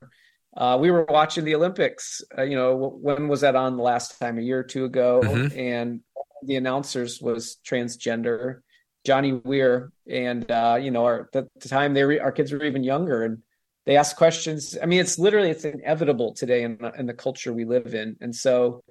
Uh, 0.56 0.78
we 0.80 0.92
were 0.92 1.06
watching 1.06 1.46
the 1.46 1.56
Olympics. 1.56 2.22
Uh, 2.38 2.44
you 2.44 2.56
know, 2.56 2.76
when 3.02 3.28
was 3.28 3.42
that 3.42 3.56
on 3.56 3.78
the 3.78 3.82
last 3.82 4.20
time? 4.20 4.38
A 4.38 4.42
year 4.42 4.60
or 4.60 4.64
two 4.64 4.86
ago, 4.86 5.22
mm-hmm. 5.24 5.58
and 5.58 6.02
the 6.44 6.58
announcers 6.58 7.20
was 7.22 7.58
transgender, 7.66 8.60
Johnny 9.06 9.34
Weir, 9.34 9.92
and 10.08 10.50
uh, 10.52 10.78
you 10.80 10.92
know, 10.92 11.06
our, 11.06 11.30
the, 11.34 11.48
the 11.60 11.70
time 11.70 11.94
they 11.94 12.04
re- 12.04 12.20
our 12.20 12.32
kids 12.32 12.52
were 12.52 12.64
even 12.64 12.84
younger, 12.84 13.24
and 13.24 13.40
they 13.86 13.98
asked 13.98 14.18
questions. 14.18 14.78
I 14.82 14.86
mean, 14.86 15.00
it's 15.00 15.18
literally 15.18 15.50
it's 15.50 15.66
inevitable 15.66 16.36
today 16.36 16.64
in, 16.64 16.78
in 17.00 17.08
the 17.08 17.14
culture 17.14 17.52
we 17.52 17.66
live 17.66 17.96
in, 17.96 18.18
and 18.22 18.36
so, 18.36 18.84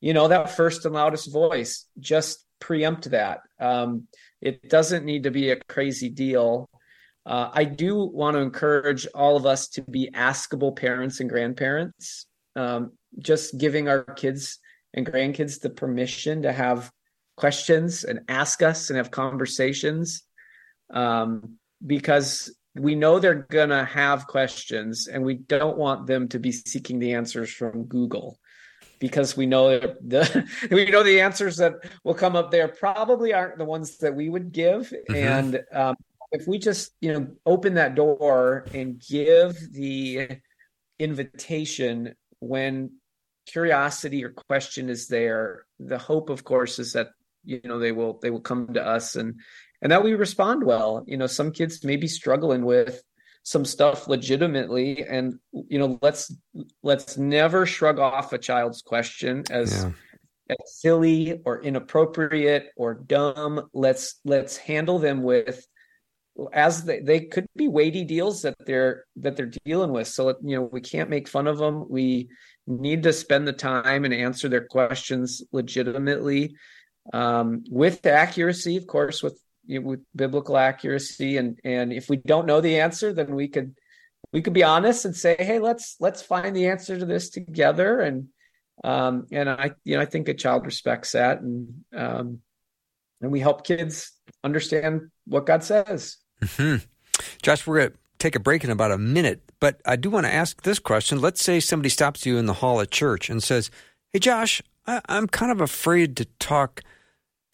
you 0.00 0.14
know, 0.14 0.28
that 0.28 0.52
first 0.52 0.86
and 0.86 0.94
loudest 0.94 1.30
voice, 1.30 1.86
just 1.98 2.46
preempt 2.64 3.10
that. 3.10 3.40
Um, 3.60 4.08
it 4.40 4.70
doesn't 4.70 5.04
need 5.04 5.24
to 5.24 5.30
be 5.30 5.50
a 5.50 5.60
crazy 5.68 6.08
deal. 6.08 6.70
Uh, 7.26 7.50
I 7.52 7.64
do 7.64 8.04
want 8.04 8.36
to 8.36 8.40
encourage 8.40 9.06
all 9.14 9.36
of 9.36 9.44
us 9.44 9.68
to 9.70 9.82
be 9.82 10.10
askable 10.14 10.74
parents 10.74 11.20
and 11.20 11.28
grandparents. 11.28 12.26
Um, 12.56 12.92
just 13.18 13.58
giving 13.58 13.88
our 13.88 14.02
kids 14.02 14.58
and 14.94 15.06
grandkids 15.06 15.60
the 15.60 15.68
permission 15.68 16.42
to 16.42 16.52
have 16.52 16.90
questions 17.36 18.02
and 18.04 18.20
ask 18.28 18.62
us 18.62 18.88
and 18.88 18.96
have 18.96 19.10
conversations 19.10 20.22
um, 20.90 21.58
because 21.86 22.50
we 22.74 22.94
know 22.94 23.18
they're 23.18 23.46
going 23.50 23.68
to 23.68 23.84
have 23.84 24.26
questions 24.26 25.06
and 25.06 25.22
we 25.22 25.34
don't 25.34 25.76
want 25.76 26.06
them 26.06 26.28
to 26.28 26.38
be 26.38 26.52
seeking 26.52 26.98
the 26.98 27.12
answers 27.12 27.52
from 27.52 27.84
Google 27.84 28.38
because 29.04 29.36
we 29.36 29.44
know 29.44 29.78
the 29.78 30.48
we 30.70 30.86
know 30.86 31.02
the 31.02 31.20
answers 31.20 31.58
that 31.58 31.74
will 32.04 32.14
come 32.14 32.34
up 32.34 32.50
there 32.50 32.68
probably 32.68 33.34
aren't 33.34 33.58
the 33.58 33.64
ones 33.64 33.98
that 33.98 34.16
we 34.16 34.30
would 34.30 34.50
give 34.50 34.90
mm-hmm. 35.10 35.14
and 35.14 35.62
um, 35.72 35.94
if 36.32 36.48
we 36.48 36.58
just 36.58 36.92
you 37.02 37.12
know 37.12 37.26
open 37.44 37.74
that 37.74 37.94
door 37.94 38.64
and 38.72 38.98
give 39.06 39.58
the 39.72 40.26
invitation 40.98 42.14
when 42.38 42.90
curiosity 43.46 44.24
or 44.24 44.30
question 44.30 44.88
is 44.88 45.06
there 45.08 45.66
the 45.78 45.98
hope 45.98 46.30
of 46.30 46.42
course 46.42 46.78
is 46.78 46.94
that 46.94 47.08
you 47.44 47.60
know 47.64 47.78
they 47.78 47.92
will 47.92 48.18
they 48.22 48.30
will 48.30 48.40
come 48.40 48.72
to 48.72 48.82
us 48.82 49.16
and 49.16 49.38
and 49.82 49.92
that 49.92 50.02
we 50.02 50.14
respond 50.14 50.64
well 50.64 51.04
you 51.06 51.18
know 51.18 51.26
some 51.26 51.52
kids 51.52 51.84
may 51.84 51.96
be 51.96 52.08
struggling 52.08 52.64
with 52.64 53.02
some 53.44 53.64
stuff 53.64 54.08
legitimately 54.08 55.04
and 55.04 55.38
you 55.52 55.78
know 55.78 55.98
let's 56.00 56.34
let's 56.82 57.18
never 57.18 57.66
shrug 57.66 57.98
off 57.98 58.32
a 58.32 58.38
child's 58.38 58.80
question 58.80 59.44
as 59.50 59.84
yeah. 59.84 59.90
as 60.48 60.80
silly 60.80 61.40
or 61.44 61.62
inappropriate 61.62 62.70
or 62.76 62.94
dumb. 62.94 63.68
Let's 63.74 64.18
let's 64.24 64.56
handle 64.56 64.98
them 64.98 65.22
with 65.22 65.64
as 66.52 66.84
they, 66.84 67.00
they 67.00 67.20
could 67.20 67.46
be 67.54 67.68
weighty 67.68 68.02
deals 68.02 68.42
that 68.42 68.56
they're 68.66 69.04
that 69.16 69.36
they're 69.36 69.52
dealing 69.66 69.92
with. 69.92 70.08
So 70.08 70.30
you 70.42 70.56
know 70.56 70.62
we 70.62 70.80
can't 70.80 71.10
make 71.10 71.28
fun 71.28 71.46
of 71.46 71.58
them. 71.58 71.86
We 71.88 72.30
need 72.66 73.02
to 73.02 73.12
spend 73.12 73.46
the 73.46 73.52
time 73.52 74.06
and 74.06 74.14
answer 74.14 74.48
their 74.48 74.66
questions 74.66 75.42
legitimately. 75.52 76.56
Um, 77.12 77.64
with 77.68 78.06
accuracy 78.06 78.78
of 78.78 78.86
course 78.86 79.22
with 79.22 79.38
with 79.68 80.00
biblical 80.14 80.56
accuracy 80.56 81.36
and 81.36 81.58
and 81.64 81.92
if 81.92 82.08
we 82.08 82.16
don't 82.16 82.46
know 82.46 82.60
the 82.60 82.80
answer 82.80 83.12
then 83.12 83.34
we 83.34 83.48
could 83.48 83.74
we 84.32 84.42
could 84.42 84.52
be 84.52 84.64
honest 84.64 85.04
and 85.04 85.16
say 85.16 85.36
hey 85.38 85.58
let's 85.58 85.96
let's 86.00 86.22
find 86.22 86.54
the 86.54 86.66
answer 86.66 86.98
to 86.98 87.06
this 87.06 87.30
together 87.30 88.00
and 88.00 88.28
um 88.82 89.26
and 89.32 89.48
i 89.48 89.70
you 89.84 89.96
know 89.96 90.02
i 90.02 90.04
think 90.04 90.28
a 90.28 90.34
child 90.34 90.66
respects 90.66 91.12
that 91.12 91.40
and 91.40 91.84
um 91.96 92.40
and 93.22 93.32
we 93.32 93.40
help 93.40 93.64
kids 93.64 94.12
understand 94.42 95.10
what 95.26 95.46
god 95.46 95.64
says 95.64 96.18
Mm-hmm. 96.42 96.84
Josh, 97.42 97.66
we're 97.66 97.88
to 97.88 97.94
take 98.18 98.34
a 98.34 98.40
break 98.40 98.64
in 98.64 98.70
about 98.70 98.90
a 98.90 98.98
minute, 98.98 99.42
but 99.60 99.80
I 99.86 99.96
do 99.96 100.10
want 100.10 100.26
to 100.26 100.32
ask 100.32 100.62
this 100.62 100.78
question. 100.78 101.20
Let's 101.20 101.42
say 101.42 101.60
somebody 101.60 101.88
stops 101.88 102.26
you 102.26 102.38
in 102.38 102.46
the 102.46 102.54
hall 102.54 102.80
at 102.80 102.90
church 102.90 103.30
and 103.30 103.42
says, 103.42 103.70
Hey, 104.12 104.18
Josh, 104.18 104.62
I- 104.86 105.02
I'm 105.08 105.26
kind 105.26 105.52
of 105.52 105.60
afraid 105.60 106.16
to 106.18 106.24
talk 106.38 106.82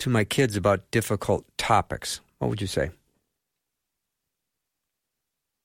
to 0.00 0.10
my 0.10 0.24
kids 0.24 0.56
about 0.56 0.90
difficult 0.90 1.44
topics. 1.56 2.20
What 2.38 2.48
would 2.48 2.60
you 2.60 2.66
say? 2.66 2.90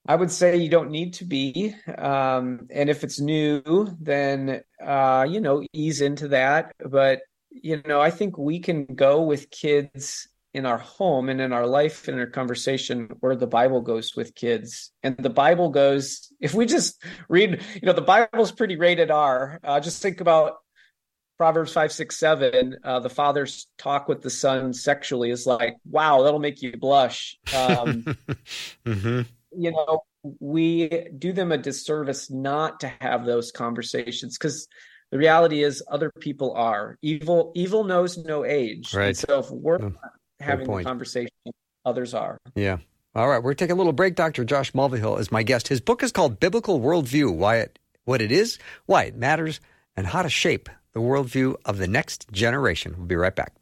I 0.08 0.16
would 0.16 0.32
say 0.32 0.58
you 0.58 0.70
don't 0.70 0.92
need 0.92 1.14
to 1.16 1.26
be. 1.26 1.76
Um, 1.98 2.68
and 2.70 2.90
if 2.90 3.04
it's 3.04 3.20
new, 3.20 3.64
then, 4.00 4.62
uh, 4.84 5.26
you 5.28 5.42
know, 5.42 5.64
ease 5.74 6.02
into 6.02 6.28
that. 6.28 6.76
But, 6.80 7.22
you 7.50 7.82
know, 7.88 8.00
I 8.02 8.12
think 8.12 8.38
we 8.38 8.60
can 8.60 8.86
go 8.86 9.24
with 9.24 9.50
kids 9.50 10.28
in 10.54 10.66
our 10.66 10.78
home 10.78 11.28
and 11.28 11.42
in 11.42 11.52
our 11.52 11.66
life 11.66 12.08
and 12.08 12.16
in 12.16 12.22
our 12.22 12.30
conversation 12.30 13.10
where 13.20 13.36
the 13.36 13.48
Bible 13.48 13.82
goes 13.82 14.16
with 14.16 14.36
kids. 14.36 14.92
And 15.02 15.18
the 15.18 15.30
Bible 15.30 15.70
goes, 15.70 16.32
if 16.40 16.54
we 16.54 16.66
just 16.66 17.04
read, 17.28 17.62
you 17.74 17.82
know, 17.82 17.94
the 17.94 18.02
Bible's 18.02 18.52
pretty 18.52 18.76
rated 18.76 19.10
R. 19.10 19.60
Uh, 19.64 19.80
just 19.80 20.02
think 20.02 20.22
about 20.22 20.58
Proverbs 21.38 21.74
5, 21.74 21.92
6, 21.92 22.18
7. 22.18 22.78
Uh, 22.84 23.00
the 23.02 23.10
father's 23.10 23.68
talk 23.78 24.08
with 24.08 24.22
the 24.22 24.30
son 24.30 24.74
sexually 24.74 25.32
is 25.32 25.46
like, 25.46 25.76
wow, 25.90 26.24
that'll 26.24 26.40
make 26.40 26.62
you 26.62 26.78
blush. 26.78 27.38
Um, 27.54 28.04
mm-hmm. 28.86 29.22
You 29.58 29.72
know, 29.72 30.04
we 30.40 30.88
do 31.18 31.34
them 31.34 31.52
a 31.52 31.58
disservice 31.58 32.32
not 32.32 32.80
to 32.82 32.92
have 33.02 33.26
those 33.26 33.52
conversations 33.52 34.38
because 34.38 34.68
the 35.12 35.18
reality 35.18 35.64
is 35.64 35.84
other 35.90 36.12
people 36.20 36.54
are 36.54 36.98
evil. 37.02 37.52
Evil 37.56 37.84
knows 37.84 38.18
no 38.18 38.44
age. 38.46 38.94
And 38.94 39.00
Right. 39.00 39.18
so 39.18 39.40
if 39.40 39.50
we're 39.52 39.82
Oh, 39.82 39.94
having 40.40 40.70
a 40.70 40.84
conversation, 40.84 41.32
others 41.86 42.14
are. 42.14 42.38
Yeah. 42.56 42.78
All 43.14 43.30
right, 43.30 43.42
we're 43.42 43.54
taking 43.54 43.76
a 43.76 43.78
little 43.78 43.94
break. 43.94 44.16
Dr. 44.16 44.44
Josh 44.44 44.74
Mulvihill 44.74 45.20
is 45.20 45.32
my 45.32 45.44
guest. 45.44 45.70
His 45.70 45.80
book 45.80 46.04
is 46.04 46.12
called 46.12 46.40
Biblical 46.40 46.82
Worldview: 46.82 47.34
Why 47.34 47.58
it, 47.58 47.80
what 48.04 48.22
it 48.22 48.30
is, 48.30 48.60
why 48.88 49.04
it 49.04 49.16
matters, 49.16 49.62
and 49.96 50.06
how 50.06 50.22
to 50.22 50.30
shape 50.30 50.68
the 50.96 51.02
worldview 51.02 51.56
of 51.66 51.78
the 51.78 51.88
next 51.88 52.32
generation. 52.32 52.96
We'll 52.98 53.06
be 53.06 53.18
right 53.18 53.36
back. 53.36 53.54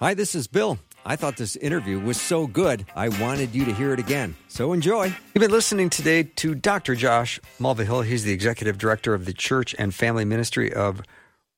Hi, 0.00 0.14
this 0.14 0.34
is 0.34 0.48
Bill. 0.48 0.78
I 1.04 1.16
thought 1.16 1.36
this 1.36 1.54
interview 1.56 2.00
was 2.00 2.20
so 2.20 2.46
good, 2.46 2.86
I 2.96 3.08
wanted 3.08 3.54
you 3.54 3.64
to 3.66 3.74
hear 3.74 3.92
it 3.92 4.00
again. 4.00 4.36
So 4.48 4.72
enjoy. 4.72 5.06
You've 5.06 5.42
been 5.42 5.50
listening 5.50 5.90
today 5.90 6.22
to 6.22 6.54
Dr. 6.54 6.94
Josh 6.94 7.40
Mulvihill. 7.60 8.06
He's 8.06 8.24
the 8.24 8.32
executive 8.32 8.78
director 8.78 9.12
of 9.12 9.26
the 9.26 9.32
Church 9.32 9.74
and 9.78 9.94
Family 9.94 10.24
Ministry 10.24 10.72
of 10.72 11.02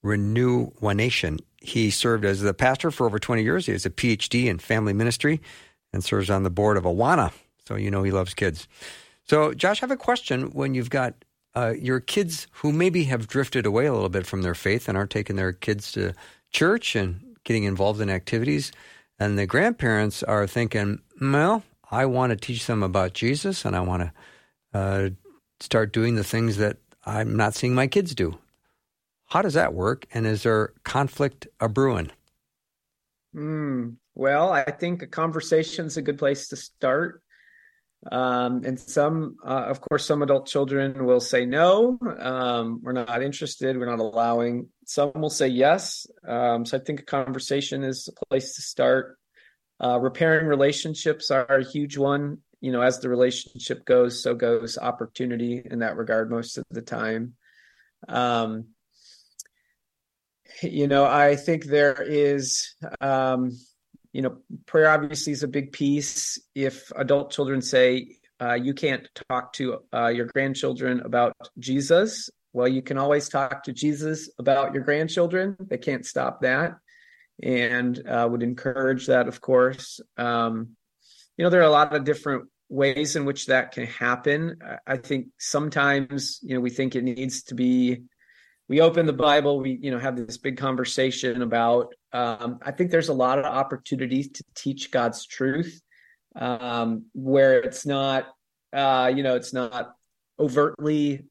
Renew 0.02 0.66
One 0.80 0.96
Nation. 0.96 1.38
He 1.60 1.90
served 1.90 2.24
as 2.24 2.40
the 2.40 2.54
pastor 2.54 2.90
for 2.90 3.06
over 3.06 3.18
20 3.18 3.42
years. 3.42 3.66
He 3.66 3.72
has 3.72 3.86
a 3.86 3.90
PhD 3.90 4.46
in 4.46 4.58
family 4.58 4.92
ministry 4.92 5.40
and 5.94 6.04
serves 6.04 6.28
on 6.28 6.42
the 6.42 6.50
board 6.50 6.76
of 6.76 6.84
Awana. 6.84 7.32
So 7.66 7.76
you 7.76 7.90
know 7.90 8.02
he 8.02 8.10
loves 8.10 8.34
kids. 8.34 8.68
So, 9.26 9.54
Josh, 9.54 9.82
I 9.82 9.86
have 9.86 9.90
a 9.90 9.96
question. 9.96 10.50
When 10.50 10.74
you've 10.74 10.90
got 10.90 11.14
uh, 11.54 11.74
your 11.80 12.00
kids 12.00 12.46
who 12.50 12.72
maybe 12.72 13.04
have 13.04 13.28
drifted 13.28 13.64
away 13.64 13.86
a 13.86 13.92
little 13.94 14.08
bit 14.10 14.26
from 14.26 14.42
their 14.42 14.54
faith 14.54 14.88
and 14.88 14.98
aren't 14.98 15.12
taking 15.12 15.36
their 15.36 15.52
kids 15.52 15.92
to 15.92 16.12
church 16.50 16.94
and 16.94 17.36
getting 17.44 17.64
involved 17.64 18.00
in 18.00 18.10
activities, 18.10 18.72
and 19.18 19.38
the 19.38 19.46
grandparents 19.46 20.22
are 20.24 20.46
thinking, 20.46 21.00
well, 21.20 21.62
I 21.90 22.06
want 22.06 22.30
to 22.30 22.36
teach 22.36 22.66
them 22.66 22.82
about 22.82 23.14
Jesus 23.14 23.64
and 23.64 23.76
I 23.76 23.80
want 23.80 24.02
to 24.02 24.12
uh, 24.78 25.10
start 25.60 25.92
doing 25.92 26.16
the 26.16 26.24
things 26.24 26.56
that 26.56 26.78
I'm 27.06 27.36
not 27.36 27.54
seeing 27.54 27.74
my 27.74 27.86
kids 27.86 28.14
do. 28.14 28.36
How 29.26 29.42
does 29.42 29.54
that 29.54 29.74
work? 29.74 30.06
And 30.12 30.26
is 30.26 30.42
there 30.42 30.72
conflict 30.82 31.46
a 31.60 31.68
brewing? 31.68 32.10
Hmm. 33.32 33.90
Well, 34.14 34.52
I 34.52 34.64
think 34.64 35.02
a 35.02 35.06
conversation's 35.06 35.96
a 35.96 36.02
good 36.02 36.18
place 36.18 36.48
to 36.48 36.56
start. 36.56 37.20
Um, 38.12 38.62
and 38.64 38.78
some, 38.78 39.36
uh, 39.44 39.64
of 39.68 39.80
course, 39.80 40.04
some 40.04 40.22
adult 40.22 40.46
children 40.46 41.06
will 41.06 41.20
say 41.20 41.46
no, 41.46 41.98
um, 42.18 42.80
we're 42.82 42.92
not 42.92 43.22
interested, 43.22 43.78
we're 43.78 43.86
not 43.86 43.98
allowing. 43.98 44.68
Some 44.84 45.12
will 45.14 45.30
say 45.30 45.48
yes. 45.48 46.06
Um, 46.26 46.66
so 46.66 46.76
I 46.76 46.80
think 46.80 47.00
a 47.00 47.04
conversation 47.04 47.82
is 47.82 48.08
a 48.08 48.26
place 48.26 48.56
to 48.56 48.62
start. 48.62 49.18
Uh, 49.82 49.98
repairing 49.98 50.46
relationships 50.46 51.30
are 51.30 51.46
a 51.46 51.64
huge 51.64 51.96
one. 51.96 52.38
You 52.60 52.72
know, 52.72 52.82
as 52.82 53.00
the 53.00 53.08
relationship 53.08 53.84
goes, 53.84 54.22
so 54.22 54.34
goes 54.34 54.78
opportunity 54.78 55.62
in 55.64 55.80
that 55.80 55.96
regard 55.96 56.30
most 56.30 56.58
of 56.58 56.64
the 56.70 56.82
time. 56.82 57.34
Um, 58.08 58.66
you 60.62 60.86
know, 60.86 61.04
I 61.04 61.36
think 61.36 61.64
there 61.64 62.02
is, 62.02 62.74
um, 63.00 63.52
you 64.14 64.22
know, 64.22 64.38
prayer 64.66 64.88
obviously 64.88 65.32
is 65.32 65.42
a 65.42 65.48
big 65.48 65.72
piece. 65.72 66.40
If 66.54 66.92
adult 66.94 67.32
children 67.32 67.60
say, 67.60 68.16
uh, 68.40 68.54
you 68.54 68.72
can't 68.72 69.08
talk 69.28 69.52
to 69.54 69.80
uh, 69.92 70.06
your 70.06 70.26
grandchildren 70.26 71.00
about 71.00 71.34
Jesus, 71.58 72.30
well, 72.52 72.68
you 72.68 72.80
can 72.80 72.96
always 72.96 73.28
talk 73.28 73.64
to 73.64 73.72
Jesus 73.72 74.30
about 74.38 74.72
your 74.72 74.84
grandchildren. 74.84 75.56
They 75.58 75.78
can't 75.78 76.06
stop 76.06 76.42
that. 76.42 76.76
And 77.42 78.00
uh, 78.06 78.28
would 78.30 78.44
encourage 78.44 79.08
that, 79.08 79.26
of 79.26 79.40
course. 79.40 80.00
Um, 80.16 80.76
you 81.36 81.42
know, 81.42 81.50
there 81.50 81.60
are 81.62 81.64
a 81.64 81.70
lot 81.70 81.92
of 81.92 82.04
different 82.04 82.48
ways 82.68 83.16
in 83.16 83.24
which 83.24 83.46
that 83.46 83.72
can 83.72 83.86
happen. 83.86 84.58
I- 84.64 84.94
I 84.94 84.96
think 84.98 85.26
sometimes, 85.40 86.38
you 86.42 86.54
know, 86.54 86.60
we 86.60 86.70
think 86.70 86.94
it 86.94 87.02
needs 87.02 87.42
to 87.44 87.56
be 87.56 88.04
we 88.68 88.80
open 88.80 89.06
the 89.06 89.12
bible 89.12 89.60
we 89.60 89.78
you 89.82 89.90
know 89.90 89.98
have 89.98 90.16
this 90.16 90.38
big 90.38 90.56
conversation 90.56 91.42
about 91.42 91.94
um, 92.12 92.58
i 92.62 92.70
think 92.70 92.90
there's 92.90 93.08
a 93.08 93.14
lot 93.14 93.38
of 93.38 93.44
opportunities 93.44 94.30
to 94.30 94.44
teach 94.54 94.90
god's 94.90 95.26
truth 95.26 95.80
um, 96.36 97.06
where 97.12 97.60
it's 97.60 97.86
not 97.86 98.26
uh, 98.72 99.10
you 99.14 99.22
know 99.22 99.36
it's 99.36 99.52
not 99.52 99.94
overtly 100.38 101.24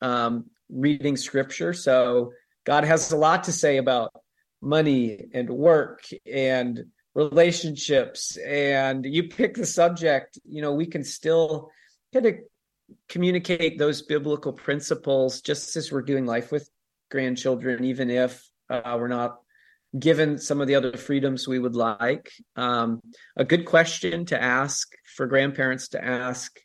um, 0.00 0.46
reading 0.68 1.16
scripture. 1.16 1.72
So 1.72 2.32
god 2.64 2.84
has 2.84 3.12
a 3.12 3.16
lot 3.16 3.44
to 3.44 3.52
say 3.52 3.76
about 3.76 4.12
money 4.62 5.26
and 5.32 5.48
work 5.50 6.04
and 6.30 6.84
relationships. 7.14 8.36
And 8.36 9.04
you 9.04 9.24
pick 9.24 9.54
the 9.54 9.66
subject 9.66 10.38
you 10.44 10.62
know 10.62 10.72
we 10.72 10.86
can 10.86 11.04
still 11.04 11.70
kind 12.12 12.26
of 12.26 12.34
communicate 13.08 13.78
those 13.78 14.02
biblical 14.02 14.52
principles 14.52 15.40
just 15.40 15.76
as 15.76 15.90
we're 15.90 16.02
doing 16.02 16.26
life 16.26 16.52
with 16.52 16.68
grandchildren, 17.10 17.84
even 17.84 18.10
if 18.10 18.48
uh, 18.70 18.96
we're 18.98 19.08
not 19.08 19.38
given 19.98 20.38
some 20.38 20.60
of 20.60 20.66
the 20.66 20.74
other 20.74 20.96
freedoms 20.96 21.48
we 21.48 21.58
would 21.58 21.74
like. 21.74 22.30
Um, 22.56 23.00
a 23.36 23.44
good 23.44 23.64
question 23.64 24.26
to 24.26 24.42
ask 24.42 24.88
for 25.16 25.26
grandparents 25.26 25.88
to 25.88 26.04
ask, 26.04 26.58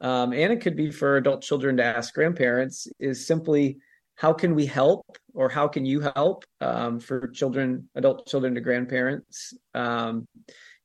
um, 0.00 0.32
and 0.32 0.52
it 0.52 0.60
could 0.60 0.76
be 0.76 0.90
for 0.90 1.16
adult 1.16 1.42
children 1.42 1.76
to 1.76 1.84
ask 1.84 2.14
grandparents, 2.14 2.88
is 2.98 3.26
simply 3.26 3.78
how 4.16 4.32
can 4.32 4.54
we 4.54 4.66
help 4.66 5.16
or 5.34 5.48
how 5.48 5.68
can 5.68 5.84
you 5.86 6.00
help 6.00 6.44
um, 6.60 6.98
for 6.98 7.28
children, 7.28 7.88
adult 7.94 8.26
children 8.26 8.54
to 8.54 8.60
grandparents? 8.60 9.54
Um, 9.74 10.26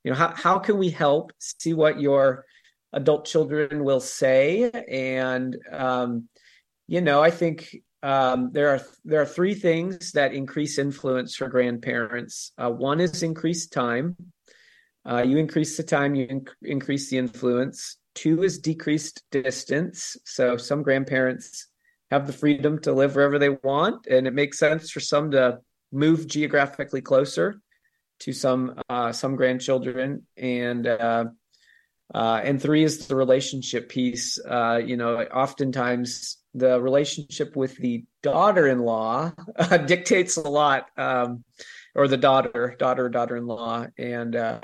you 0.04 0.12
know, 0.12 0.18
how, 0.18 0.34
how 0.36 0.60
can 0.60 0.78
we 0.78 0.90
help 0.90 1.32
see 1.40 1.74
what 1.74 2.00
your 2.00 2.46
adult 2.94 3.26
children 3.26 3.84
will 3.84 4.00
say. 4.00 4.70
And 4.88 5.58
um, 5.72 6.30
you 6.88 7.02
know 7.02 7.22
i 7.24 7.32
think 7.32 7.76
um, 8.02 8.52
there 8.52 8.70
are 8.70 8.82
there 9.06 9.22
are 9.22 9.26
three 9.26 9.56
things 9.56 10.12
that 10.12 10.34
increase 10.34 10.78
influence 10.78 11.38
for 11.38 11.48
grandparents. 11.48 12.52
Uh, 12.58 12.70
one 12.70 13.00
is 13.00 13.24
increased 13.24 13.72
time. 13.72 14.18
Uh, 15.10 15.24
you 15.26 15.38
increase 15.38 15.78
the 15.78 15.84
time 15.84 16.14
you 16.14 16.28
inc- 16.28 16.50
increase 16.62 17.10
the 17.10 17.18
influence. 17.18 17.96
Two 18.14 18.44
is 18.44 18.60
decreased 18.60 19.24
distance. 19.32 20.18
So 20.26 20.58
some 20.58 20.84
grandparents 20.84 21.70
have 22.12 22.28
the 22.28 22.34
freedom 22.34 22.78
to 22.82 22.92
live 22.92 23.16
wherever 23.16 23.40
they 23.40 23.50
want 23.50 24.06
and 24.08 24.28
it 24.28 24.34
makes 24.34 24.60
sense 24.60 24.92
for 24.92 25.00
some 25.00 25.32
to 25.32 25.60
move 25.94 26.28
geographically 26.28 27.02
closer 27.02 27.62
to 28.20 28.34
some 28.34 28.82
uh, 28.90 29.14
some 29.14 29.38
grandchildren. 29.38 30.28
And 30.36 30.86
uh, 32.14 32.18
uh, 32.34 32.42
and 32.44 32.62
three 32.62 32.84
is 32.84 33.08
the 33.08 33.16
relationship 33.16 33.90
piece. 33.90 34.40
Uh, 34.40 34.82
you 34.84 34.98
know, 34.98 35.18
oftentimes 35.18 36.38
the 36.54 36.82
relationship 36.82 37.56
with 37.56 37.78
the 37.78 38.06
daughter-in-law 38.22 39.32
uh, 39.56 39.78
dictates 39.86 40.38
a 40.38 40.50
lot, 40.50 40.88
um, 40.98 41.44
or 41.96 42.08
the 42.08 42.18
daughter, 42.18 42.76
daughter, 42.80 43.10
daughter-in-law, 43.10 43.88
and 43.98 44.36
uh, 44.36 44.60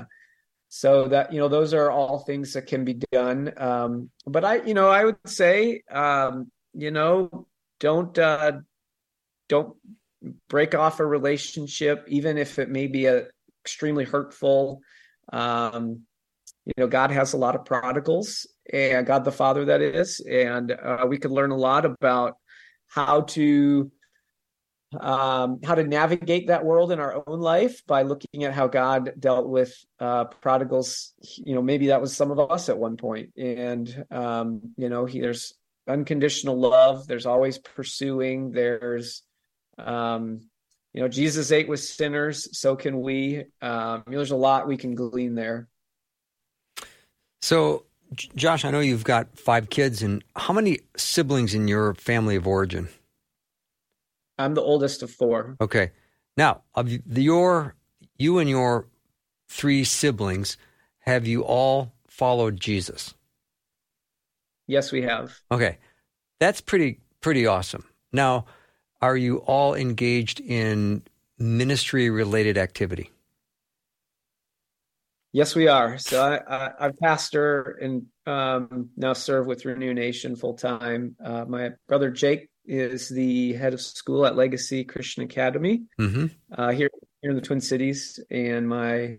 so 0.69 1.07
that 1.07 1.33
you 1.33 1.39
know 1.39 1.47
those 1.47 1.73
are 1.73 1.91
all 1.91 2.19
things 2.19 2.53
that 2.53 2.67
can 2.67 2.85
be 2.85 3.01
done. 3.11 3.53
Um, 3.57 4.09
but 4.25 4.43
I, 4.45 4.61
you 4.63 4.73
know, 4.73 4.89
I 4.89 5.05
would 5.05 5.17
say, 5.25 5.83
um, 5.91 6.51
you 6.73 6.91
know, 6.91 7.47
don't 7.79 8.17
uh, 8.17 8.53
don't 9.47 9.75
break 10.47 10.75
off 10.75 10.99
a 10.99 11.05
relationship, 11.05 12.05
even 12.07 12.37
if 12.37 12.59
it 12.59 12.69
may 12.69 12.87
be 12.87 13.05
a 13.05 13.27
extremely 13.63 14.05
hurtful. 14.05 14.81
Um, 15.31 16.05
you 16.65 16.73
know 16.77 16.87
god 16.87 17.11
has 17.11 17.33
a 17.33 17.37
lot 17.37 17.55
of 17.55 17.65
prodigals 17.65 18.47
and 18.71 19.05
god 19.05 19.23
the 19.23 19.31
father 19.31 19.65
that 19.65 19.81
is 19.81 20.19
and 20.19 20.71
uh, 20.71 21.05
we 21.07 21.17
could 21.17 21.31
learn 21.31 21.51
a 21.51 21.57
lot 21.57 21.85
about 21.85 22.35
how 22.87 23.21
to 23.21 23.91
um, 24.99 25.59
how 25.63 25.75
to 25.75 25.83
navigate 25.83 26.47
that 26.47 26.65
world 26.65 26.91
in 26.91 26.99
our 26.99 27.23
own 27.27 27.39
life 27.39 27.85
by 27.85 28.01
looking 28.01 28.43
at 28.43 28.53
how 28.53 28.67
god 28.67 29.13
dealt 29.19 29.47
with 29.47 29.73
uh, 29.99 30.25
prodigals. 30.25 31.13
You 31.21 31.55
know 31.55 31.61
maybe 31.61 31.87
that 31.87 32.01
was 32.01 32.15
some 32.15 32.31
of 32.31 32.39
us 32.51 32.69
at 32.69 32.77
one 32.77 32.97
point 32.97 33.31
and 33.37 34.05
um, 34.09 34.61
you 34.77 34.89
know 34.89 35.05
he, 35.05 35.21
there's 35.21 35.53
unconditional 35.87 36.59
love 36.59 37.07
there's 37.07 37.25
always 37.25 37.57
pursuing 37.57 38.51
there's 38.51 39.23
um, 39.77 40.39
you 40.93 41.01
know 41.01 41.07
jesus 41.07 41.51
ate 41.51 41.67
with 41.67 41.79
sinners 41.79 42.57
so 42.57 42.75
can 42.75 42.99
we. 43.01 43.45
Um, 43.61 44.03
you 44.07 44.13
know, 44.13 44.17
there's 44.17 44.31
a 44.31 44.35
lot 44.35 44.67
we 44.67 44.77
can 44.77 44.95
glean 44.95 45.35
there 45.35 45.67
So, 47.41 47.85
Josh, 48.35 48.65
I 48.65 48.71
know 48.71 48.79
you've 48.79 49.03
got 49.03 49.37
five 49.37 49.69
kids, 49.69 50.01
and 50.01 50.23
how 50.35 50.53
many 50.53 50.79
siblings 50.97 51.53
in 51.53 51.67
your 51.67 51.93
family 51.93 52.35
of 52.35 52.47
origin? 52.47 52.89
I'm 54.37 54.53
the 54.53 54.61
oldest 54.61 55.03
of 55.03 55.11
four. 55.11 55.57
Okay. 55.61 55.91
Now, 56.37 56.61
of 56.73 56.89
your 56.89 57.75
you 58.17 58.39
and 58.39 58.49
your 58.49 58.87
three 59.47 59.83
siblings, 59.83 60.57
have 60.99 61.27
you 61.27 61.43
all 61.43 61.93
followed 62.07 62.59
Jesus? 62.59 63.13
Yes, 64.67 64.91
we 64.91 65.01
have. 65.01 65.37
Okay. 65.51 65.77
That's 66.39 66.61
pretty 66.61 66.99
pretty 67.21 67.45
awesome. 67.45 67.83
Now, 68.13 68.45
are 69.01 69.17
you 69.17 69.37
all 69.39 69.75
engaged 69.75 70.39
in 70.39 71.03
ministry 71.37 72.09
related 72.09 72.57
activity? 72.57 73.11
Yes, 75.31 75.55
we 75.55 75.67
are. 75.67 75.97
So 75.99 76.21
I, 76.21 76.55
I, 76.55 76.87
I 76.87 76.91
pastor 77.01 77.77
and 77.81 78.07
um, 78.25 78.89
now 78.97 79.13
serve 79.13 79.45
with 79.45 79.63
RenewaNation 79.63 80.39
full 80.39 80.55
time. 80.55 81.15
Uh, 81.23 81.45
my 81.47 81.71
brother 81.87 82.09
Jake 82.09 82.49
is 82.65 83.09
the 83.09 83.53
head 83.53 83.73
of 83.73 83.81
school 83.81 84.25
at 84.25 84.35
Legacy 84.35 84.83
Christian 84.83 85.23
Academy 85.23 85.83
Mm-hmm. 85.99 86.25
uh, 86.57 86.71
here 86.71 86.89
here 87.21 87.31
in 87.31 87.35
the 87.35 87.41
Twin 87.41 87.61
Cities, 87.61 88.19
and 88.31 88.67
my 88.67 89.17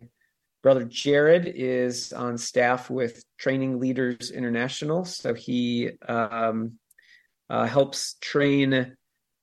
brother 0.62 0.84
Jared 0.84 1.46
is 1.46 2.12
on 2.12 2.38
staff 2.38 2.90
with 2.90 3.22
Training 3.38 3.78
Leaders 3.78 4.30
International. 4.30 5.04
So 5.04 5.34
he 5.34 5.90
um, 6.08 6.78
uh, 7.48 7.66
helps 7.66 8.14
train 8.20 8.96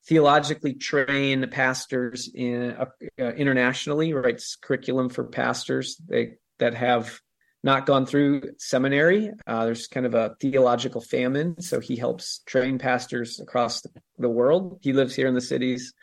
theologically 0.07 0.73
train 0.73 1.47
pastors 1.49 2.29
in 2.33 2.71
uh, 2.71 2.85
uh, 3.19 3.23
internationally. 3.33 4.13
Writes 4.13 4.57
curriculum 4.61 5.09
for 5.09 5.25
pastors 5.25 5.97
they, 6.07 6.33
that 6.59 6.73
have 6.73 7.19
not 7.63 7.85
gone 7.85 8.05
through 8.05 8.41
seminary. 8.57 9.31
Uh, 9.45 9.65
there's 9.65 9.87
kind 9.87 10.05
of 10.05 10.13
a 10.13 10.35
theological 10.39 11.01
famine, 11.01 11.59
so 11.61 11.79
he 11.79 11.95
helps 11.95 12.39
train 12.45 12.77
pastors 12.77 13.39
across 13.39 13.81
the, 14.17 14.29
world. 14.29 14.79
He 14.81 14.93
lives 14.93 15.15
here 15.15 15.27
in 15.27 15.33
the 15.33 15.41
cities. 15.41 15.93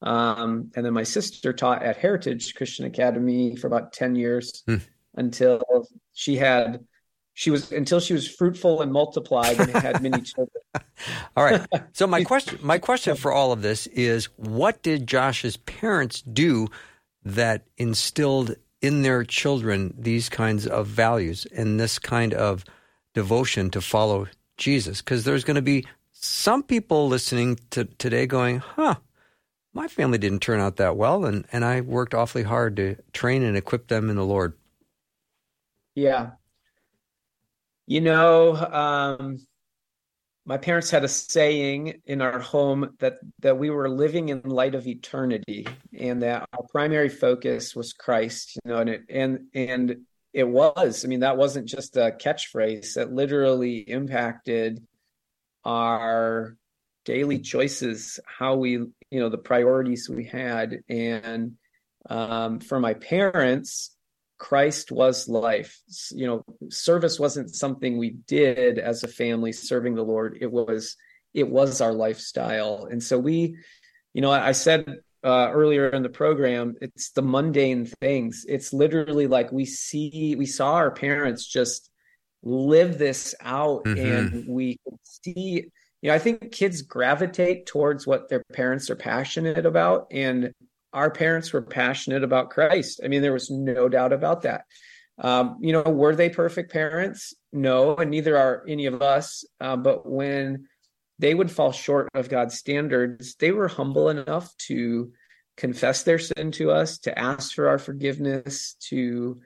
Um, 0.00 0.72
and 0.74 0.84
then 0.84 0.92
my 0.92 1.04
sister 1.04 1.52
taught 1.52 1.82
at 1.82 1.96
Heritage 1.96 2.54
Christian 2.54 2.86
Academy 2.86 3.56
for 3.56 3.66
about 3.66 3.92
10 3.92 4.14
years 4.16 4.62
Hmm. 4.66 4.76
until 5.14 5.62
she 6.12 6.36
had, 6.36 6.84
she 7.34 7.50
was, 7.50 7.70
until 7.70 8.00
she 8.00 8.14
was 8.14 8.26
fruitful 8.28 8.82
and 8.82 8.92
multiplied 8.92 9.60
and 9.60 9.70
had 9.70 10.02
many 10.02 10.22
children. 10.32 10.62
All 11.36 11.44
right. 11.44 11.64
So 11.92 12.06
my 12.06 12.24
question, 12.24 12.58
my 12.62 12.78
question 12.78 13.16
for 13.16 13.32
all 13.32 13.52
of 13.52 13.62
this 13.62 13.86
is, 13.88 14.26
what 14.36 14.82
did 14.82 15.06
Josh's 15.06 15.56
parents 15.56 16.22
do 16.22 16.68
that 17.24 17.64
instilled 17.76 18.56
in 18.82 19.02
their 19.02 19.24
children 19.24 19.94
these 19.96 20.28
kinds 20.28 20.66
of 20.66 20.86
values 20.86 21.46
and 21.56 21.80
this 21.80 21.98
kind 21.98 22.34
of 22.34 22.64
devotion 23.14 23.70
to 23.70 23.80
follow 23.80 24.26
Jesus? 24.58 25.00
Because 25.00 25.24
there's 25.24 25.44
going 25.44 25.54
to 25.54 25.62
be 25.62 25.86
some 26.10 26.62
people 26.62 27.08
listening 27.08 27.58
to 27.70 27.84
today 27.84 28.26
going, 28.26 28.58
"Huh, 28.58 28.96
my 29.72 29.88
family 29.88 30.18
didn't 30.18 30.42
turn 30.42 30.60
out 30.60 30.76
that 30.76 30.96
well, 30.96 31.24
and 31.24 31.46
and 31.52 31.64
I 31.64 31.80
worked 31.80 32.14
awfully 32.14 32.42
hard 32.42 32.76
to 32.76 32.96
train 33.12 33.42
and 33.42 33.56
equip 33.56 33.88
them 33.88 34.10
in 34.10 34.16
the 34.16 34.26
Lord." 34.26 34.52
Yeah. 35.94 36.32
You 37.86 38.00
know, 38.00 38.54
um, 38.56 39.46
my 40.44 40.56
parents 40.56 40.90
had 40.90 41.04
a 41.04 41.08
saying 41.08 42.00
in 42.06 42.20
our 42.20 42.40
home 42.40 42.96
that 42.98 43.18
that 43.40 43.58
we 43.58 43.70
were 43.70 43.88
living 43.88 44.28
in 44.28 44.42
light 44.42 44.74
of 44.74 44.86
eternity 44.86 45.66
and 45.96 46.22
that 46.22 46.48
our 46.52 46.64
primary 46.70 47.08
focus 47.08 47.76
was 47.76 47.92
Christ, 47.92 48.58
you 48.64 48.72
know, 48.72 48.78
and 48.78 48.90
it 48.90 49.02
and 49.08 49.40
and 49.54 49.96
it 50.32 50.48
was. 50.48 51.04
I 51.04 51.08
mean, 51.08 51.20
that 51.20 51.36
wasn't 51.36 51.68
just 51.68 51.96
a 51.96 52.16
catchphrase. 52.18 52.94
That 52.94 53.12
literally 53.12 53.78
impacted 53.78 54.84
our 55.64 56.56
daily 57.04 57.38
choices, 57.40 58.18
how 58.26 58.56
we, 58.56 58.70
you 58.70 58.94
know, 59.10 59.28
the 59.28 59.38
priorities 59.38 60.08
we 60.08 60.24
had. 60.24 60.82
And 60.88 61.56
um, 62.08 62.60
for 62.60 62.80
my 62.80 62.94
parents, 62.94 63.91
Christ 64.42 64.90
was 64.90 65.28
life. 65.28 65.80
You 66.10 66.26
know, 66.26 66.44
service 66.68 67.20
wasn't 67.20 67.54
something 67.54 67.96
we 67.96 68.10
did 68.26 68.80
as 68.80 69.04
a 69.04 69.08
family 69.08 69.52
serving 69.52 69.94
the 69.94 70.02
Lord. 70.02 70.36
It 70.40 70.50
was 70.50 70.96
it 71.32 71.48
was 71.48 71.80
our 71.80 71.92
lifestyle. 71.92 72.88
And 72.90 73.00
so 73.00 73.20
we, 73.20 73.56
you 74.12 74.20
know, 74.20 74.32
I 74.32 74.50
said 74.50 74.96
uh, 75.24 75.48
earlier 75.52 75.88
in 75.90 76.02
the 76.02 76.08
program, 76.08 76.74
it's 76.80 77.12
the 77.12 77.22
mundane 77.22 77.86
things. 78.00 78.44
It's 78.48 78.72
literally 78.72 79.28
like 79.28 79.52
we 79.52 79.64
see 79.64 80.34
we 80.36 80.46
saw 80.46 80.74
our 80.74 80.90
parents 80.90 81.46
just 81.46 81.88
live 82.42 82.98
this 82.98 83.36
out 83.40 83.84
Mhm. 83.84 84.18
and 84.18 84.44
we 84.48 84.80
see 85.04 85.70
you 86.02 86.08
know, 86.08 86.14
I 86.16 86.18
think 86.18 86.50
kids 86.50 86.82
gravitate 86.82 87.66
towards 87.66 88.08
what 88.08 88.28
their 88.28 88.42
parents 88.52 88.90
are 88.90 88.96
passionate 88.96 89.66
about 89.66 90.08
and 90.10 90.52
our 90.92 91.10
parents 91.10 91.52
were 91.52 91.62
passionate 91.62 92.22
about 92.22 92.50
Christ. 92.50 93.00
I 93.04 93.08
mean, 93.08 93.22
there 93.22 93.32
was 93.32 93.50
no 93.50 93.88
doubt 93.88 94.12
about 94.12 94.42
that. 94.42 94.64
Um, 95.18 95.58
you 95.60 95.72
know, 95.72 95.82
were 95.82 96.16
they 96.16 96.28
perfect 96.30 96.72
parents? 96.72 97.34
No, 97.52 97.96
and 97.96 98.10
neither 98.10 98.36
are 98.36 98.64
any 98.66 98.86
of 98.86 99.02
us. 99.02 99.44
Uh, 99.60 99.76
but 99.76 100.08
when 100.08 100.66
they 101.18 101.34
would 101.34 101.50
fall 101.50 101.72
short 101.72 102.08
of 102.14 102.28
God's 102.28 102.58
standards, 102.58 103.36
they 103.36 103.52
were 103.52 103.68
humble 103.68 104.08
enough 104.08 104.56
to 104.68 105.12
confess 105.56 106.02
their 106.02 106.18
sin 106.18 106.50
to 106.52 106.70
us, 106.70 106.98
to 106.98 107.16
ask 107.18 107.54
for 107.54 107.68
our 107.68 107.78
forgiveness, 107.78 108.74
to 108.88 109.40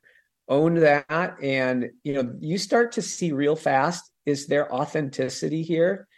own 0.48 0.74
that. 0.74 1.36
And, 1.42 1.90
you 2.04 2.14
know, 2.14 2.34
you 2.40 2.58
start 2.58 2.92
to 2.92 3.02
see 3.02 3.32
real 3.32 3.56
fast 3.56 4.10
is 4.24 4.48
there 4.48 4.72
authenticity 4.74 5.62
here? 5.62 6.08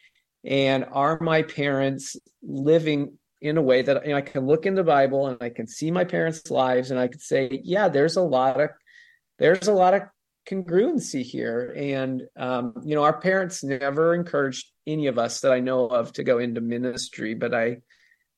And 0.45 0.87
are 0.93 1.19
my 1.21 1.43
parents 1.43 2.17
living 2.43 3.19
in 3.41 3.57
a 3.57 3.63
way 3.63 3.83
that 3.83 4.05
you 4.05 4.13
know, 4.13 4.19
I 4.19 4.23
can 4.23 4.47
look 4.47 4.67
in 4.67 4.75
the 4.75 4.85
Bible 4.85 5.27
and 5.27 5.39
I 5.41 5.51
can 5.51 5.67
see 5.67 5.91
my 5.91 6.05
parents' 6.05 6.51
lives 6.51 6.91
and 6.91 6.99
I 6.99 7.09
could 7.09 7.23
say, 7.23 7.61
yeah, 7.63 7.89
there's 7.89 8.17
a 8.17 8.23
lot 8.23 8.61
of 8.61 8.71
there's 9.39 9.69
a 9.69 9.73
lot 9.73 9.95
of 9.95 10.03
congruency 10.49 11.23
here. 11.23 11.73
And 11.77 12.23
um, 12.37 12.75
you 12.85 12.95
know, 12.95 13.05
our 13.05 13.21
parents 13.21 13.63
never 13.63 14.15
encouraged 14.15 14.67
any 14.87 15.07
of 15.07 15.19
us 15.19 15.41
that 15.41 15.53
I 15.53 15.61
know 15.61 15.87
of 15.87 16.13
to 16.15 16.25
go 16.25 16.39
into 16.39 16.61
ministry, 16.61 17.35
but 17.35 17.55
I 17.55 17.79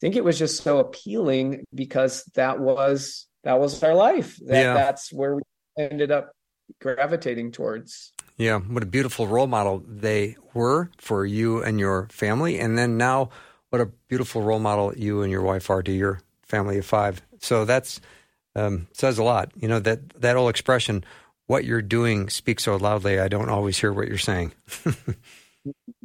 think 0.00 0.16
it 0.16 0.24
was 0.24 0.38
just 0.38 0.62
so 0.62 0.78
appealing 0.78 1.64
because 1.74 2.24
that 2.34 2.58
was 2.58 3.26
that 3.44 3.58
was 3.58 3.82
our 3.82 3.94
life. 3.94 4.36
That, 4.46 4.62
Yeah. 4.62 4.74
That's 4.74 5.12
where 5.12 5.36
we 5.36 5.42
ended 5.78 6.10
up 6.10 6.32
gravitating 6.80 7.52
towards. 7.52 8.12
Yeah, 8.36 8.58
what 8.58 8.82
a 8.82 8.86
beautiful 8.86 9.26
role 9.26 9.46
model 9.46 9.82
they 9.86 10.36
were 10.54 10.90
for 10.98 11.26
you 11.26 11.62
and 11.62 11.78
your 11.78 12.08
family. 12.10 12.58
And 12.58 12.78
then 12.78 12.96
now, 12.96 13.30
what 13.70 13.80
a 13.80 13.86
beautiful 14.08 14.42
role 14.42 14.58
model 14.58 14.92
you 14.96 15.22
and 15.22 15.32
your 15.32 15.42
wife 15.42 15.70
are 15.70 15.82
to 15.82 15.92
your 15.92 16.20
family 16.42 16.78
of 16.78 16.86
five. 16.86 17.22
So 17.40 17.64
that's 17.64 18.00
um, 18.54 18.88
says 18.92 19.18
a 19.18 19.22
lot. 19.22 19.52
You 19.56 19.68
know 19.68 19.80
that 19.80 20.10
that 20.20 20.36
old 20.36 20.50
expression, 20.50 21.04
"What 21.46 21.64
you're 21.64 21.82
doing 21.82 22.28
speaks 22.28 22.64
so 22.64 22.76
loudly, 22.76 23.18
I 23.18 23.28
don't 23.28 23.48
always 23.48 23.78
hear 23.78 23.92
what 23.92 24.08
you're 24.08 24.18
saying." 24.18 24.52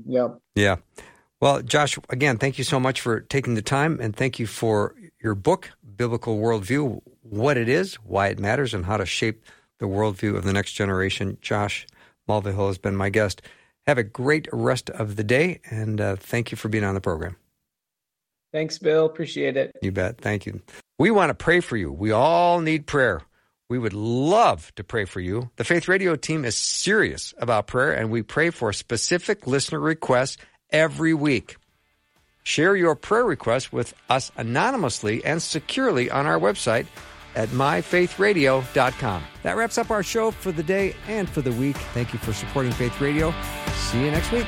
Yep. 0.05 0.39
Yeah. 0.55 0.75
Well, 1.39 1.61
Josh, 1.61 1.97
again, 2.09 2.37
thank 2.37 2.57
you 2.57 2.65
so 2.65 2.79
much 2.79 2.99
for 2.99 3.21
taking 3.21 3.55
the 3.55 3.61
time, 3.61 3.99
and 4.01 4.15
thank 4.15 4.37
you 4.37 4.47
for 4.47 4.95
your 5.21 5.33
book, 5.35 5.71
Biblical 5.95 6.37
Worldview: 6.37 7.01
What 7.21 7.57
It 7.57 7.69
Is, 7.69 7.95
Why 7.95 8.27
It 8.27 8.39
Matters, 8.39 8.73
and 8.73 8.85
How 8.85 8.97
to 8.97 9.05
Shape 9.05 9.43
the 9.79 9.85
Worldview 9.85 10.35
of 10.35 10.43
the 10.43 10.53
Next 10.53 10.73
Generation. 10.73 11.37
Josh 11.41 11.87
Mulvihill 12.27 12.67
has 12.67 12.77
been 12.77 12.95
my 12.95 13.09
guest. 13.09 13.41
Have 13.87 13.97
a 13.97 14.03
great 14.03 14.47
rest 14.51 14.89
of 14.89 15.15
the 15.15 15.23
day, 15.23 15.61
and 15.69 16.01
uh, 16.01 16.15
thank 16.15 16.51
you 16.51 16.57
for 16.57 16.69
being 16.69 16.83
on 16.83 16.95
the 16.95 17.01
program. 17.01 17.37
Thanks, 18.55 18.77
Bill. 18.77 19.05
Appreciate 19.05 19.57
it. 19.57 19.75
You 19.81 19.91
bet. 19.91 20.21
Thank 20.21 20.45
you. 20.45 20.61
We 20.97 21.11
want 21.11 21.29
to 21.29 21.33
pray 21.33 21.59
for 21.59 21.75
you. 21.75 21.91
We 21.91 22.11
all 22.11 22.61
need 22.61 22.87
prayer. 22.87 23.19
We 23.67 23.77
would 23.77 23.91
love 23.91 24.73
to 24.75 24.83
pray 24.85 25.03
for 25.03 25.19
you. 25.19 25.49
The 25.57 25.65
Faith 25.65 25.89
Radio 25.89 26.15
team 26.15 26.45
is 26.45 26.55
serious 26.55 27.33
about 27.37 27.67
prayer, 27.67 27.91
and 27.91 28.09
we 28.09 28.21
pray 28.21 28.51
for 28.51 28.71
specific 28.71 29.45
listener 29.45 29.81
requests 29.81 30.37
every 30.69 31.13
week. 31.13 31.57
Share 32.43 32.77
your 32.77 32.95
prayer 32.95 33.25
requests 33.25 33.73
with 33.73 33.93
us 34.09 34.31
anonymously 34.37 35.25
and 35.25 35.41
securely 35.41 36.09
on 36.09 36.25
our 36.25 36.39
website 36.39 36.85
at 37.35 37.49
myfaithradio.com. 37.49 39.23
That 39.43 39.57
wraps 39.57 39.77
up 39.77 39.91
our 39.91 40.01
show 40.01 40.31
for 40.31 40.53
the 40.53 40.63
day 40.63 40.95
and 41.09 41.29
for 41.29 41.41
the 41.41 41.51
week. 41.51 41.75
Thank 41.93 42.13
you 42.13 42.19
for 42.19 42.31
supporting 42.31 42.71
Faith 42.71 43.01
Radio. 43.01 43.33
See 43.75 44.05
you 44.05 44.11
next 44.11 44.31
week. 44.31 44.47